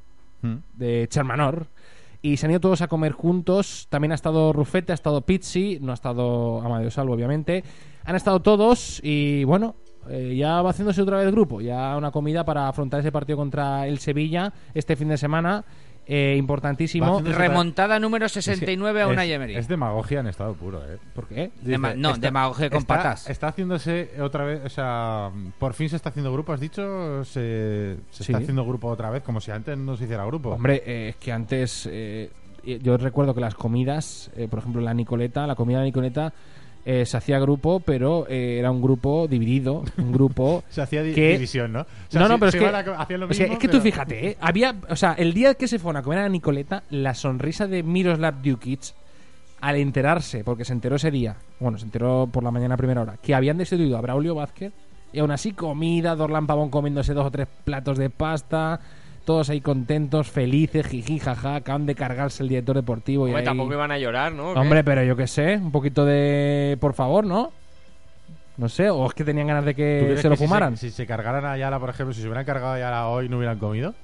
Mm. 0.42 0.56
de 0.74 1.08
Charmanor 1.08 1.68
y 2.22 2.38
se 2.38 2.46
han 2.46 2.52
ido 2.52 2.60
todos 2.60 2.82
a 2.82 2.88
comer 2.88 3.14
juntos. 3.14 3.88
También 3.90 4.12
ha 4.12 4.16
estado 4.16 4.54
Rufete, 4.54 4.92
ha 4.92 4.96
estado 4.96 5.22
Pizzi, 5.22 5.80
no 5.82 5.92
ha 5.92 5.96
estado 5.96 6.62
Amadeo 6.62 6.92
Salvo, 6.92 7.14
obviamente. 7.14 7.64
Han 8.06 8.16
estado 8.16 8.42
todos 8.42 9.00
y 9.04 9.44
bueno, 9.44 9.76
eh, 10.10 10.36
ya 10.36 10.62
va 10.62 10.72
haciéndose 10.72 11.02
otra 11.02 11.18
vez 11.18 11.28
el 11.28 11.32
grupo. 11.32 11.62
Ya 11.62 11.96
una 11.98 12.12
comida 12.12 12.46
para 12.46 12.68
afrontar 12.68 13.00
ese 13.00 13.12
partido 13.12 13.38
contra 13.38 13.88
el 13.88 14.00
Sevilla 14.00 14.54
este 14.74 14.96
fin 14.96 15.10
de 15.10 15.18
semana. 15.18 15.66
Eh, 16.14 16.36
importantísimo. 16.38 17.22
Remontada 17.22 17.98
número 17.98 18.28
69 18.28 19.02
a 19.02 19.08
una 19.08 19.24
es, 19.24 19.32
Emery. 19.32 19.56
es 19.56 19.68
demagogia 19.70 20.20
en 20.20 20.28
estado 20.28 20.54
puro, 20.56 20.84
¿eh? 20.84 20.98
¿Por 21.16 21.26
qué? 21.28 21.52
Dema- 21.64 21.96
no, 21.96 22.18
demagogia 22.18 22.70
con 22.70 22.80
está- 22.80 22.98
patas. 22.98 23.30
Está 23.30 23.48
haciéndose 23.48 24.12
otra 24.20 24.44
vez, 24.44 24.62
o 24.66 24.70
sea, 24.70 25.32
por 25.58 25.74
fin 25.74 25.88
se 25.88 25.96
está 25.96 26.10
haciendo 26.10 26.34
grupo, 26.34 26.52
has 26.52 26.60
dicho, 26.60 27.24
se, 27.24 27.96
se 28.10 28.24
Sí. 28.26 28.32
está 28.34 28.40
haciendo 28.40 28.66
grupo 28.66 28.90
otra 28.90 29.10
vez, 29.10 29.24
como 29.24 29.40
si 29.40 29.52
antes 29.52 29.78
no 29.78 29.96
se 29.96 30.04
hiciera 30.04 30.26
grupo. 30.26 30.50
Hombre, 30.50 30.84
eh, 30.86 31.10
es 31.10 31.16
que 31.16 31.32
antes 31.32 31.88
eh, 31.90 32.30
yo 32.82 32.98
recuerdo 32.98 33.34
que 33.34 33.40
las 33.42 33.56
comidas, 33.56 34.30
eh, 34.36 34.48
por 34.50 34.60
ejemplo 34.60 34.82
la 34.82 34.94
Nicoleta, 34.94 35.48
la 35.48 35.56
comida 35.56 35.78
de 35.78 35.84
la 35.84 35.86
Nicoleta 35.88 36.34
eh, 36.86 37.06
se 37.06 37.16
hacía 37.18 37.38
grupo, 37.40 37.80
pero 37.80 38.26
eh, 38.28 38.58
era 38.60 38.72
un 38.72 38.82
grupo 38.82 39.28
dividido, 39.28 39.84
un 39.98 40.12
grupo 40.12 40.64
se 40.70 40.82
hacía 40.82 41.04
di- 41.04 41.14
que- 41.14 41.34
división, 41.34 41.72
¿no? 41.74 41.82
O 41.82 41.86
sea, 42.10 42.22
no, 42.22 42.28
no, 42.28 42.34
se- 42.36 42.40
pero 42.40 42.48
es 42.48 42.52
se 42.54 42.60
que, 42.60 42.66
a 42.66 42.86
co- 42.86 42.96
hacían 43.02 43.20
lo 43.20 43.26
o 43.28 43.34
sea, 43.34 43.44
mismo, 43.46 43.54
es 43.54 43.60
que 43.60 43.68
tú 43.68 43.72
pero- 43.74 43.84
fíjate, 43.84 44.28
¿eh? 44.30 44.38
había, 44.42 44.76
o 44.90 44.96
sea, 44.96 45.14
el 45.14 45.34
día 45.34 45.54
que 45.56 45.68
se 45.68 45.80
fueron 45.80 45.98
a 46.00 46.04
comer 46.04 46.20
a 46.20 46.30
Nicoleta, 46.30 46.84
la 46.90 47.14
sonrisa 47.14 47.68
de 47.68 47.84
Miroslav 47.84 48.42
Djukic 48.42 48.82
al 49.62 49.76
enterarse, 49.76 50.44
porque 50.44 50.66
se 50.66 50.74
enteró 50.74 50.96
ese 50.96 51.12
día, 51.12 51.36
bueno, 51.60 51.78
se 51.78 51.86
enteró 51.86 52.28
por 52.32 52.44
la 52.44 52.50
mañana 52.52 52.74
a 52.74 52.78
primera 52.78 53.02
hora, 53.02 53.18
que 53.22 53.36
habían 53.36 53.58
destituido 53.60 53.98
a 53.98 54.02
Braulio 54.02 54.34
Vázquez 54.34 54.74
y 55.14 55.20
aún 55.20 55.30
así 55.30 55.52
comida, 55.52 56.16
Dorlan 56.16 56.48
Pavón 56.48 56.70
comiéndose 56.72 57.14
dos 57.14 57.28
o 57.28 57.32
tres 57.32 57.48
platos 57.64 57.98
de 58.00 58.10
pasta, 58.10 58.80
todos 59.32 59.50
ahí 59.50 59.62
contentos, 59.62 60.30
felices, 60.30 60.86
jiji, 60.86 61.18
jaja, 61.18 61.56
acaban 61.56 61.86
de 61.86 61.96
cargarse 61.96 62.44
el 62.44 62.50
director 62.50 62.76
deportivo 62.76 63.30
y 63.30 63.34
ahí- 63.34 63.46
tampoco 63.46 63.72
iban 63.74 63.90
a 63.90 63.98
llorar, 63.98 64.34
¿no? 64.34 64.52
Hombre, 64.52 64.84
pero 64.84 65.04
yo 65.04 65.16
qué 65.16 65.26
sé, 65.26 65.56
un 65.56 65.72
poquito 65.72 66.04
de... 66.04 66.78
por 66.82 66.94
favor, 66.94 67.26
¿no? 67.26 67.52
No 68.58 68.68
sé, 68.68 68.90
o 68.90 69.06
es 69.08 69.14
que 69.14 69.24
tenían 69.24 69.48
ganas 69.48 69.64
de 69.64 69.72
¿Tú 69.72 69.78
que 69.78 70.18
se 70.18 70.24
lo 70.28 70.32
que 70.32 70.38
si 70.38 70.44
fumaran. 70.44 70.76
Si 70.76 70.92
se, 70.92 71.06
cargaran 71.08 71.46
a 71.46 71.54
Ayala, 71.54 71.80
por 71.80 71.90
ejemplo, 71.90 72.14
si 72.14 72.20
se 72.22 72.28
hubieran 72.28 72.44
cargado 72.44 72.74
a 72.74 72.76
Ayala 72.76 73.08
hoy, 73.08 73.30
no 73.30 73.38
hubieran 73.38 73.58
comido. 73.58 73.96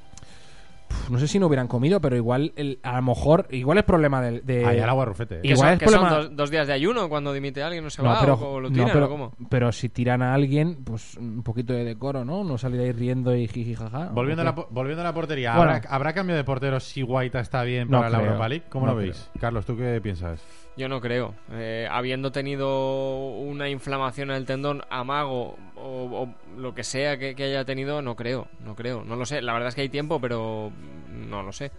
No 1.10 1.20
sé 1.20 1.28
si 1.28 1.40
no 1.40 1.48
hubieran 1.48 1.68
comido, 1.68 2.02
pero 2.02 2.16
igual, 2.16 2.54
el- 2.56 2.80
a 2.84 2.98
lo 2.98 3.02
mejor, 3.02 3.48
igual 3.52 3.78
es 3.78 3.84
problema 3.84 4.22
del- 4.22 4.46
de... 4.46 4.66
Ayala 4.66 4.94
o 4.94 5.02
a 5.02 5.06
Rufete. 5.06 5.36
¿eh? 5.38 5.42
Que 5.42 5.48
Igual 5.50 5.60
son, 5.60 5.74
es 5.74 5.80
que 5.80 5.86
son 5.90 5.94
problema- 6.02 6.18
dos, 6.24 6.36
dos 6.36 6.50
días 6.52 6.68
de 6.68 6.74
ayuno 6.74 7.08
cuando 7.10 7.32
dimite 7.34 7.64
alguien, 7.64 7.84
no 7.84 7.90
se 7.90 8.02
No, 8.04 8.10
va 8.10 8.20
pero, 8.20 8.34
o, 8.36 8.54
o 8.56 8.60
lo 8.60 8.70
no, 8.70 8.74
tiran 8.74 8.90
pero, 8.94 9.06
o 9.06 9.10
cómo. 9.10 9.32
pero 9.50 9.72
si 9.72 9.90
tiran 9.90 10.22
a 10.22 10.34
alguien, 10.34 10.84
pues 10.84 11.16
un 11.18 11.44
poquito 11.44 11.74
de 11.74 11.84
decoro, 11.86 12.26
¿no? 12.26 12.44
No 12.44 12.58
salir 12.58 12.82
ahí 12.82 12.92
riendo 12.92 13.36
y 13.36 13.48
jiji 13.48 13.76
jaja. 13.76 14.10
Volviendo, 14.14 14.42
a 14.42 14.44
¿o 14.44 14.46
la, 14.46 14.56
po- 14.56 14.68
volviendo 14.72 15.02
a 15.02 15.06
la 15.06 15.14
portería, 15.14 15.56
Bueno. 15.56 15.72
¿habrá, 15.72 15.90
habrá 15.90 16.14
cambio 16.14 16.36
de 16.36 16.44
portero 16.44 16.80
si 16.80 17.02
Guaita 17.02 17.40
está 17.40 17.64
bien 17.64 17.90
No 17.90 17.98
para 18.00 18.10
la 18.10 18.18
creo, 18.18 18.28
Europa 18.32 18.50
League? 18.50 18.66
¿Cómo 18.70 18.86
no 18.88 18.92
lo 18.94 18.98
veis? 19.00 19.30
Carlos, 19.40 19.66
¿tú 19.66 19.78
qué 19.78 20.00
piensas? 20.02 20.42
Yo 20.78 20.88
no 20.88 21.02
creo. 21.02 21.34
Eh, 21.52 21.88
habiendo 21.90 22.32
tenido 22.32 23.30
una 23.30 23.68
inflamación 23.68 24.30
en 24.30 24.38
el 24.38 24.46
tendón 24.46 24.84
amago 24.90 25.58
o, 25.76 26.24
o 26.24 26.36
lo 26.58 26.76
que 26.76 26.84
sea 26.84 27.18
que, 27.18 27.34
que 27.36 27.46
haya 27.46 27.66
tenido, 27.66 28.02
no 28.02 28.16
creo. 28.16 28.48
No 28.64 28.76
creo. 28.76 29.04
No 29.04 29.16
lo 29.16 29.26
sé. 29.26 29.42
La 29.42 29.54
verdad 29.54 29.70
es 29.70 29.76
que 29.76 29.82
hay 29.82 29.90
tiempo, 29.90 30.22
pero 30.22 30.72
no 31.12 31.42
lo 31.44 31.52
sé. 31.52 31.72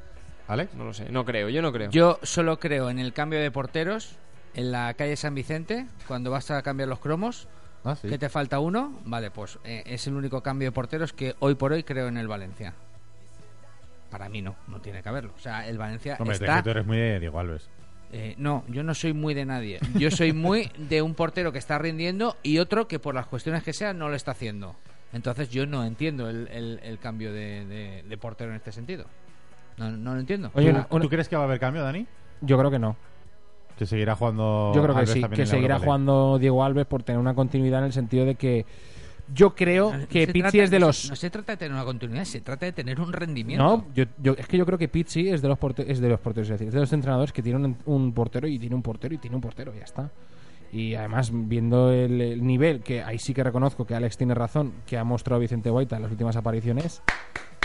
¿Alex? 0.48 0.74
No 0.74 0.84
lo 0.84 0.92
sé. 0.92 1.08
No 1.10 1.24
creo. 1.24 1.48
Yo 1.48 1.62
no 1.62 1.72
creo. 1.72 1.90
Yo 1.90 2.18
solo 2.22 2.58
creo 2.58 2.90
en 2.90 2.98
el 2.98 3.12
cambio 3.12 3.38
de 3.40 3.50
porteros 3.50 4.16
en 4.54 4.72
la 4.72 4.92
calle 4.94 5.14
San 5.14 5.34
Vicente, 5.34 5.86
cuando 6.08 6.30
vas 6.30 6.50
a 6.50 6.62
cambiar 6.62 6.88
los 6.88 6.98
cromos, 6.98 7.46
Ah, 7.84 7.94
sí. 7.94 8.08
que 8.08 8.18
te 8.18 8.28
falta 8.28 8.58
uno, 8.58 8.98
vale, 9.04 9.30
pues 9.30 9.60
eh, 9.62 9.84
es 9.86 10.08
el 10.08 10.14
único 10.14 10.42
cambio 10.42 10.66
de 10.68 10.72
porteros 10.72 11.12
que 11.12 11.36
hoy 11.38 11.54
por 11.54 11.72
hoy 11.72 11.84
creo 11.84 12.08
en 12.08 12.16
el 12.16 12.26
Valencia. 12.26 12.74
Para 14.10 14.28
mí 14.28 14.42
no, 14.42 14.56
no 14.66 14.80
tiene 14.80 15.02
que 15.02 15.08
haberlo. 15.08 15.32
O 15.36 15.38
sea, 15.38 15.68
el 15.68 15.78
Valencia 15.78 16.16
Hombre, 16.18 16.34
es 16.34 16.40
está... 16.40 16.56
que 16.56 16.62
tú 16.64 16.70
eres 16.70 16.86
muy 16.86 16.96
de 16.96 17.20
Diego 17.20 17.38
Alves. 17.38 17.68
Eh, 18.12 18.34
no, 18.38 18.64
yo 18.68 18.82
no 18.82 18.94
soy 18.94 19.12
muy 19.12 19.34
de 19.34 19.44
nadie. 19.44 19.78
Yo 19.96 20.10
soy 20.10 20.32
muy 20.32 20.70
de 20.78 21.02
un 21.02 21.14
portero 21.14 21.52
que 21.52 21.58
está 21.58 21.78
rindiendo 21.78 22.36
y 22.42 22.58
otro 22.58 22.88
que 22.88 22.98
por 22.98 23.14
las 23.14 23.26
cuestiones 23.26 23.62
que 23.62 23.72
sean 23.72 23.98
no 23.98 24.08
lo 24.08 24.14
está 24.16 24.30
haciendo. 24.30 24.74
Entonces 25.12 25.50
yo 25.50 25.66
no 25.66 25.84
entiendo 25.84 26.28
el, 26.28 26.48
el- 26.48 26.80
el 26.82 26.98
cambio 26.98 27.32
de, 27.32 27.64
de- 27.66 28.02
de 28.08 28.18
portero 28.18 28.50
en 28.50 28.56
este 28.56 28.72
sentido. 28.72 29.04
No, 29.76 29.90
no 29.90 30.14
lo 30.14 30.20
entiendo. 30.20 30.50
Oye, 30.54 30.66
¿Tú, 30.70 30.76
una- 30.76 30.86
una- 30.90 31.02
tú 31.02 31.08
crees 31.08 31.28
que 31.28 31.36
va 31.36 31.42
a 31.42 31.44
haber 31.46 31.60
cambio, 31.60 31.82
Dani? 31.82 32.06
yo 32.40 32.56
creo 32.58 32.70
que 32.70 32.78
no. 32.78 32.96
Que 33.78 33.86
seguirá 33.86 34.16
jugando. 34.16 34.72
Yo 34.74 34.82
creo 34.82 34.94
que 34.94 35.00
Alves 35.02 35.12
sí, 35.14 35.22
que 35.34 35.46
seguirá 35.46 35.78
jugando 35.78 36.38
Diego 36.38 36.64
Alves 36.64 36.86
por 36.86 37.02
tener 37.04 37.20
una 37.20 37.34
continuidad 37.34 37.78
en 37.80 37.86
el 37.86 37.92
sentido 37.92 38.24
de 38.26 38.34
que 38.34 38.66
yo 39.34 39.54
creo 39.54 39.92
No 39.96 40.08
que 40.08 40.26
Pizzi 40.26 40.40
trata- 40.40 40.62
es 40.64 40.70
de 40.70 40.78
los... 40.78 41.10
No 41.10 41.16
se 41.16 41.30
trata 41.30 41.52
de 41.52 41.56
tener 41.58 41.72
una 41.74 41.84
continuidad, 41.84 42.24
se 42.24 42.40
trata 42.40 42.66
de 42.66 42.72
tener 42.72 43.00
un 43.00 43.12
rendimiento. 43.12 43.62
No, 43.64 43.86
yo, 43.94 44.04
yo- 44.22 44.34
es 44.38 44.46
que 44.46 44.56
yo 44.56 44.64
creo 44.66 44.78
que 44.78 44.88
Pizzi 44.88 45.28
es 45.28 45.42
de 45.42 45.48
los 45.48 45.58
porte- 45.58 45.84
es 45.90 46.00
de 46.00 46.08
los 46.08 46.20
porteros, 46.20 46.48
es 46.48 46.52
decir, 46.52 46.68
es 46.68 46.74
de 46.74 46.80
los 46.80 46.92
entrenadores 46.92 47.32
que 47.32 47.42
tiene 47.42 47.58
un, 47.58 47.76
un 47.86 48.12
portero 48.12 48.46
y 48.48 48.58
tiene 48.58 48.74
un 48.74 48.82
portero 48.82 49.14
y 49.14 49.18
tiene 49.18 49.36
un 49.36 49.42
portero, 49.42 49.74
ya 49.74 49.84
está. 49.84 50.10
Y 50.72 50.94
además, 50.94 51.30
viendo 51.32 51.90
el, 51.92 52.20
el 52.20 52.46
nivel, 52.46 52.82
que 52.82 53.02
ahí 53.02 53.18
sí 53.18 53.32
que 53.32 53.42
reconozco 53.42 53.86
que 53.86 53.94
Alex 53.94 54.16
tiene 54.18 54.34
razón, 54.34 54.74
que 54.86 54.98
ha 54.98 55.04
mostrado 55.04 55.40
Vicente 55.40 55.70
Guaita 55.70 55.96
en 55.96 56.02
las 56.02 56.10
últimas 56.10 56.36
apariciones, 56.36 57.02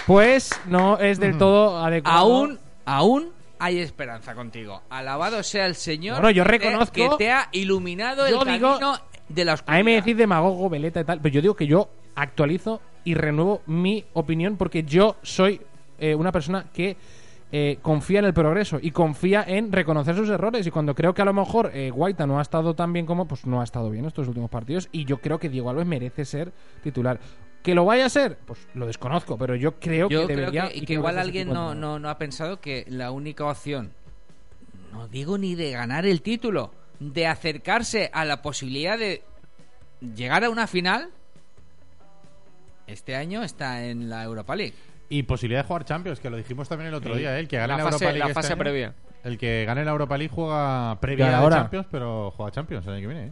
pues 0.06 0.52
no 0.68 0.98
es 1.00 1.20
del 1.20 1.38
todo 1.38 1.78
adecuado. 1.84 2.18
Aún, 2.20 2.60
aún 2.86 3.30
hay 3.60 3.80
esperanza 3.80 4.36
contigo. 4.36 4.82
Alabado 4.90 5.42
sea 5.44 5.66
el 5.66 5.76
Señor 5.76 6.16
Bueno, 6.22 6.32
yo 6.32 6.44
que 6.44 6.50
te- 6.50 6.58
reconozco- 6.70 6.94
que 6.94 7.10
te 7.18 7.32
ha 7.32 7.48
iluminado 7.52 8.26
el 8.26 8.34
digo- 8.34 8.46
camino 8.80 8.98
de 9.34 9.46
la 9.46 9.54
oscuridad. 9.54 9.76
A 9.76 9.84
mí 9.84 9.84
me 9.84 9.96
decís 9.96 10.18
demagogo, 10.18 10.70
veleta 10.70 11.02
y 11.02 11.04
tal, 11.04 11.20
pero 11.22 11.34
yo 11.34 11.42
digo 11.42 11.56
que 11.56 11.68
yo 11.68 11.90
actualizo 12.16 12.82
y 13.04 13.16
renuevo 13.16 13.62
mi 13.66 14.06
opinión 14.14 14.58
porque 14.58 14.84
yo 14.84 15.18
soy 15.22 15.62
eh, 16.00 16.16
una 16.16 16.32
persona 16.32 16.66
que 16.74 16.96
eh, 17.52 17.78
confía 17.82 18.20
en 18.20 18.26
el 18.26 18.34
progreso 18.34 18.80
y 18.82 18.92
confía 18.92 19.44
en 19.48 19.72
reconocer 19.72 20.16
sus 20.16 20.30
errores. 20.30 20.66
Y 20.66 20.72
cuando 20.72 20.96
creo 20.96 21.14
que 21.14 21.22
a 21.22 21.26
lo 21.26 21.34
mejor 21.34 21.72
eh, 21.74 21.92
Guaita 21.92 22.26
no 22.26 22.40
ha 22.40 22.42
estado 22.42 22.74
tan 22.74 22.92
bien 22.94 23.06
como, 23.06 23.28
pues 23.28 23.46
no 23.46 23.62
ha 23.62 23.64
estado 23.64 23.90
bien 23.90 24.06
estos 24.06 24.28
últimos 24.28 24.50
partidos. 24.50 24.90
Y 24.92 25.06
yo 25.06 25.20
creo 25.20 25.40
que 25.40 25.50
Diego 25.50 25.70
Alves 25.70 25.86
merece 25.86 26.26
ser 26.26 26.52
titular. 26.82 27.20
¿Que 27.62 27.76
lo 27.76 27.86
vaya 27.86 28.08
a 28.08 28.10
ser? 28.10 28.38
Pues 28.46 28.68
lo 28.74 28.86
desconozco, 28.88 29.38
pero 29.38 29.56
yo 29.56 29.80
creo 29.80 30.10
Yo 30.10 30.22
que 30.22 30.34
creo 30.34 30.38
debería. 30.38 30.70
que, 30.70 30.78
y 30.80 30.82
que 30.82 30.94
igual 30.94 31.18
alguien 31.18 31.48
no, 31.48 31.74
no, 31.76 32.00
no 32.00 32.10
ha 32.10 32.18
pensado 32.18 32.60
que 32.60 32.86
la 32.90 33.12
única 33.12 33.46
opción 33.46 33.92
no 34.92 35.08
digo 35.08 35.38
ni 35.38 35.56
de 35.56 35.72
ganar 35.72 36.06
el 36.06 36.22
título, 36.22 36.72
de 37.12 37.28
acercarse 37.28 38.10
a 38.14 38.24
la 38.26 38.42
posibilidad 38.42 38.98
de 38.98 39.24
llegar 40.16 40.44
a 40.44 40.50
una 40.50 40.68
final, 40.68 41.10
este 42.88 43.16
año 43.16 43.44
está 43.44 43.86
en 43.86 44.10
la 44.10 44.24
Europa 44.24 44.56
League. 44.56 44.74
Y 45.10 45.24
posibilidad 45.24 45.62
de 45.64 45.68
jugar 45.68 45.86
Champions, 45.86 46.20
que 46.20 46.30
lo 46.30 46.38
dijimos 46.38 46.68
también 46.70 46.88
el 46.90 46.94
otro 46.96 47.14
Sí. 47.14 47.20
día, 47.20 47.36
¿eh? 47.36 47.40
el 47.40 47.48
que 47.48 47.58
gane 47.58 47.68
La 47.74 47.78
la, 47.78 47.84
fase- 47.86 47.96
Europa 48.06 48.06
League 48.12 48.20
la 48.20 48.26
este 48.28 48.34
fase 48.34 48.54
año, 48.54 48.60
previa. 48.60 48.94
El 49.24 49.38
que 49.38 49.66
gane 49.66 49.86
la 49.86 49.92
Europa 49.92 50.18
League 50.18 50.34
juega 50.34 50.98
previa 51.00 51.36
a 51.36 51.40
ahora. 51.40 51.58
Champions, 51.58 51.88
pero 51.92 52.32
juega 52.32 52.52
Champions 52.52 52.86
el 52.88 52.94
año 52.94 53.02
que 53.10 53.14
viene. 53.14 53.28
¿eh? 53.28 53.32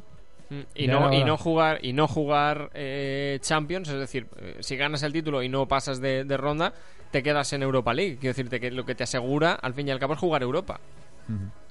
Mm, 0.49 0.61
Y 0.75 0.87
Ya 0.87 0.93
no, 0.99 1.13
y 1.13 1.23
no 1.23 1.37
jugar 1.37 1.79
y 1.81 1.93
no 1.93 2.07
jugar 2.07 2.69
eh, 2.73 3.39
Champions, 3.41 3.89
es 3.89 3.99
decir, 3.99 4.27
eh, 4.37 4.57
si 4.59 4.75
ganas 4.75 5.01
el 5.03 5.13
título 5.13 5.41
y 5.43 5.49
no 5.49 5.67
pasas 5.67 5.99
de, 6.01 6.23
de 6.23 6.37
ronda, 6.37 6.73
te 7.11 7.23
quedas 7.23 7.51
en 7.53 7.63
Europa 7.63 7.93
League. 7.93 8.17
Quiero 8.19 8.31
decirte 8.31 8.59
que 8.59 8.69
lo 8.71 8.85
que 8.85 8.95
te 8.95 9.03
asegura, 9.03 9.53
al 9.53 9.73
fin 9.73 9.87
y 9.87 9.91
al 9.91 9.99
cabo, 9.99 10.13
es 10.13 10.19
jugar 10.19 10.43
Europa. 10.43 10.79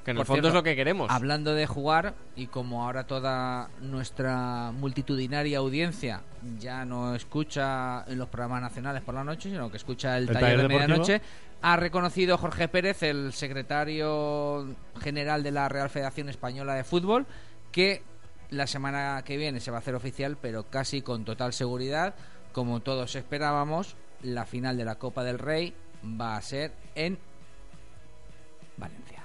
Que 0.05 0.13
en 0.13 0.19
el 0.19 0.25
fondo 0.25 0.35
cierto, 0.35 0.49
es 0.49 0.55
lo 0.55 0.63
que 0.63 0.77
queremos. 0.77 1.11
Hablando 1.11 1.55
de 1.55 1.67
jugar, 1.67 2.15
y 2.37 2.47
como 2.47 2.85
ahora 2.85 3.07
toda 3.07 3.69
nuestra 3.81 4.73
multitudinaria 4.73 5.59
audiencia 5.59 6.23
ya 6.59 6.85
no 6.85 7.15
escucha 7.15 8.05
en 8.07 8.19
los 8.19 8.29
programas 8.29 8.63
nacionales 8.63 9.03
por 9.03 9.15
la 9.15 9.25
noche, 9.25 9.51
sino 9.51 9.71
que 9.71 9.77
escucha 9.77 10.17
el, 10.17 10.29
El 10.29 10.35
taller, 10.35 10.43
taller 10.43 10.63
de 10.63 10.69
medianoche, 10.69 11.23
ha 11.63 11.77
reconocido 11.77 12.39
Jorge 12.39 12.69
Pérez, 12.69 13.03
el 13.03 13.33
secretario 13.33 14.75
general 15.01 15.43
de 15.43 15.51
la 15.51 15.69
Real 15.69 15.91
Federación 15.91 16.29
Española 16.29 16.75
de 16.75 16.85
Fútbol, 16.85 17.27
que 17.71 18.03
la 18.51 18.67
semana 18.67 19.23
que 19.25 19.37
viene 19.37 19.61
se 19.61 19.71
va 19.71 19.79
a 19.79 19.81
hacer 19.81 19.95
oficial, 19.95 20.37
pero 20.41 20.65
casi 20.65 21.03
con 21.03 21.25
total 21.25 21.53
seguridad, 21.53 22.15
como 22.53 22.81
todos 22.81 23.15
esperábamos, 23.15 23.97
la 24.23 24.45
final 24.45 24.77
de 24.77 24.85
la 24.85 24.97
Copa 24.97 25.25
del 25.25 25.39
Rey 25.39 25.75
va 26.05 26.37
a 26.37 26.43
ser 26.43 26.73
en 26.95 27.19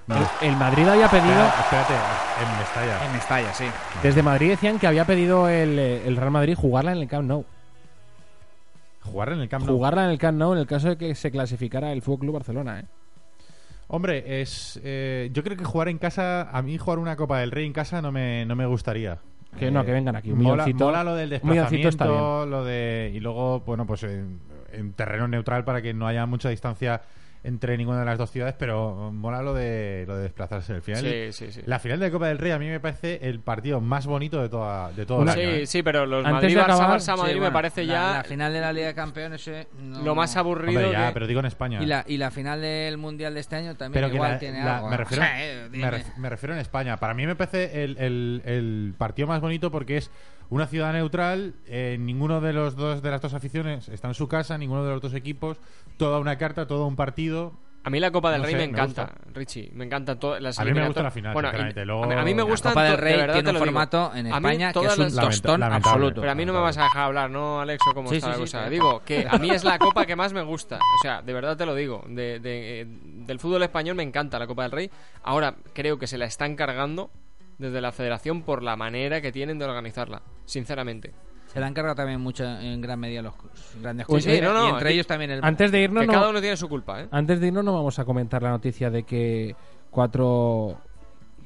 El, 0.07 0.49
el 0.49 0.55
Madrid 0.57 0.87
había 0.87 1.07
pedido. 1.09 1.31
Espera, 1.31 1.81
espérate, 1.81 1.93
en 2.43 2.59
Mestalla. 2.59 3.05
En 3.05 3.11
Mestalla, 3.13 3.53
sí. 3.53 3.65
Desde 4.03 4.21
Madrid 4.21 4.49
decían 4.49 4.77
que 4.77 4.87
había 4.87 5.05
pedido 5.05 5.49
el, 5.49 5.79
eh, 5.79 6.07
el 6.07 6.15
Real 6.15 6.31
Madrid 6.31 6.55
jugarla 6.55 6.91
en 6.91 6.99
el 6.99 7.07
Camp 7.07 7.27
Nou. 7.27 7.45
Jugar 9.01 9.29
en 9.29 9.39
el 9.39 9.49
Camp 9.49 9.65
Nou. 9.65 9.75
Jugarla 9.75 10.05
en 10.05 10.11
el 10.11 10.17
Camp 10.17 10.37
Nou 10.37 10.53
en 10.53 10.59
el 10.59 10.67
caso 10.67 10.89
de 10.89 10.97
que 10.97 11.15
se 11.15 11.31
clasificara 11.31 11.91
el 11.91 12.01
Fútbol 12.01 12.19
Club 12.19 12.33
Barcelona, 12.35 12.81
¿eh? 12.81 12.85
Hombre, 13.87 14.41
es 14.41 14.79
eh, 14.83 15.29
yo 15.31 15.43
creo 15.43 15.57
que 15.57 15.63
jugar 15.63 15.89
en 15.89 15.99
casa, 15.99 16.49
a 16.51 16.61
mí 16.61 16.77
jugar 16.77 16.97
una 16.97 17.15
Copa 17.15 17.39
del 17.39 17.51
Rey 17.51 17.65
en 17.65 17.73
casa 17.73 18.01
no 18.01 18.11
me, 18.11 18.45
no 18.45 18.55
me 18.55 18.65
gustaría. 18.65 19.19
Que 19.59 19.71
no, 19.71 19.85
que 19.85 19.91
vengan 19.91 20.15
aquí, 20.15 20.31
un 20.31 20.41
mola, 20.41 20.67
mola 20.73 21.03
lo 21.03 21.15
del 21.15 21.39
milloncito 21.41 21.87
está 21.87 22.05
desplazamiento, 22.05 22.45
lo 22.45 22.65
de 22.65 23.11
y 23.13 23.19
luego, 23.21 23.61
bueno, 23.61 23.85
pues 23.85 24.03
en, 24.03 24.41
en 24.73 24.93
terreno 24.93 25.27
neutral 25.27 25.63
para 25.63 25.81
que 25.81 25.93
no 25.93 26.07
haya 26.07 26.25
mucha 26.25 26.49
distancia 26.49 27.01
entre 27.45 27.77
ninguna 27.77 27.99
de 27.99 28.05
las 28.05 28.17
dos 28.17 28.31
ciudades, 28.31 28.55
pero 28.57 29.11
mola 29.13 29.41
lo 29.41 29.53
de 29.53 30.03
lo 30.07 30.17
de 30.17 30.23
desplazarse. 30.23 30.73
El 30.73 30.81
final, 30.81 31.01
Sí, 31.01 31.31
sí, 31.31 31.51
sí. 31.51 31.61
La 31.65 31.79
final 31.79 31.99
de 31.99 32.11
Copa 32.11 32.27
del 32.27 32.37
Rey 32.37 32.51
a 32.51 32.59
mí 32.59 32.67
me 32.67 32.79
parece 32.79 33.19
el 33.21 33.39
partido 33.39 33.79
más 33.81 34.07
bonito 34.07 34.41
de 34.41 34.49
toda 34.49 34.91
de 34.91 35.05
todo 35.05 35.23
el 35.23 35.29
año. 35.29 35.41
Sí, 35.41 35.47
¿eh? 35.47 35.65
sí, 35.67 35.83
pero 35.83 36.05
los 36.05 36.25
Antes 36.25 36.53
de 36.53 36.59
Madrid-Barça, 36.59 36.63
acabar- 36.75 36.99
Barça-Madrid 36.99 37.33
Sí, 37.35 37.39
me 37.39 37.51
parece 37.51 37.83
la- 37.85 37.93
ya 37.93 38.13
La 38.17 38.23
final 38.23 38.53
de 38.53 38.61
la 38.61 38.73
Liga 38.73 38.87
de 38.87 38.95
Campeones. 38.95 39.47
eh, 39.47 39.67
no- 39.79 40.01
lo 40.01 40.15
más 40.15 40.35
aburrido. 40.37 40.79
Hombre, 40.79 40.91
ya, 40.91 41.07
que- 41.07 41.13
pero 41.13 41.27
digo 41.27 41.39
en 41.39 41.45
España. 41.45 41.81
Y 41.81 41.85
la, 41.85 42.03
y 42.07 42.17
la 42.17 42.31
final 42.31 42.61
del 42.61 42.97
Mundial 42.97 43.33
de 43.33 43.39
este 43.39 43.55
año 43.55 43.75
también 43.75 43.93
pero 43.93 44.09
que 44.09 44.15
igual 44.15 44.31
la- 44.31 44.39
tiene 44.39 44.63
la- 44.63 44.77
algo. 44.77 44.89
me, 44.89 44.95
¿eh? 44.95 44.97
refiero, 44.97 45.23
O 45.23 45.25
sea, 45.25 45.45
eh, 45.45 45.67
me, 45.69 45.77
dime. 45.77 45.91
ref- 45.91 46.15
me 46.17 46.29
refiero 46.29 46.53
en 46.53 46.59
España. 46.59 46.97
Para 46.97 47.13
mí 47.13 47.25
me 47.27 47.35
parece 47.35 47.83
el, 47.83 47.97
el- 47.99 48.41
el 48.45 48.93
partido 48.97 49.27
más 49.27 49.39
bonito 49.41 49.69
porque 49.71 49.97
es 49.97 50.09
una 50.49 50.67
ciudad 50.67 50.93
neutral. 50.93 51.53
eh, 51.67 51.97
ninguno 51.99 52.41
de 52.41 52.53
los 52.53 52.75
dos 52.75 53.01
de 53.01 53.11
las 53.11 53.21
dos 53.21 53.33
aficiones 53.33 53.89
está 53.89 54.07
en 54.07 54.13
su 54.13 54.27
casa, 54.27 54.57
ninguno 54.57 54.83
de 54.83 54.91
los 54.91 55.01
dos 55.01 55.13
equipos. 55.13 55.57
Toda 55.97 56.19
una 56.19 56.37
carta, 56.37 56.67
todo 56.67 56.85
un 56.87 56.95
partido. 56.95 57.53
A 57.83 57.91
mí 57.91 57.99
la 57.99 58.09
Copa 58.09 58.31
del 58.31 58.41
No 58.41 58.45
Rey 58.45 58.53
sé, 58.55 58.57
me 58.61 58.65
me 58.65 58.71
encanta. 58.71 59.13
Richie. 59.31 59.69
Me 59.75 59.85
encanta 59.85 60.17
todas 60.19 60.41
las 60.41 60.57
A 60.57 60.65
mí 60.65 60.73
me 60.73 60.87
gusta 60.87 61.03
la 61.03 61.11
final, 61.11 61.33
Bueno, 61.33 61.49
y- 61.49 61.51
sinceramente, 61.51 61.85
luego- 61.85 62.03
a, 62.03 62.07
mí, 62.07 62.13
a 62.15 62.23
mí 62.23 62.33
me 62.33 62.41
La 62.41 62.49
gusta 62.49 62.69
Copa 62.69 62.81
del 62.83 62.91
de 62.95 62.97
Rey 62.97 63.13
verdad 63.17 63.33
tiene 63.35 63.49
un 63.49 63.53
digo. 63.53 63.65
formato 63.65 64.11
en 64.15 64.25
España 64.25 64.73
que 64.73 64.85
es 64.85 64.97
un 64.97 65.15
tostón 65.15 65.61
absoluto. 65.61 66.21
Pero 66.21 66.31
a 66.31 66.35
mí 66.35 66.45
no 66.45 66.53
me 66.53 66.59
vas 66.61 66.77
a 66.79 66.83
dejar 66.85 67.03
hablar, 67.03 67.29
¿no, 67.29 67.61
Alexo? 67.61 67.91
¿Cómo 67.93 68.09
Sí, 68.09 68.15
está 68.15 68.27
sí, 68.27 68.31
la 68.31 68.35
sí, 68.37 68.41
cosa? 68.41 68.63
sí. 68.65 68.69
Digo, 68.71 69.03
que 69.05 69.27
a 69.29 69.37
mí 69.37 69.51
es 69.51 69.63
la 69.63 69.77
copa 69.77 70.03
que 70.07 70.15
más 70.15 70.33
me 70.33 70.41
gusta. 70.41 70.77
O 70.77 71.01
sea, 71.03 71.21
de 71.21 71.31
verdad 71.31 71.55
te 71.57 71.67
lo 71.67 71.75
digo. 71.75 72.03
De, 72.07 72.39
de- 72.39 72.87
del 72.87 73.37
fútbol 73.39 73.61
español 73.61 73.95
me 73.95 74.01
encanta 74.03 74.39
la 74.39 74.47
Copa 74.47 74.63
del 74.63 74.71
Rey. 74.71 74.89
Ahora 75.21 75.53
creo 75.73 75.99
que 75.99 76.07
se 76.07 76.17
la 76.17 76.25
están 76.25 76.55
cargando 76.55 77.11
desde 77.57 77.81
la 77.81 77.91
federación 77.91 78.41
por 78.43 78.61
la 78.63 78.75
manera 78.75 79.21
que 79.21 79.31
tienen 79.31 79.57
de 79.59 79.65
organizarla. 79.65 80.21
Sinceramente. 80.45 81.13
Se 81.47 81.59
la 81.59 81.67
han 81.67 81.73
cargado 81.73 81.95
también 81.95 82.19
mucho 82.19 82.43
en 82.43 82.81
gran 82.81 82.99
medida 82.99 83.21
los 83.21 83.33
grandes 83.81 84.05
Pues 84.07 84.25
clubes. 84.25 84.39
sí, 84.39 84.45
no, 84.45 84.53
no, 84.53 84.65
y 84.67 84.69
entre 84.71 84.87
aquí- 84.89 84.93
ellos 84.95 85.07
también 85.07 85.31
el. 85.31 85.39
Antes 85.43 85.71
de 85.71 85.81
irnos, 85.81 86.01
Que 86.01 86.07
no, 86.07 86.13
cada 86.13 86.29
uno 86.29 86.41
tiene 86.41 86.57
su 86.57 86.67
culpa, 86.67 87.01
¿eh? 87.01 87.07
antes 87.11 87.39
de 87.39 87.47
irnos, 87.47 87.63
no 87.63 87.73
vamos 87.73 87.97
a 87.99 88.03
comentar 88.03 88.41
la 88.43 88.49
noticia 88.49 88.89
de 88.89 89.03
que 89.03 89.55
cuatro 89.89 90.77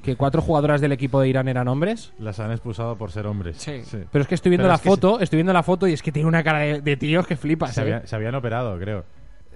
que 0.02 0.16
cuatro 0.16 0.40
jugadoras 0.40 0.80
del 0.80 0.92
equipo 0.92 1.20
de 1.20 1.28
Irán 1.28 1.46
eran 1.46 1.68
hombres. 1.68 2.12
Las 2.18 2.40
han 2.40 2.50
expulsado 2.50 2.96
por 2.96 3.12
ser 3.12 3.26
hombres. 3.26 3.58
Sí. 3.58 3.82
Pero 4.10 4.22
es 4.22 4.26
que 4.28 4.34
estoy 4.34 4.48
viendo 4.48 4.62
Pero 4.64 4.70
la 4.72 4.76
es 4.76 4.80
foto, 4.80 5.20
estoy 5.20 5.36
viendo 5.36 5.52
la 5.52 5.62
foto 5.62 5.86
y 5.86 5.92
es 5.92 6.02
que 6.02 6.10
tiene 6.10 6.26
una 6.26 6.42
cara 6.42 6.60
de, 6.60 6.80
de 6.80 6.96
tíos 6.96 7.26
que 7.26 7.36
flipas. 7.36 7.74
Se, 7.74 7.80
¿eh? 7.80 7.84
había- 7.84 8.06
se 8.06 8.16
habían 8.16 8.34
operado, 8.34 8.78
creo. 8.78 9.04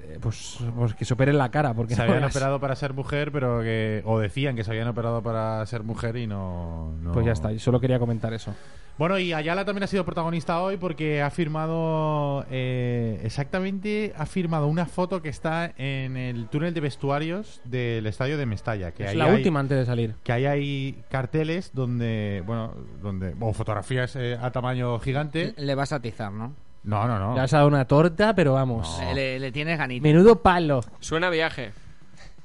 Eh, 0.06 0.18
Pues, 0.20 0.58
pues 0.76 0.94
que 0.94 1.04
superen 1.04 1.38
la 1.38 1.50
cara, 1.50 1.74
porque 1.74 1.94
Se 1.94 1.98
no 2.00 2.04
habían 2.04 2.20
veas. 2.20 2.34
operado 2.36 2.60
para 2.60 2.76
ser 2.76 2.92
mujer, 2.92 3.32
pero 3.32 3.62
que. 3.62 4.02
O 4.04 4.18
decían 4.18 4.54
que 4.56 4.64
se 4.64 4.70
habían 4.70 4.88
operado 4.88 5.22
para 5.22 5.64
ser 5.66 5.82
mujer 5.82 6.16
y 6.16 6.26
no. 6.26 6.92
no- 7.00 7.12
Pues 7.12 7.24
ya 7.26 7.32
está, 7.32 7.56
solo 7.58 7.80
quería 7.80 7.98
comentar 7.98 8.32
eso. 8.32 8.54
Bueno, 8.96 9.18
y 9.18 9.32
Ayala 9.32 9.64
también 9.64 9.82
ha 9.82 9.86
sido 9.88 10.04
protagonista 10.04 10.60
hoy 10.62 10.76
porque 10.76 11.20
ha 11.20 11.30
firmado. 11.30 12.46
eh, 12.50 13.20
exactamente, 13.24 14.12
ha 14.16 14.24
firmado 14.26 14.68
una 14.68 14.86
foto 14.86 15.20
que 15.20 15.28
está 15.30 15.72
en 15.76 16.16
el 16.16 16.46
túnel 16.48 16.74
de 16.74 16.80
vestuarios 16.80 17.60
del 17.64 18.06
estadio 18.06 18.38
de 18.38 18.46
Mestalla. 18.46 18.92
Que 18.92 19.04
es 19.04 19.10
ahí 19.10 19.16
la 19.16 19.24
hay- 19.26 19.34
última 19.34 19.58
antes 19.60 19.78
de 19.78 19.84
salir. 19.86 20.14
Que 20.22 20.32
ahí 20.32 20.46
hay 20.46 21.02
carteles 21.10 21.72
donde. 21.74 22.42
Bueno, 22.46 22.72
donde. 23.02 23.34
O 23.40 23.52
fotografías 23.52 24.14
eh, 24.16 24.38
a 24.40 24.50
tamaño 24.52 24.98
gigante. 25.00 25.54
Le 25.56 25.74
vas 25.74 25.92
a 25.92 25.96
atizar, 25.96 26.30
¿no? 26.32 26.52
No, 26.84 27.06
no, 27.08 27.18
no. 27.18 27.34
Le 27.34 27.40
has 27.40 27.50
dado 27.50 27.66
una 27.66 27.86
torta, 27.86 28.34
pero 28.34 28.52
vamos. 28.54 29.00
No. 29.02 29.14
Le, 29.14 29.38
le 29.38 29.50
tienes 29.52 29.78
ganito. 29.78 30.02
Menudo 30.02 30.40
palo. 30.42 30.82
Suena 31.00 31.30
viaje. 31.30 31.72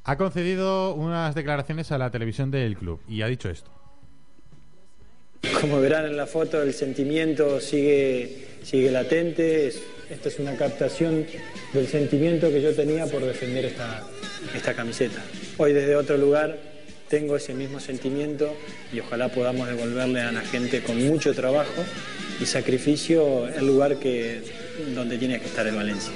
Ha 0.06 0.18
concedido 0.18 0.94
unas 0.96 1.36
declaraciones 1.36 1.92
a 1.92 1.98
la 1.98 2.10
televisión 2.10 2.50
del 2.50 2.78
club 2.78 3.00
y 3.08 3.22
ha 3.22 3.28
dicho 3.28 3.50
esto. 3.50 3.70
Como 5.62 5.80
verán 5.80 6.06
en 6.06 6.18
la 6.18 6.26
foto, 6.26 6.62
el 6.62 6.74
sentimiento 6.74 7.60
sigue, 7.62 8.48
sigue 8.64 8.92
latente. 8.92 9.68
Es- 9.68 9.82
esta 10.10 10.28
es 10.30 10.40
una 10.40 10.56
captación 10.56 11.26
del 11.72 11.88
sentimiento 11.88 12.50
que 12.50 12.62
yo 12.64 12.74
tenía 12.76 13.06
por 13.06 13.22
defender 13.24 13.66
esta, 13.66 14.02
esta 14.56 14.74
camiseta. 14.74 15.22
Hoy 15.58 15.72
desde 15.72 15.96
otro 15.96 16.18
lugar 16.18 16.58
tengo 17.10 17.36
ese 17.36 17.54
mismo 17.54 17.80
sentimiento 17.80 18.52
y 18.92 19.00
ojalá 19.02 19.30
podamos 19.30 19.68
devolverle 19.68 20.22
a 20.22 20.32
la 20.32 20.42
gente 20.42 20.82
con 20.82 20.98
mucho 21.08 21.36
trabajo 21.36 21.84
y 22.40 22.46
sacrificio 22.46 23.48
el 23.48 23.68
lugar 23.68 23.98
que, 23.98 24.44
donde 24.96 25.18
tiene 25.18 25.40
que 25.40 25.46
estar 25.46 25.66
el 25.68 25.76
Valencia. 25.76 26.14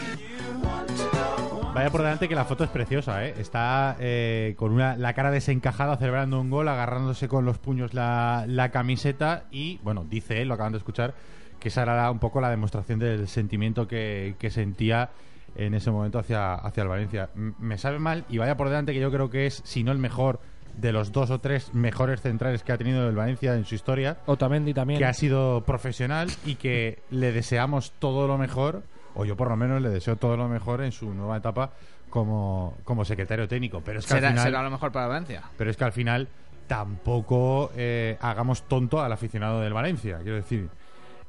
Vaya 1.74 1.90
por 1.90 2.02
delante 2.02 2.30
que 2.30 2.36
la 2.36 2.46
foto 2.46 2.64
es 2.64 2.70
preciosa, 2.70 3.26
¿eh? 3.26 3.34
Está 3.40 3.98
eh, 4.00 4.54
con 4.58 4.72
una, 4.72 4.96
la 4.96 5.14
cara 5.14 5.32
desencajada 5.32 5.98
celebrando 5.98 6.40
un 6.40 6.52
gol, 6.52 6.68
agarrándose 6.68 7.28
con 7.28 7.46
los 7.46 7.58
puños 7.58 7.96
la, 7.96 8.46
la 8.48 8.70
camiseta 8.70 9.46
y, 9.52 9.80
bueno, 9.84 10.06
dice 10.08 10.42
él, 10.42 10.50
lo 10.50 10.54
acaban 10.54 10.74
de 10.74 10.78
escuchar, 10.78 11.16
que 11.60 11.70
esa 11.70 11.82
era 11.82 12.12
un 12.12 12.20
poco 12.20 12.42
la 12.42 12.52
demostración 12.52 13.00
del 13.00 13.28
sentimiento 13.28 13.88
que, 13.88 14.36
que 14.38 14.52
sentía 14.52 15.10
en 15.56 15.74
ese 15.74 15.90
momento 15.90 16.20
hacia, 16.20 16.54
hacia 16.54 16.84
el 16.84 16.90
Valencia. 16.90 17.30
Me 17.34 17.78
sabe 17.80 17.98
mal 17.98 18.26
y 18.30 18.38
vaya 18.38 18.56
por 18.56 18.70
delante 18.70 18.94
que 18.94 19.00
yo 19.00 19.12
creo 19.12 19.32
que 19.32 19.48
es, 19.48 19.62
si 19.66 19.84
no 19.84 19.92
el 19.92 19.98
mejor, 19.98 20.42
de 20.78 20.92
los 20.92 21.12
dos 21.12 21.30
o 21.30 21.40
tres 21.40 21.74
mejores 21.74 22.22
centrales 22.22 22.64
que 22.64 22.72
ha 22.72 22.78
tenido 22.78 23.08
el 23.08 23.16
Valencia 23.16 23.56
en 23.56 23.66
su 23.66 23.76
historia 23.76 24.18
Otamendi 24.26 24.74
también. 24.74 25.00
que 25.00 25.06
ha 25.06 25.14
sido 25.14 25.62
profesional 25.62 26.30
y 26.46 26.56
que 26.56 27.04
le 27.12 27.32
deseamos 27.32 27.92
todo 28.00 28.28
lo 28.28 28.38
mejor, 28.38 28.84
o 29.16 29.26
yo 29.26 29.36
por 29.38 29.50
lo 29.50 29.56
menos 29.56 29.82
le 29.82 29.90
deseo 29.90 30.16
todo 30.16 30.36
lo 30.38 30.48
mejor 30.48 30.82
en 30.82 30.92
su 30.92 31.14
nueva 31.14 31.38
etapa 31.38 31.72
como, 32.10 32.76
como 32.84 33.06
secretario 33.06 33.48
técnico. 33.48 33.82
Pero 33.84 34.00
es 34.00 34.06
que 34.06 34.14
Será, 34.14 34.30
al 34.30 34.34
final, 34.34 34.46
será 34.46 34.64
lo 34.64 34.72
mejor 34.72 34.92
para 34.92 35.08
Valencia. 35.08 35.44
pero 35.58 35.70
es 35.70 35.78
que 35.78 35.84
al 35.84 35.92
final 35.92 36.28
tampoco 36.68 37.72
eh, 37.76 38.18
hagamos 38.22 38.64
tonto 38.64 39.02
al 39.02 39.12
aficionado 39.12 39.62
del 39.62 39.74
Valencia. 39.74 40.20
Quiero 40.22 40.38
decir, 40.38 40.70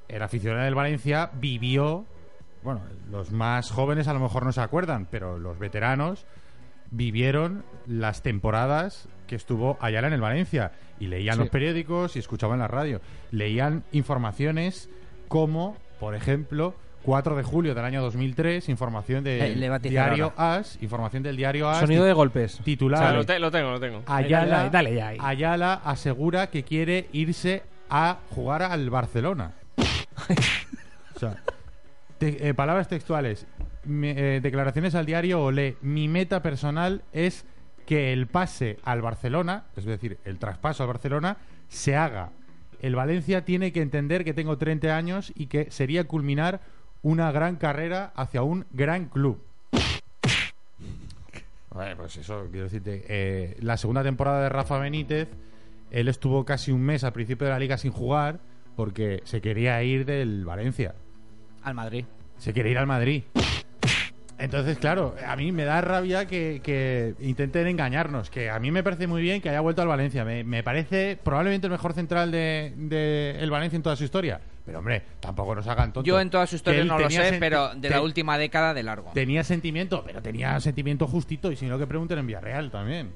el 0.08 0.22
aficionado 0.22 0.64
del 0.64 0.74
Valencia 0.74 1.30
vivió, 1.34 2.04
bueno, 2.62 2.82
los 3.10 3.30
más 3.30 3.70
jóvenes 3.70 4.08
a 4.08 4.14
lo 4.14 4.20
mejor 4.20 4.44
no 4.44 4.52
se 4.52 4.60
acuerdan, 4.60 5.06
pero 5.10 5.38
los 5.38 5.58
veteranos 5.58 6.24
vivieron 6.96 7.64
las 7.86 8.22
temporadas 8.22 9.08
que 9.26 9.36
estuvo 9.36 9.76
Ayala 9.80 10.06
en 10.08 10.12
el 10.14 10.20
Valencia 10.20 10.72
y 11.00 11.06
leían 11.08 11.34
Sí. 11.36 11.40
los 11.40 11.48
periódicos 11.50 12.16
y 12.16 12.18
escuchaban 12.18 12.58
la 12.58 12.68
radio. 12.68 13.00
Leían 13.30 13.84
informaciones 13.92 14.88
como, 15.28 15.76
por 15.98 16.14
ejemplo, 16.14 16.74
4 17.02 17.36
de 17.36 17.42
julio 17.42 17.74
del 17.74 17.84
año 17.84 18.00
2003, 18.00 18.68
información 18.68 19.26
Eh, 19.26 19.54
del 19.56 19.72
atizar 19.72 19.90
diario 19.90 20.32
ahora. 20.36 20.56
AS, 20.56 20.78
información 20.82 21.22
del 21.22 21.36
diario 21.36 21.68
AS, 21.68 21.80
Sonido 21.80 22.04
de 22.04 22.12
golpes. 22.12 22.60
titular 22.64 23.02
O 23.02 23.06
sea, 23.08 23.12
lo, 23.12 23.24
te- 23.26 23.38
lo 23.38 23.50
tengo, 23.50 23.70
lo 23.72 23.80
tengo. 23.80 24.02
Ayala, 24.06 24.56
Dale, 24.56 24.70
dale 24.70 24.94
ya 24.94 25.08
ahí. 25.08 25.18
Ayala 25.20 25.74
asegura 25.84 26.48
que 26.48 26.62
quiere 26.62 27.08
irse 27.12 27.62
a 27.90 28.18
jugar 28.30 28.62
al 28.62 28.88
Barcelona. 28.88 29.52
o 31.16 31.18
sea, 31.18 31.36
te- 32.18 32.48
eh, 32.48 32.54
palabras 32.54 32.88
textuales. 32.88 33.46
Mi- 33.86 34.08
eh, 34.10 34.40
declaraciones 34.42 34.94
al 34.94 35.06
diario 35.06 35.42
Olé. 35.42 35.76
Mi 35.82 36.08
meta 36.08 36.42
personal 36.42 37.02
es 37.12 37.44
que 37.86 38.12
el 38.12 38.26
pase 38.26 38.78
al 38.84 39.02
Barcelona, 39.02 39.64
es 39.76 39.84
decir, 39.84 40.18
el 40.24 40.38
traspaso 40.38 40.82
al 40.82 40.88
Barcelona, 40.88 41.36
se 41.68 41.96
haga. 41.96 42.30
El 42.80 42.94
Valencia 42.96 43.44
tiene 43.44 43.72
que 43.72 43.82
entender 43.82 44.24
que 44.24 44.34
tengo 44.34 44.58
30 44.58 44.96
años 44.96 45.32
y 45.34 45.46
que 45.46 45.70
sería 45.70 46.04
culminar 46.04 46.60
una 47.02 47.30
gran 47.32 47.56
carrera 47.56 48.12
hacia 48.16 48.42
un 48.42 48.66
gran 48.72 49.06
club. 49.06 49.42
Bueno, 51.70 51.96
pues 51.96 52.16
eso, 52.16 52.46
quiero 52.50 52.64
decirte. 52.64 53.04
eh, 53.08 53.56
la 53.60 53.76
segunda 53.76 54.02
temporada 54.02 54.42
de 54.42 54.48
Rafa 54.48 54.78
Benítez, 54.78 55.28
él 55.90 56.08
estuvo 56.08 56.44
casi 56.44 56.70
un 56.72 56.82
mes 56.82 57.02
al 57.04 57.12
principio 57.12 57.46
de 57.46 57.52
la 57.52 57.58
liga 57.58 57.76
sin 57.78 57.90
jugar 57.90 58.38
porque 58.76 59.20
se 59.24 59.40
quería 59.40 59.82
ir 59.82 60.04
del 60.04 60.44
Valencia. 60.44 60.94
Al 61.62 61.74
Madrid. 61.74 62.04
Se 62.38 62.52
quiere 62.52 62.70
ir 62.70 62.78
al 62.78 62.86
Madrid. 62.86 63.24
Entonces, 64.38 64.78
claro, 64.78 65.14
a 65.26 65.36
mí 65.36 65.52
me 65.52 65.64
da 65.64 65.80
rabia 65.80 66.26
que, 66.26 66.60
que 66.62 67.14
intenten 67.20 67.66
engañarnos. 67.66 68.30
Que 68.30 68.50
a 68.50 68.58
mí 68.58 68.70
me 68.70 68.82
parece 68.82 69.06
muy 69.06 69.22
bien 69.22 69.40
que 69.40 69.48
haya 69.48 69.60
vuelto 69.60 69.82
al 69.82 69.88
Valencia. 69.88 70.24
Me, 70.24 70.44
me 70.44 70.62
parece 70.62 71.18
probablemente 71.22 71.66
el 71.66 71.70
mejor 71.70 71.92
central 71.92 72.30
de, 72.30 72.72
de 72.76 73.36
el 73.40 73.50
Valencia 73.50 73.76
en 73.76 73.82
toda 73.82 73.96
su 73.96 74.04
historia. 74.04 74.40
Pero, 74.66 74.78
hombre, 74.78 75.02
tampoco 75.20 75.54
nos 75.54 75.66
hagan 75.66 75.92
tontos. 75.92 76.08
Yo 76.08 76.18
en 76.18 76.30
toda 76.30 76.46
su 76.46 76.56
historia 76.56 76.84
no 76.84 76.98
lo 76.98 77.10
sé, 77.10 77.36
pero 77.38 77.74
de 77.74 77.90
la 77.90 78.00
última 78.00 78.38
década 78.38 78.72
de 78.72 78.82
largo. 78.82 79.10
Tenía 79.12 79.44
sentimiento, 79.44 80.02
pero 80.06 80.22
tenía 80.22 80.58
sentimiento 80.60 81.06
justito. 81.06 81.52
Y 81.52 81.56
si 81.56 81.66
no, 81.66 81.78
que 81.78 81.86
pregunten 81.86 82.18
en 82.18 82.26
Villarreal 82.26 82.70
también. 82.70 83.12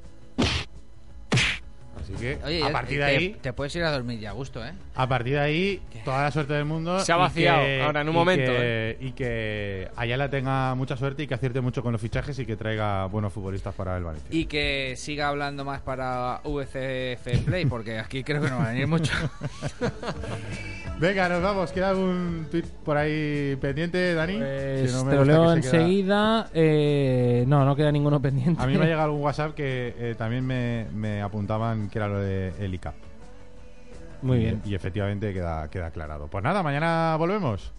Así 2.08 2.14
que, 2.24 2.38
Oye, 2.44 2.64
a 2.64 2.72
partir 2.72 2.98
de 3.00 3.04
te, 3.04 3.10
ahí, 3.16 3.36
te 3.40 3.52
puedes 3.52 3.74
ir 3.76 3.82
a 3.84 3.90
dormir 3.90 4.18
ya 4.18 4.30
a 4.30 4.32
gusto, 4.32 4.64
¿eh? 4.64 4.72
a 4.94 5.06
partir 5.08 5.34
de 5.34 5.40
ahí, 5.40 5.82
toda 6.04 6.22
la 6.22 6.30
suerte 6.30 6.54
del 6.54 6.64
mundo. 6.64 7.00
Se 7.00 7.12
ha 7.12 7.16
vaciado 7.16 7.62
que- 7.64 7.82
ahora, 7.82 8.00
en 8.00 8.08
un 8.08 8.14
y 8.14 8.18
momento, 8.18 8.50
que- 8.52 8.90
¿eh? 8.90 8.96
Y 9.00 9.12
que 9.12 9.88
Ayala 9.96 10.30
tenga 10.30 10.74
mucha 10.74 10.96
suerte 10.96 11.22
y 11.24 11.26
que 11.26 11.34
acierte 11.34 11.60
mucho 11.60 11.82
con 11.82 11.92
los 11.92 12.00
fichajes 12.00 12.38
y 12.38 12.46
que 12.46 12.56
traiga 12.56 13.04
buenos 13.06 13.32
futbolistas 13.32 13.74
para 13.74 13.96
el 13.96 14.04
Valencia. 14.04 14.28
Y 14.32 14.46
que 14.46 14.94
siga 14.96 15.28
hablando 15.28 15.64
más 15.64 15.80
para 15.82 16.40
VCF 16.44 17.44
Play, 17.44 17.66
porque 17.66 17.98
aquí 17.98 18.24
creo 18.24 18.40
que 18.40 18.48
no 18.48 18.56
va 18.58 18.66
a 18.66 18.68
venir 18.72 18.86
mucho. 18.86 19.12
Venga, 21.00 21.28
nos 21.28 21.40
vamos. 21.42 21.70
¿Queda 21.70 21.90
algún 21.90 22.46
tweet 22.50 22.64
por 22.84 22.96
ahí 22.96 23.56
pendiente, 23.60 24.14
Dani? 24.14 24.38
Pues 24.38 24.90
Si 24.90 24.96
no 24.96 25.04
me 25.04 25.10
te 25.12 25.16
lo 25.18 25.24
leo 25.24 25.52
enseguida. 25.52 26.48
Eh, 26.52 27.44
no, 27.46 27.64
no 27.64 27.76
queda 27.76 27.92
ninguno 27.92 28.20
pendiente. 28.20 28.60
A 28.60 28.66
mí 28.66 28.76
me 28.76 28.84
ha 28.84 28.88
llegado 28.88 29.04
algún 29.04 29.22
WhatsApp 29.22 29.54
que 29.54 29.94
eh, 29.96 30.14
también 30.18 30.44
me, 30.44 30.86
me 30.92 31.22
apuntaban 31.22 31.88
que 31.88 31.97
era 31.98 32.08
lo 32.08 32.18
de 32.20 32.54
el 32.58 32.72
ICAP. 32.74 32.94
Muy 34.22 34.38
Y- 34.38 34.40
bien. 34.40 34.62
Y, 34.64 34.74
efectivamente 34.74 35.32
queda, 35.32 35.68
queda 35.68 35.86
aclarado. 35.86 36.26
Pues 36.28 36.42
nada, 36.42 36.62
mañana 36.62 37.14
volvemos. 37.16 37.72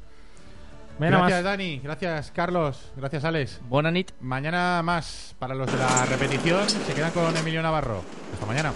Venga, 0.99 1.17
gracias, 1.19 1.37
más. 1.39 1.51
Dani. 1.51 1.79
Gracias, 1.83 2.31
Carlos. 2.31 2.91
Gracias, 2.97 3.23
Alex. 3.23 3.61
Bonanit. 3.69 4.11
Mañana 4.19 4.81
más 4.83 5.35
para 5.39 5.55
los 5.55 5.71
de 5.71 5.77
la 5.77 6.05
repetición. 6.05 6.69
Se 6.69 6.93
quedan 6.93 7.11
con 7.11 7.35
Emilio 7.35 7.61
Navarro. 7.61 8.03
Hasta 8.33 8.45
mañana. 8.45 8.73